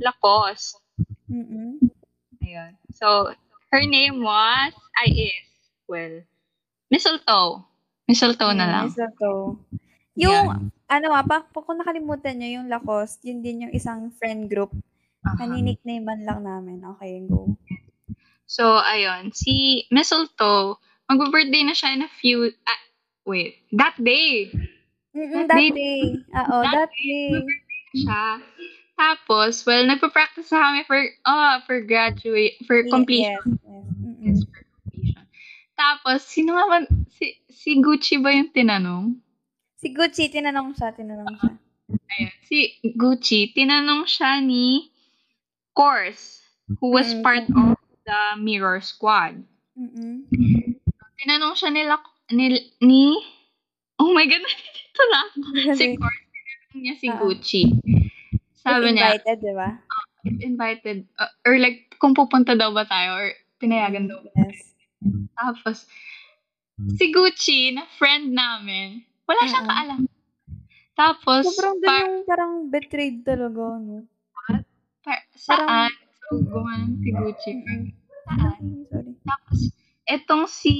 Lacoste. 0.00 0.80
Mm-hmm. 1.30 1.90
Ayun. 2.44 2.72
So, 2.94 3.34
her 3.72 3.84
name 3.84 4.22
was, 4.22 4.72
I 4.96 5.06
is, 5.10 5.46
well, 5.90 6.22
Mistletoe. 6.90 7.66
Mistletoe 8.06 8.54
na 8.54 8.66
lang. 8.70 8.84
Mistletoe. 8.88 9.58
Yung, 10.16 10.46
yeah. 10.48 10.62
ano 10.88 11.06
ah, 11.12 11.26
pa, 11.26 11.44
pa, 11.44 11.60
kung 11.60 11.82
nakalimutan 11.82 12.38
nyo, 12.38 12.62
yung 12.62 12.68
Lacoste, 12.70 13.26
yun 13.26 13.42
din 13.42 13.68
yung 13.68 13.74
isang 13.74 14.14
friend 14.14 14.48
group. 14.48 14.70
Uh-huh. 15.26 15.36
Naniniknamean 15.42 16.22
lang 16.22 16.46
namin. 16.46 16.86
Okay, 16.96 17.26
go. 17.26 17.58
So, 18.46 18.78
ayun. 18.78 19.34
Si 19.34 19.84
Mistletoe, 19.90 20.78
mag-birthday 21.10 21.66
na 21.66 21.74
siya 21.74 21.98
in 21.98 22.06
a 22.06 22.10
few, 22.22 22.46
uh, 22.46 22.82
wait, 23.26 23.58
that 23.74 23.98
day. 23.98 24.54
Mm-mm, 25.10 25.50
that, 25.50 25.50
that 25.50 25.58
day. 25.58 25.70
day. 25.74 26.02
Oo, 26.30 26.56
that, 26.62 26.74
that 26.86 26.90
day. 26.94 27.42
day. 27.42 27.46
siya. 28.06 28.38
Tapos, 28.96 29.66
well, 29.66 29.84
nagpa-practice 29.84 30.48
na 30.54 30.62
kami 30.62 30.80
for, 30.86 31.00
oh, 31.26 31.58
for 31.66 31.82
graduate, 31.82 32.56
for 32.64 32.86
completion. 32.86 33.58
Yes, 33.66 33.84
yes. 34.22 34.38
yes 34.40 34.56
tapos, 35.76 36.24
sino 36.24 36.56
nga 36.56 36.64
ba, 36.66 36.76
si, 37.12 37.36
si 37.52 37.76
Gucci 37.84 38.16
ba 38.16 38.32
yung 38.32 38.48
tinanong? 38.48 39.20
Si 39.76 39.92
Gucci, 39.92 40.32
tinanong 40.32 40.72
siya, 40.72 40.88
tinanong 40.96 41.36
siya. 41.36 41.52
Ayun, 42.16 42.34
si 42.48 42.58
Gucci, 42.96 43.52
tinanong 43.52 44.08
siya 44.08 44.40
ni 44.40 44.88
Course, 45.76 46.40
who 46.80 46.88
was 46.90 47.12
mm-hmm. 47.12 47.22
part 47.22 47.44
of 47.52 47.76
the 48.08 48.20
Mirror 48.40 48.80
Squad. 48.80 49.44
Mm-hmm. 49.76 50.32
Tinanong 51.20 51.52
siya 51.52 51.68
nila, 51.68 52.00
ni, 52.32 52.72
ni, 52.80 53.20
oh 54.00 54.10
my 54.16 54.24
God, 54.24 54.40
ito 54.88 55.02
na. 55.12 55.22
si 55.76 55.84
Course, 56.00 56.22
tinanong 56.32 56.80
niya 56.80 56.94
si 56.96 57.08
uh 57.12 57.16
Gucci. 57.20 57.62
Sabi 58.56 58.88
if 58.88 58.94
niya, 58.96 59.08
invited, 59.20 59.38
di 59.44 59.52
ba? 59.52 59.68
Uh, 59.76 60.06
if 60.24 60.36
invited, 60.40 60.98
uh, 61.20 61.30
or 61.44 61.60
like, 61.60 61.92
kung 62.00 62.16
pupunta 62.16 62.56
daw 62.56 62.72
ba 62.72 62.88
tayo, 62.88 63.20
or 63.20 63.28
pinayagan 63.60 64.08
daw 64.08 64.18
ba. 64.24 64.32
Yes. 64.32 64.74
Tapos, 65.36 65.84
si 66.96 67.12
Gucci, 67.12 67.76
na 67.76 67.84
friend 68.00 68.32
namin, 68.32 69.04
wala 69.28 69.44
siyang 69.44 69.68
kaalam. 69.68 70.00
Tapos, 70.96 71.44
Sobrang 71.52 71.76
par- 71.84 72.08
yung 72.08 72.24
parang 72.24 72.54
betrayed 72.72 73.20
talaga, 73.20 73.76
no? 73.76 74.08
Saan? 75.36 75.92
So, 76.26 76.42
gumanon 76.42 76.98
si 77.00 77.10
Gucci. 77.12 77.52
Saan? 78.26 78.60
Sorry. 78.90 79.12
Tapos, 79.22 79.60
etong 80.06 80.44
si 80.48 80.76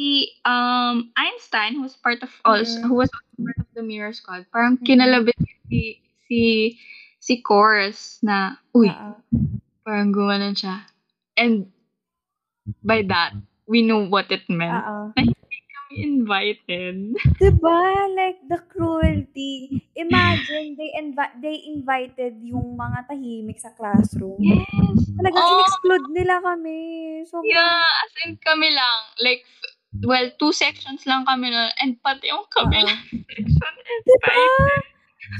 um 0.46 1.10
Einstein, 1.18 1.76
who 1.76 1.84
was 1.86 1.98
part 1.98 2.22
of 2.22 2.30
also, 2.46 2.80
mm-hmm. 2.80 2.88
who 2.88 2.96
was 2.98 3.10
part 3.38 3.58
of 3.58 3.68
the 3.74 3.82
Mirror 3.82 4.14
Squad, 4.14 4.46
parang 4.50 4.78
mm-hmm. 4.78 4.86
kinalabit 4.86 5.36
si 5.70 6.00
si 6.26 6.40
si 7.18 7.42
Chorus 7.42 8.22
na, 8.22 8.58
uy, 8.74 8.86
uh-huh. 8.86 9.18
parang 9.82 10.14
gumanon 10.14 10.54
siya. 10.54 10.86
And 11.36 11.70
by 12.82 13.02
that, 13.10 13.34
we 13.66 13.82
know 13.82 14.06
what 14.06 14.30
it 14.30 14.46
meant. 14.46 14.82
Oo. 14.86 15.10
Invited. 15.96 17.16
Diba? 17.40 17.80
Like, 18.12 18.44
the 18.44 18.60
cruelty. 18.66 19.80
Imagine, 19.94 20.76
they, 20.76 20.90
invi- 20.94 21.36
they 21.40 21.56
invited 21.68 22.36
yung 22.40 22.74
mga 22.74 23.08
tahimik 23.08 23.56
sa 23.56 23.72
classroom. 23.72 24.36
Yes. 24.38 24.66
Talagang 25.14 25.40
Oh. 25.40 25.52
in-exclude 25.56 26.06
nila 26.12 26.34
kami. 26.40 26.78
Sobrang, 27.24 27.48
Yeah, 27.48 27.80
as 27.80 28.12
in 28.24 28.36
kami 28.38 28.68
lang. 28.68 28.98
Like, 29.18 29.42
well, 30.02 30.28
two 30.36 30.52
sections 30.52 31.04
lang 31.04 31.24
kami 31.24 31.48
nun. 31.48 31.72
And 31.78 31.96
pati 31.98 32.28
yung 32.28 32.44
kami 32.48 32.76
Oo. 32.76 32.86
lang 32.86 33.00
section 33.00 33.74
is 33.80 34.04
Diba? 34.06 34.34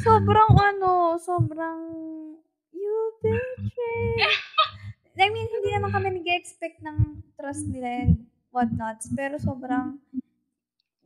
Sobrang 0.03 0.51
ano, 0.53 1.15
sobrang 1.17 1.81
you 2.73 2.97
betray. 3.21 4.27
I 5.17 5.33
mean, 5.33 5.49
hindi 5.49 5.73
naman 5.73 5.93
kami 5.93 6.13
nag-expect 6.13 6.83
ng 6.83 7.25
trust 7.35 7.65
nila 7.67 8.05
and 8.05 8.29
whatnots, 8.53 9.09
pero 9.13 9.37
sobrang 9.37 9.97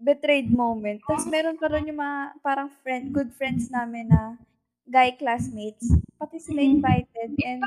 betrayed 0.01 0.49
moment. 0.49 1.05
Tapos 1.05 1.29
meron 1.29 1.61
pa 1.61 1.69
rin 1.69 1.93
yung 1.93 2.01
mga 2.01 2.41
parang 2.41 2.73
friend, 2.81 3.13
good 3.13 3.31
friends 3.37 3.69
namin 3.69 4.09
na 4.09 4.41
guy 4.89 5.13
classmates. 5.15 5.87
Pati 6.17 6.41
sila 6.41 6.65
invited 6.65 7.37
and 7.45 7.63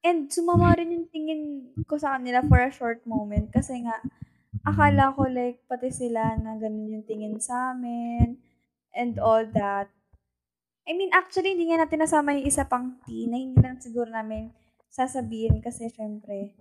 and 0.00 0.32
sumama 0.32 0.72
rin 0.78 0.96
yung 0.96 1.06
tingin 1.12 1.74
ko 1.84 2.00
sa 2.00 2.16
kanila 2.16 2.40
for 2.46 2.56
a 2.56 2.72
short 2.72 3.04
moment 3.04 3.52
kasi 3.52 3.84
nga 3.84 4.00
akala 4.64 5.12
ko 5.12 5.28
like 5.28 5.60
pati 5.68 5.92
sila 5.92 6.38
na 6.40 6.56
ganun 6.56 6.96
yung 6.96 7.06
tingin 7.06 7.36
sa 7.36 7.76
amin 7.76 8.40
and 8.96 9.20
all 9.20 9.44
that. 9.52 9.90
I 10.88 10.96
mean, 10.96 11.12
actually, 11.14 11.54
hindi 11.54 11.70
nga 11.70 11.86
natin 11.86 12.02
nasama 12.02 12.34
yung 12.34 12.48
isa 12.48 12.66
pang 12.66 12.98
T 13.06 13.28
na 13.30 13.38
hindi 13.38 13.60
lang 13.60 13.78
siguro 13.78 14.10
namin 14.10 14.50
sasabihin 14.90 15.62
kasi 15.62 15.86
syempre, 15.86 16.56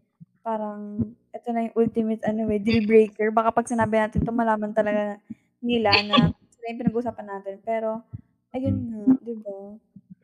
parang 0.49 0.81
ito 1.29 1.47
na 1.53 1.69
yung 1.69 1.77
ultimate 1.77 2.25
ano 2.25 2.49
eh, 2.49 2.57
deal 2.57 2.81
breaker. 2.83 3.29
Baka 3.29 3.53
pag 3.53 3.69
sinabi 3.69 4.01
natin 4.01 4.25
ito, 4.25 4.33
malaman 4.33 4.73
talaga 4.73 5.21
nila 5.61 5.93
na 6.01 6.17
sila 6.57 6.65
yung 6.67 6.81
pinag-usapan 6.81 7.27
natin. 7.29 7.55
Pero, 7.61 8.01
ayun 8.49 8.77
nga, 8.89 9.03
di 9.21 9.37
ba? 9.37 9.57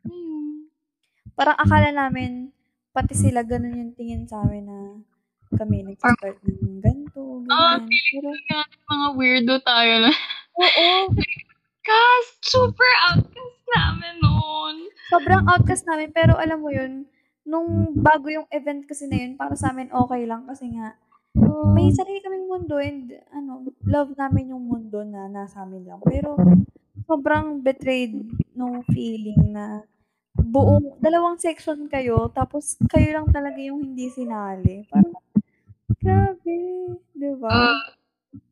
Ayun. 0.03 0.65
Parang 1.33 1.57
akala 1.61 1.93
namin, 1.93 2.49
pati 2.89 3.13
sila 3.13 3.45
ganun 3.45 3.77
yung 3.77 3.93
tingin 3.93 4.25
sa 4.25 4.41
amin 4.41 4.65
na 4.65 4.79
kami 5.53 5.85
nag-start 5.85 6.41
ng 6.41 6.81
ganito, 6.81 7.45
Ah, 7.47 7.77
ganyan. 7.77 7.93
Pero, 8.11 8.29
Kaya 8.33 8.59
mga 8.89 9.07
weirdo 9.13 9.55
tayo 9.61 9.93
na. 10.01 10.11
oo, 10.57 10.87
Cast, 11.85 12.41
super 12.41 12.91
outcast 13.05 13.61
namin 13.69 14.17
noon. 14.17 14.75
sobrang 15.05 15.45
outcast 15.45 15.85
namin. 15.85 16.09
Pero 16.09 16.33
alam 16.33 16.57
mo 16.57 16.73
yun, 16.73 17.05
nung 17.45 17.93
bago 17.93 18.27
yung 18.27 18.49
event 18.49 18.89
kasi 18.89 19.05
na 19.05 19.21
yun, 19.21 19.37
para 19.37 19.53
sa 19.53 19.69
amin 19.71 19.93
okay 19.93 20.25
lang 20.25 20.49
kasi 20.49 20.73
nga, 20.73 20.97
may 21.71 21.91
sarili 21.91 22.19
kaming 22.23 22.47
mundo 22.49 22.79
and 22.81 23.13
ano, 23.29 23.69
love 23.85 24.15
namin 24.17 24.51
yung 24.55 24.65
mundo 24.65 25.05
na 25.05 25.29
nasa 25.29 25.63
amin 25.63 25.85
lang. 25.85 26.01
Pero 26.01 26.35
sobrang 27.05 27.61
betrayed 27.61 28.17
nung 28.57 28.81
feeling 28.89 29.53
na 29.53 29.85
buong, 30.35 30.99
dalawang 30.99 31.39
section 31.39 31.87
kayo, 31.87 32.31
tapos 32.31 32.75
kayo 32.91 33.13
lang 33.15 33.27
talaga 33.31 33.59
yung 33.61 33.83
hindi 33.83 34.09
sinali. 34.11 34.83
Parang, 34.89 35.15
grabe, 36.01 36.57
di 37.15 37.31
ba? 37.39 37.51
Uh, 37.51 37.79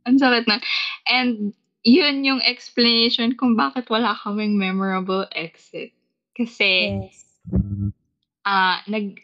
ang 0.08 0.18
sakit 0.20 0.46
na. 0.48 0.60
And 1.08 1.52
yun 1.84 2.24
yung 2.24 2.42
explanation 2.44 3.36
kung 3.36 3.60
bakit 3.60 3.88
wala 3.92 4.16
kaming 4.16 4.56
memorable 4.56 5.28
exit. 5.36 5.92
Kasi, 6.36 7.04
yes. 7.04 7.24
Ah 8.44 8.80
nag, 8.88 9.20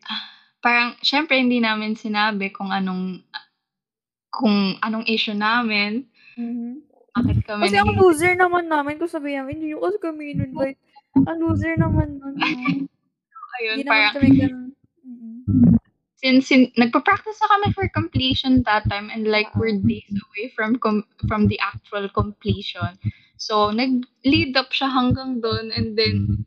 parang, 0.64 0.96
syempre 1.04 1.40
hindi 1.40 1.60
namin 1.60 1.96
sinabi 1.96 2.52
kung 2.52 2.72
anong, 2.72 3.24
kung 4.32 4.78
anong 4.80 5.06
issue 5.08 5.36
namin. 5.36 6.08
Mhm. 6.40 6.86
Bakit 7.10 7.38
kami 7.44 7.62
Kasi 7.68 7.78
ang 7.82 7.98
loser 7.98 8.34
naman 8.38 8.70
namin, 8.70 8.96
kung 9.02 9.12
sabihin 9.12 9.44
namin, 9.44 9.60
hindi 9.60 9.74
nyo 9.74 9.84
kasi 9.84 9.98
kami 10.00 10.22
in-invite. 10.38 10.80
Ang 11.26 11.40
loser 11.42 11.74
naman 11.76 12.22
nun. 12.22 12.36
ayun, 13.60 13.76
Hindi 13.82 13.84
naman 13.84 13.92
parang, 13.92 14.14
kami 14.16 14.30
ganun. 14.38 14.68
Mm-mm. 15.04 15.38
since, 16.20 16.48
sin, 16.48 16.72
nagpa-practice 16.78 17.40
na 17.42 17.50
kami 17.50 17.68
for 17.74 17.86
completion 17.92 18.62
that 18.64 18.86
time 18.88 19.10
and 19.10 19.28
like 19.28 19.50
we're 19.56 19.76
days 19.84 20.12
away 20.12 20.52
from 20.54 20.78
com- 20.78 21.08
from 21.28 21.48
the 21.48 21.60
actual 21.60 22.08
completion. 22.12 22.96
So, 23.40 23.72
nag-lead 23.72 24.56
up 24.60 24.72
siya 24.76 24.92
hanggang 24.92 25.40
doon 25.40 25.72
and 25.72 25.96
then 25.96 26.44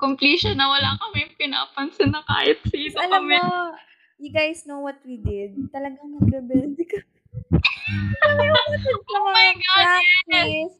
completion 0.00 0.56
na 0.56 0.68
wala 0.68 0.96
kami 1.00 1.28
pinapansin 1.36 2.12
na 2.12 2.24
kahit 2.24 2.60
sino 2.68 2.96
Alam 3.00 3.28
kami. 3.28 3.36
mo, 3.36 3.76
you 4.20 4.30
guys 4.32 4.64
know 4.64 4.80
what 4.80 4.96
we 5.04 5.18
did? 5.18 5.56
Talagang 5.74 6.16
nag-rebelde 6.16 6.84
ka. 6.86 7.00
oh 9.12 9.26
my 9.32 9.50
God, 9.56 9.86
practice. 10.28 10.76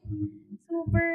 Super, 0.69 1.09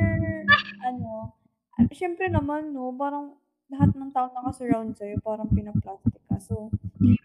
ano, 0.86 1.34
ah, 1.78 1.86
syempre 1.94 2.30
naman, 2.30 2.74
no, 2.74 2.94
parang 2.94 3.38
lahat 3.68 3.92
ng 3.98 4.12
tao 4.16 4.32
nakasurround 4.32 4.96
sa'yo, 4.96 5.20
parang 5.22 5.50
pinaplastic 5.52 6.22
ka. 6.30 6.38
So, 6.40 6.72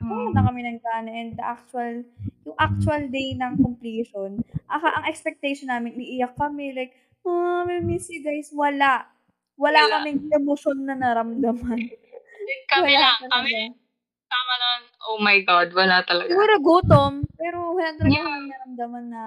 Oo 0.02 0.34
na 0.34 0.42
kami 0.42 0.66
nagdaan 0.66 1.06
and 1.06 1.38
the 1.38 1.44
actual, 1.44 2.02
yung 2.42 2.58
actual 2.58 3.06
day 3.08 3.38
ng 3.38 3.62
completion, 3.62 4.42
aka, 4.66 4.98
ang 4.98 5.06
expectation 5.06 5.70
namin, 5.70 5.94
iiyak 5.94 6.34
kami, 6.34 6.74
like, 6.74 6.92
oh, 7.22 7.62
I 7.62 7.78
miss 7.80 8.10
you 8.10 8.20
guys. 8.26 8.50
Wala. 8.50 9.06
Wala, 9.57 9.78
Wala. 9.84 9.94
kaming 10.00 10.20
emosyon 10.32 10.78
na 10.84 10.94
naramdaman. 10.96 11.78
Kami 12.66 12.92
Wala 12.92 13.00
lang, 13.00 13.16
talaga. 13.20 13.32
kami 13.36 13.53
tama 14.32 14.55
nun. 14.57 14.82
Oh 15.05 15.18
my 15.20 15.38
God, 15.44 15.68
wala 15.76 16.00
talaga. 16.03 16.30
Siguro 16.32 16.55
gutom, 16.59 17.12
pero 17.36 17.76
wala 17.76 17.92
talaga 17.94 18.12
Yeah. 18.12 18.24
kaming 18.26 18.48
naramdaman 18.50 19.05
na, 19.12 19.24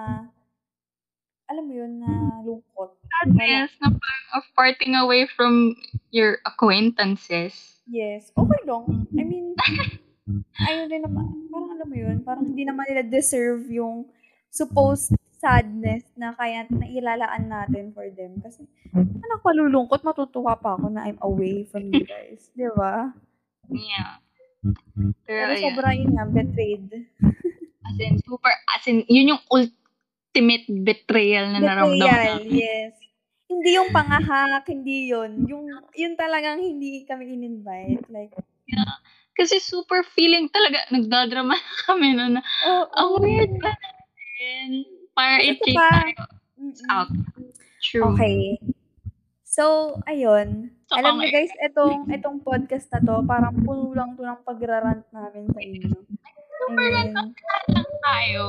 alam 1.46 1.62
mo 1.62 1.72
yun, 1.72 1.92
na 2.02 2.10
lungkot. 2.42 2.90
Sadness 3.22 3.70
na 3.78 3.94
parang 3.94 4.26
of 4.34 4.44
parting 4.52 4.98
away 4.98 5.30
from 5.30 5.78
your 6.10 6.42
acquaintances. 6.42 7.54
Yes. 7.86 8.34
Okay 8.34 8.60
lang. 8.66 9.06
I 9.14 9.22
mean, 9.22 9.54
ayun 10.66 10.90
din 10.90 11.06
naman, 11.06 11.46
parang 11.48 11.70
alam 11.70 11.86
mo 11.86 11.96
yun, 11.96 12.16
parang 12.26 12.50
hindi 12.50 12.66
naman 12.66 12.82
nila 12.90 13.06
deserve 13.06 13.62
yung 13.70 14.10
supposed 14.50 15.14
sadness 15.36 16.04
na 16.16 16.32
kaya 16.32 16.64
na 16.72 16.86
ilalaan 16.88 17.48
natin 17.48 17.92
for 17.92 18.08
them. 18.12 18.40
Kasi, 18.40 18.64
anak, 18.96 19.40
malulungkot, 19.44 20.02
matutuwa 20.02 20.56
pa 20.56 20.76
ako 20.76 20.92
na 20.92 21.04
I'm 21.08 21.20
away 21.20 21.68
from 21.68 21.92
you 21.92 22.04
guys. 22.10 22.48
Di 22.56 22.68
ba? 22.72 23.12
Yeah. 23.68 24.20
Pero, 25.26 25.52
Pero 25.54 25.62
sobrang 25.62 25.96
yun 25.96 26.12
nga, 26.16 26.26
betrayed. 26.26 26.88
As 27.86 27.96
in, 28.02 28.18
super, 28.18 28.50
as 28.50 28.82
in, 28.90 29.06
yun 29.06 29.38
yung 29.38 29.42
ultimate 29.46 30.66
betrayal 30.82 31.54
na 31.54 31.62
naramdaman 31.62 32.42
Betrayal, 32.42 32.42
yes. 32.50 32.98
Hindi 33.46 33.78
yung 33.78 33.94
pangahak, 33.94 34.66
hindi 34.66 35.14
yun. 35.14 35.46
Yung, 35.46 35.70
yun 35.94 36.18
talagang 36.18 36.58
hindi 36.58 37.06
kami 37.06 37.30
in-invite. 37.30 38.10
Like, 38.10 38.34
Kasi 39.38 39.62
super 39.62 40.02
feeling 40.02 40.50
talaga, 40.50 40.82
nagdadrama 40.90 41.54
na 41.62 41.74
kami 41.86 42.08
na, 42.18 42.24
na 42.26 42.42
oh, 42.66 42.90
ang 42.90 43.22
weird 43.22 43.54
ba 43.62 43.70
natin? 43.70 44.95
Para 45.16 45.40
tayo 45.40 46.12
Mm-mm. 46.60 46.86
out. 46.90 47.10
True. 47.82 48.12
Okay. 48.14 48.60
So, 49.46 49.96
ayun. 50.04 50.70
So, 50.86 50.96
Alam 51.00 51.18
niyo 51.18 51.30
guys, 51.32 51.52
itong 51.64 52.12
itong 52.12 52.44
podcast 52.44 52.92
na 52.92 53.00
to, 53.00 53.24
parang 53.24 53.56
puno 53.64 53.96
lang 53.96 54.14
to 54.14 54.22
ng 54.22 54.44
pagrarant 54.44 55.04
namin 55.10 55.48
sa 55.50 55.60
inyo. 55.64 55.88
Super 56.60 56.88
And, 56.92 57.14
lang 57.68 57.90
tayo. 58.02 58.42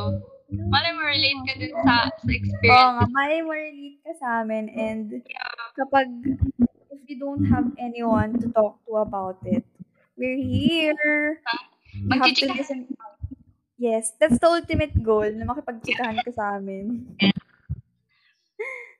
Malay 0.47 0.91
mo 0.95 1.01
relate 1.03 1.41
ka 1.43 1.53
din 1.59 1.73
sa, 1.83 2.07
sa 2.07 2.31
Oo 2.31 2.31
experience. 2.31 2.95
nga, 2.95 3.05
may 3.11 3.43
relate 3.43 3.99
ka 4.03 4.11
sa 4.15 4.27
amin 4.43 4.71
and 4.71 5.19
kapag 5.75 6.07
if 6.89 6.99
you 7.07 7.19
don't 7.19 7.43
have 7.47 7.67
anyone 7.77 8.39
to 8.39 8.47
talk 8.55 8.79
to 8.87 8.99
about 8.99 9.39
it, 9.43 9.63
we're 10.15 10.39
here. 10.39 11.39
You 11.93 12.19
have 12.19 12.35
to 12.39 12.47
Magchichika. 12.47 12.55
listen. 12.55 12.79
Yes, 13.77 14.17
that's 14.17 14.41
the 14.41 14.49
ultimate 14.49 14.97
goal 15.05 15.29
na 15.29 15.45
makipagchikahan 15.45 16.25
ka 16.25 16.33
sa 16.33 16.57
amin. 16.57 17.13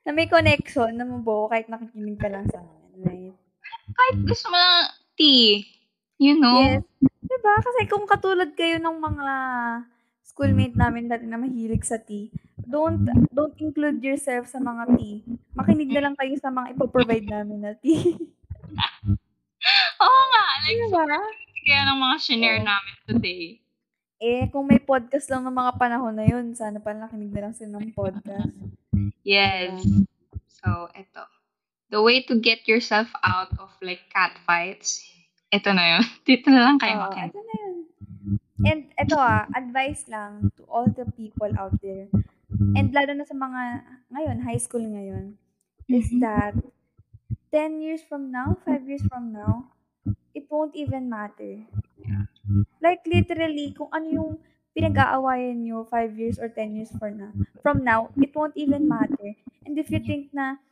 na 0.06 0.14
may 0.14 0.30
connection 0.30 0.94
na 0.94 1.02
mabuo 1.02 1.50
kahit 1.50 1.66
nakikinig 1.66 2.14
ka 2.14 2.30
lang 2.30 2.46
sa 2.46 2.62
amin, 2.62 2.98
right? 3.02 3.34
Kahit 3.90 4.16
gusto 4.22 4.46
mo 4.48 4.56
ng 4.56 4.86
tea. 5.18 5.66
You 6.18 6.38
know? 6.38 6.62
Yes. 6.62 6.86
Diba? 7.02 7.54
Kasi 7.58 7.90
kung 7.90 8.06
katulad 8.06 8.54
kayo 8.54 8.78
ng 8.78 8.96
mga 9.02 9.28
schoolmate 10.22 10.78
namin 10.78 11.10
dati 11.10 11.26
na 11.26 11.42
mahilig 11.42 11.82
sa 11.82 11.98
tea, 11.98 12.30
don't 12.62 13.02
don't 13.34 13.58
include 13.58 13.98
yourself 13.98 14.46
sa 14.46 14.62
mga 14.62 14.94
tea. 14.94 15.26
Makinig 15.58 15.90
na 15.90 16.06
lang 16.06 16.14
kayo 16.14 16.38
sa 16.38 16.54
mga 16.54 16.78
ipoprovide 16.78 17.26
namin 17.26 17.66
na 17.66 17.74
tea. 17.74 18.14
Oo 20.06 20.22
nga. 20.30 20.46
Like, 20.62 20.78
diba? 20.86 21.04
kaya 21.66 21.82
ng 21.84 21.98
mga 22.00 22.16
shinare 22.22 22.62
namin 22.62 22.94
today. 23.04 23.58
Eh, 24.18 24.50
kung 24.50 24.66
may 24.66 24.78
podcast 24.78 25.30
lang 25.30 25.46
ng 25.46 25.54
mga 25.54 25.72
panahon 25.78 26.10
na 26.12 26.26
yun, 26.26 26.50
sana 26.52 26.82
pa 26.82 26.90
nakinig 26.90 27.30
na 27.30 27.48
lang 27.48 27.54
sila 27.54 27.78
ng 27.78 27.94
podcast. 27.94 28.50
Yes. 29.22 29.78
So, 30.58 30.90
eto. 30.92 31.22
The 31.88 32.02
way 32.02 32.26
to 32.26 32.36
get 32.36 32.66
yourself 32.66 33.08
out 33.22 33.54
of 33.56 33.70
like 33.80 34.10
cat 34.10 34.34
fights, 34.42 35.00
eto 35.48 35.70
na 35.70 35.96
yun. 35.96 36.04
Dito 36.28 36.50
na 36.50 36.66
lang 36.66 36.76
kayo 36.76 36.98
Oo, 36.98 37.02
makinig. 37.06 37.30
ito 37.30 37.40
na 37.40 37.54
yun. 37.56 37.76
And 38.66 38.80
ito 38.92 39.14
ah, 39.14 39.46
advice 39.54 40.10
lang 40.10 40.50
to 40.58 40.66
all 40.66 40.90
the 40.90 41.06
people 41.14 41.48
out 41.54 41.78
there. 41.78 42.10
and 42.74 42.90
lalo 42.90 43.12
na 43.12 43.22
sa 43.22 43.32
mga 43.32 43.86
ngayon, 44.10 44.36
high 44.42 44.58
school 44.58 44.82
ngayon, 44.82 45.38
is 45.86 46.10
Mhm. 46.10 46.18
that 46.18 46.54
10 47.54 47.78
years 47.78 48.02
from 48.02 48.28
now, 48.28 48.58
5 48.66 48.82
years 48.84 49.04
from 49.06 49.30
now, 49.30 49.68
it 50.34 50.46
won't 50.50 50.74
even 50.76 51.08
matter. 51.08 51.64
Like 52.80 53.02
literally, 53.06 53.74
kung 53.74 53.90
ano 53.90 54.06
yung 54.08 54.30
pinag-aawayan 54.74 55.58
nyo 55.66 55.82
5 55.90 56.14
years 56.14 56.38
or 56.38 56.48
10 56.50 56.74
years 56.78 56.90
for 56.94 57.10
na, 57.10 57.34
from 57.62 57.82
now, 57.82 58.10
it 58.22 58.30
won't 58.34 58.54
even 58.54 58.86
matter. 58.86 59.34
And 59.66 59.74
if 59.78 59.90
you 59.90 59.98
think 59.98 60.30
na 60.30 60.62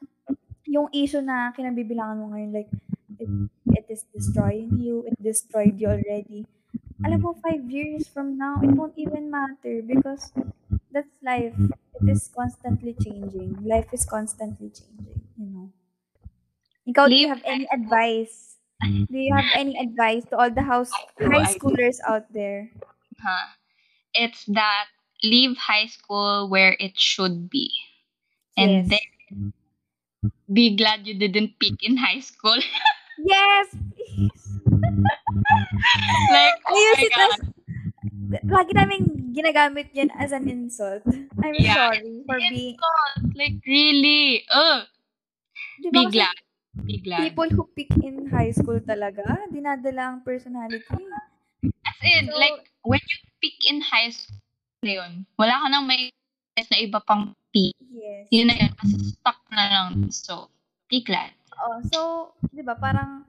yung 0.67 0.91
issue 0.95 1.23
na 1.23 1.51
kinabibilangan 1.55 2.19
mo 2.21 2.27
ngayon, 2.35 2.53
like, 2.55 2.71
it, 3.19 3.31
it 3.75 3.87
is 3.91 4.07
destroying 4.15 4.79
you, 4.79 5.05
it 5.07 5.19
destroyed 5.23 5.79
you 5.79 5.89
already. 5.91 6.47
Alam 7.07 7.21
mo, 7.27 7.31
5 7.39 7.67
years 7.71 8.07
from 8.11 8.39
now, 8.39 8.59
it 8.63 8.73
won't 8.75 8.97
even 8.99 9.31
matter 9.31 9.83
because 9.83 10.31
that's 10.93 11.13
life. 11.23 11.55
It 11.99 12.07
is 12.11 12.31
constantly 12.33 12.95
changing. 12.99 13.63
Life 13.67 13.91
is 13.95 14.07
constantly 14.07 14.71
changing, 14.71 15.23
you 15.39 15.49
know. 15.51 15.69
Ikaw, 16.89 17.09
do 17.11 17.17
you 17.17 17.29
have 17.29 17.43
any 17.45 17.69
advice? 17.71 18.56
Mm-hmm. 18.85 19.05
Do 19.09 19.18
you 19.18 19.33
have 19.35 19.49
any 19.55 19.77
advice 19.81 20.24
to 20.31 20.37
all 20.37 20.51
the 20.51 20.62
house 20.62 20.91
high 21.20 21.49
schoolers 21.57 21.97
out 22.07 22.29
there? 22.33 22.68
Huh. 23.22 23.47
It's 24.14 24.45
that 24.53 24.87
leave 25.24 25.57
high 25.57 25.87
school 25.87 26.49
where 26.49 26.77
it 26.79 26.93
should 26.99 27.49
be. 27.49 27.72
And 28.57 28.85
Yes. 28.85 28.89
then 28.89 29.07
mm-hmm. 29.33 30.29
be 30.53 30.77
glad 30.77 31.07
you 31.07 31.16
didn't 31.16 31.59
peak 31.59 31.81
in 31.83 31.97
high 31.97 32.20
school. 32.20 32.57
Yes! 33.16 33.72
please. 33.97 34.45
like, 36.29 36.57
oh 36.68 36.77
Ayun, 36.77 36.93
my 36.93 37.01
si 37.01 37.09
God. 37.09 37.16
Tas, 37.16 37.41
lagi 38.45 38.72
namin 38.77 39.01
ginagamit 39.33 39.89
yan 39.97 40.12
as 40.20 40.37
an 40.37 40.49
insult. 40.53 41.01
I'm 41.41 41.57
Yeah, 41.57 41.97
sorry 41.97 42.20
for 42.29 42.37
being, 42.37 42.77
Insult. 42.77 43.33
Like, 43.33 43.57
really? 43.64 44.45
Ugh. 44.53 44.85
di 45.81 45.89
Be 45.93 46.03
glad. 46.12 46.37
Be 46.85 47.01
glad. 47.01 47.33
people 47.33 47.49
who 47.49 47.64
pick 47.72 47.89
in 48.05 48.29
high 48.29 48.53
school 48.53 48.77
talaga, 48.85 49.24
dinadala 49.49 50.12
ang 50.12 50.20
personality. 50.20 50.85
As 51.87 51.99
in, 52.05 52.29
So- 52.29 52.37
like, 52.37 52.59
when 52.85 53.01
you 53.01 53.18
peak 53.41 53.57
in 53.64 53.81
high 53.81 54.12
school, 54.12 54.37
yun, 54.85 55.24
wala 55.41 55.57
ka 55.64 55.66
nang 55.72 55.89
may 55.89 56.12
na 56.57 56.77
iba 56.81 57.01
pang 57.05 57.33
peak. 57.53 57.77
Yes. 57.93 58.29
Yun 58.33 58.49
na 58.49 58.57
yun. 58.57 58.72
Stuck 59.12 59.41
na 59.53 59.64
lang. 59.68 60.09
So, 60.09 60.49
be 60.89 61.05
glad. 61.05 61.33
Oh, 61.57 61.81
so, 61.89 62.01
'di 62.53 62.61
ba, 62.64 62.77
parang 62.77 63.24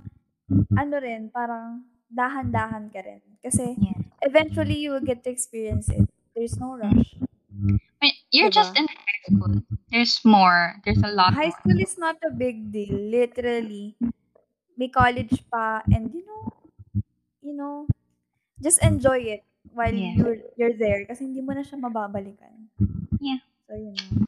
ano 0.75 0.95
rin, 0.99 1.27
parang 1.31 1.83
dahan-dahan 2.07 2.87
ka 2.91 3.03
rin. 3.03 3.19
Kasi 3.43 3.75
Yeah. 3.75 3.99
eventually 4.23 4.79
you 4.79 4.95
will 4.95 5.03
get 5.03 5.23
to 5.23 5.31
experience 5.31 5.91
it. 5.91 6.07
There's 6.35 6.55
no 6.55 6.75
rush. 6.79 7.19
I 7.19 7.99
mean, 7.99 8.15
you're 8.31 8.51
Diba? 8.51 8.59
just 8.63 8.75
in 8.79 8.87
high 8.87 9.21
school. 9.27 9.63
There's 9.91 10.23
more. 10.25 10.75
There's 10.85 11.01
a 11.03 11.11
lot 11.11 11.33
High 11.33 11.51
more. 11.51 11.57
school 11.59 11.79
is 11.79 11.97
not 11.97 12.17
a 12.23 12.31
big 12.31 12.71
deal, 12.71 12.95
literally. 12.95 13.95
May 14.77 14.89
college 14.89 15.43
pa 15.51 15.81
and 15.91 16.13
you 16.13 16.23
know, 16.25 16.43
you 17.41 17.53
know, 17.55 17.87
just 18.61 18.81
enjoy 18.83 19.19
it 19.39 19.43
while 19.73 19.93
Yeah. 19.93 20.15
you're 20.17 20.39
you're 20.57 20.77
there 20.77 21.05
kasi 21.07 21.25
hindi 21.27 21.41
mo 21.41 21.53
na 21.55 21.63
siya 21.65 21.79
mababalikan. 21.81 22.69
Yeah. 23.19 23.41
So, 23.67 23.75
yun 23.75 23.95
know. 23.95 24.25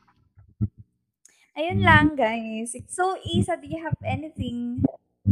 Ayun 1.60 1.80
lang, 1.84 2.16
guys. 2.16 2.72
So, 2.88 3.20
Isa, 3.28 3.60
do 3.60 3.68
you 3.68 3.84
have 3.84 3.97
anything 4.05 4.80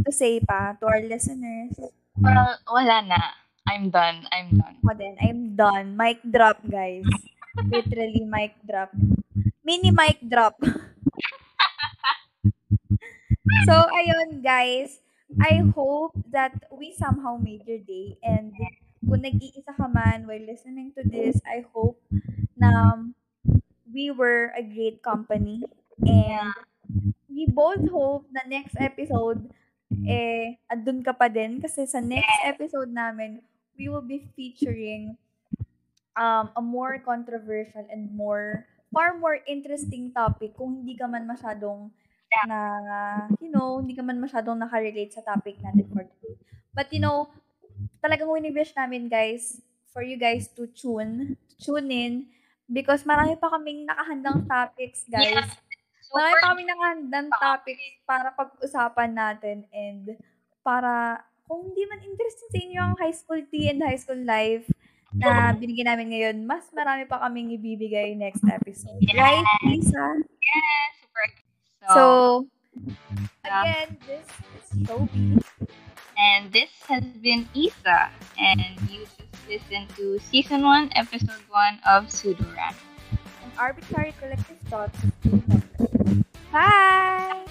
to 0.03 0.11
say 0.11 0.39
pa 0.43 0.75
to 0.79 0.85
our 0.85 0.99
listeners? 1.01 1.71
Well, 2.19 2.59
wala 2.67 3.01
na. 3.05 3.21
I'm 3.67 3.89
done. 3.91 4.27
I'm 4.31 4.55
done. 4.59 4.75
Ako 4.83 4.91
din, 4.95 5.15
I'm 5.23 5.55
done. 5.55 5.95
Mic 5.95 6.19
drop, 6.23 6.59
guys. 6.67 7.07
Literally, 7.71 8.23
mic 8.27 8.55
drop. 8.67 8.91
Mini 9.67 9.91
mic 9.91 10.23
drop. 10.23 10.55
so, 13.67 13.73
ayun, 13.91 14.39
guys. 14.39 15.03
I 15.43 15.59
hope 15.75 16.15
that 16.31 16.55
we 16.71 16.95
somehow 16.95 17.35
made 17.35 17.67
your 17.67 17.83
day. 17.83 18.15
And 18.23 18.55
kung 19.03 19.27
nag-iisa 19.27 19.75
ka 19.75 19.91
man 19.91 20.23
while 20.23 20.39
listening 20.39 20.95
to 20.95 21.03
this, 21.03 21.43
I 21.43 21.67
hope 21.75 21.99
na 22.55 22.95
we 23.91 24.07
were 24.15 24.55
a 24.55 24.63
great 24.63 25.03
company. 25.03 25.67
And 25.99 26.55
we 27.27 27.43
both 27.51 27.83
hope 27.91 28.23
na 28.31 28.47
next 28.47 28.79
episode, 28.79 29.51
eh, 30.07 30.55
andun 30.71 31.03
ka 31.03 31.11
pa 31.11 31.27
din. 31.27 31.59
Kasi 31.59 31.83
sa 31.91 31.99
next 31.99 32.39
episode 32.47 32.87
namin, 32.87 33.43
we 33.75 33.91
will 33.91 34.05
be 34.05 34.31
featuring 34.31 35.19
um, 36.15 36.55
a 36.55 36.63
more 36.63 37.03
controversial 37.03 37.83
and 37.91 38.09
more, 38.15 38.63
far 38.97 39.13
more 39.21 39.37
interesting 39.45 40.09
topic 40.09 40.57
kung 40.57 40.81
hindi 40.81 40.97
ka 40.97 41.05
man 41.05 41.29
masyadong 41.29 41.93
na, 42.49 43.29
you 43.37 43.53
know, 43.53 43.77
hindi 43.77 43.93
ka 43.93 44.01
man 44.01 44.17
masyadong 44.17 44.57
nakarelate 44.57 45.13
sa 45.13 45.21
topic 45.21 45.61
natin 45.61 45.85
for 45.93 46.01
today. 46.01 46.33
But, 46.73 46.89
you 46.89 46.97
know, 46.97 47.29
talagang 48.01 48.25
winiwish 48.25 48.73
namin, 48.73 49.05
guys, 49.05 49.61
for 49.93 50.01
you 50.01 50.17
guys 50.17 50.49
to 50.57 50.65
tune, 50.73 51.37
tune 51.61 51.93
in, 51.93 52.25
because 52.65 53.05
marami 53.05 53.37
pa 53.37 53.53
kaming 53.53 53.85
nakahandang 53.85 54.49
topics, 54.49 55.05
guys. 55.05 55.45
Yeah. 55.45 55.45
Marami 56.09 56.33
pa 56.41 56.47
kaming 56.57 56.69
nakahandang 56.73 57.29
topics 57.37 57.85
para 58.01 58.33
pag-usapan 58.33 59.13
natin 59.13 59.57
and 59.69 60.17
para 60.65 61.21
kung 61.45 61.69
hindi 61.69 61.85
man 61.85 62.01
interesting 62.01 62.49
sa 62.49 62.59
inyo 62.59 62.81
ang 62.81 62.95
high 62.97 63.13
school 63.15 63.39
tea 63.53 63.69
and 63.69 63.79
high 63.79 63.95
school 63.95 64.19
life 64.25 64.67
na 65.15 65.53
binigyan 65.53 65.87
namin 65.93 66.11
ngayon, 66.11 66.35
mas 66.43 66.67
marami 66.75 67.07
pa 67.07 67.21
kaming 67.23 67.55
ibibigay 67.55 68.11
next 68.13 68.43
episode. 68.43 68.99
Right, 69.15 69.45
Lisa? 69.63 70.19
Yeah, 70.19 70.85
super. 70.99 71.25
So, 71.87 71.87
So, 71.87 72.03
yeah. 73.45 73.63
again, 73.63 73.89
this 74.05 74.27
is 74.27 74.65
Shobi. 74.85 75.39
and 76.17 76.51
this 76.51 76.69
has 76.89 77.05
been 77.23 77.47
Isa, 77.55 78.11
and 78.37 78.59
you 78.91 79.05
just 79.05 79.33
listened 79.47 79.87
to 79.95 80.19
season 80.19 80.61
one, 80.65 80.91
episode 80.93 81.41
one 81.49 81.79
of 81.87 82.11
Pseudo 82.11 82.43
Random. 82.53 82.83
An 83.45 83.51
arbitrary 83.57 84.13
collective 84.19 84.59
thoughts 84.67 84.97
of 85.01 85.09
two 85.23 85.39
members. 85.47 86.25
Bye! 86.51 87.45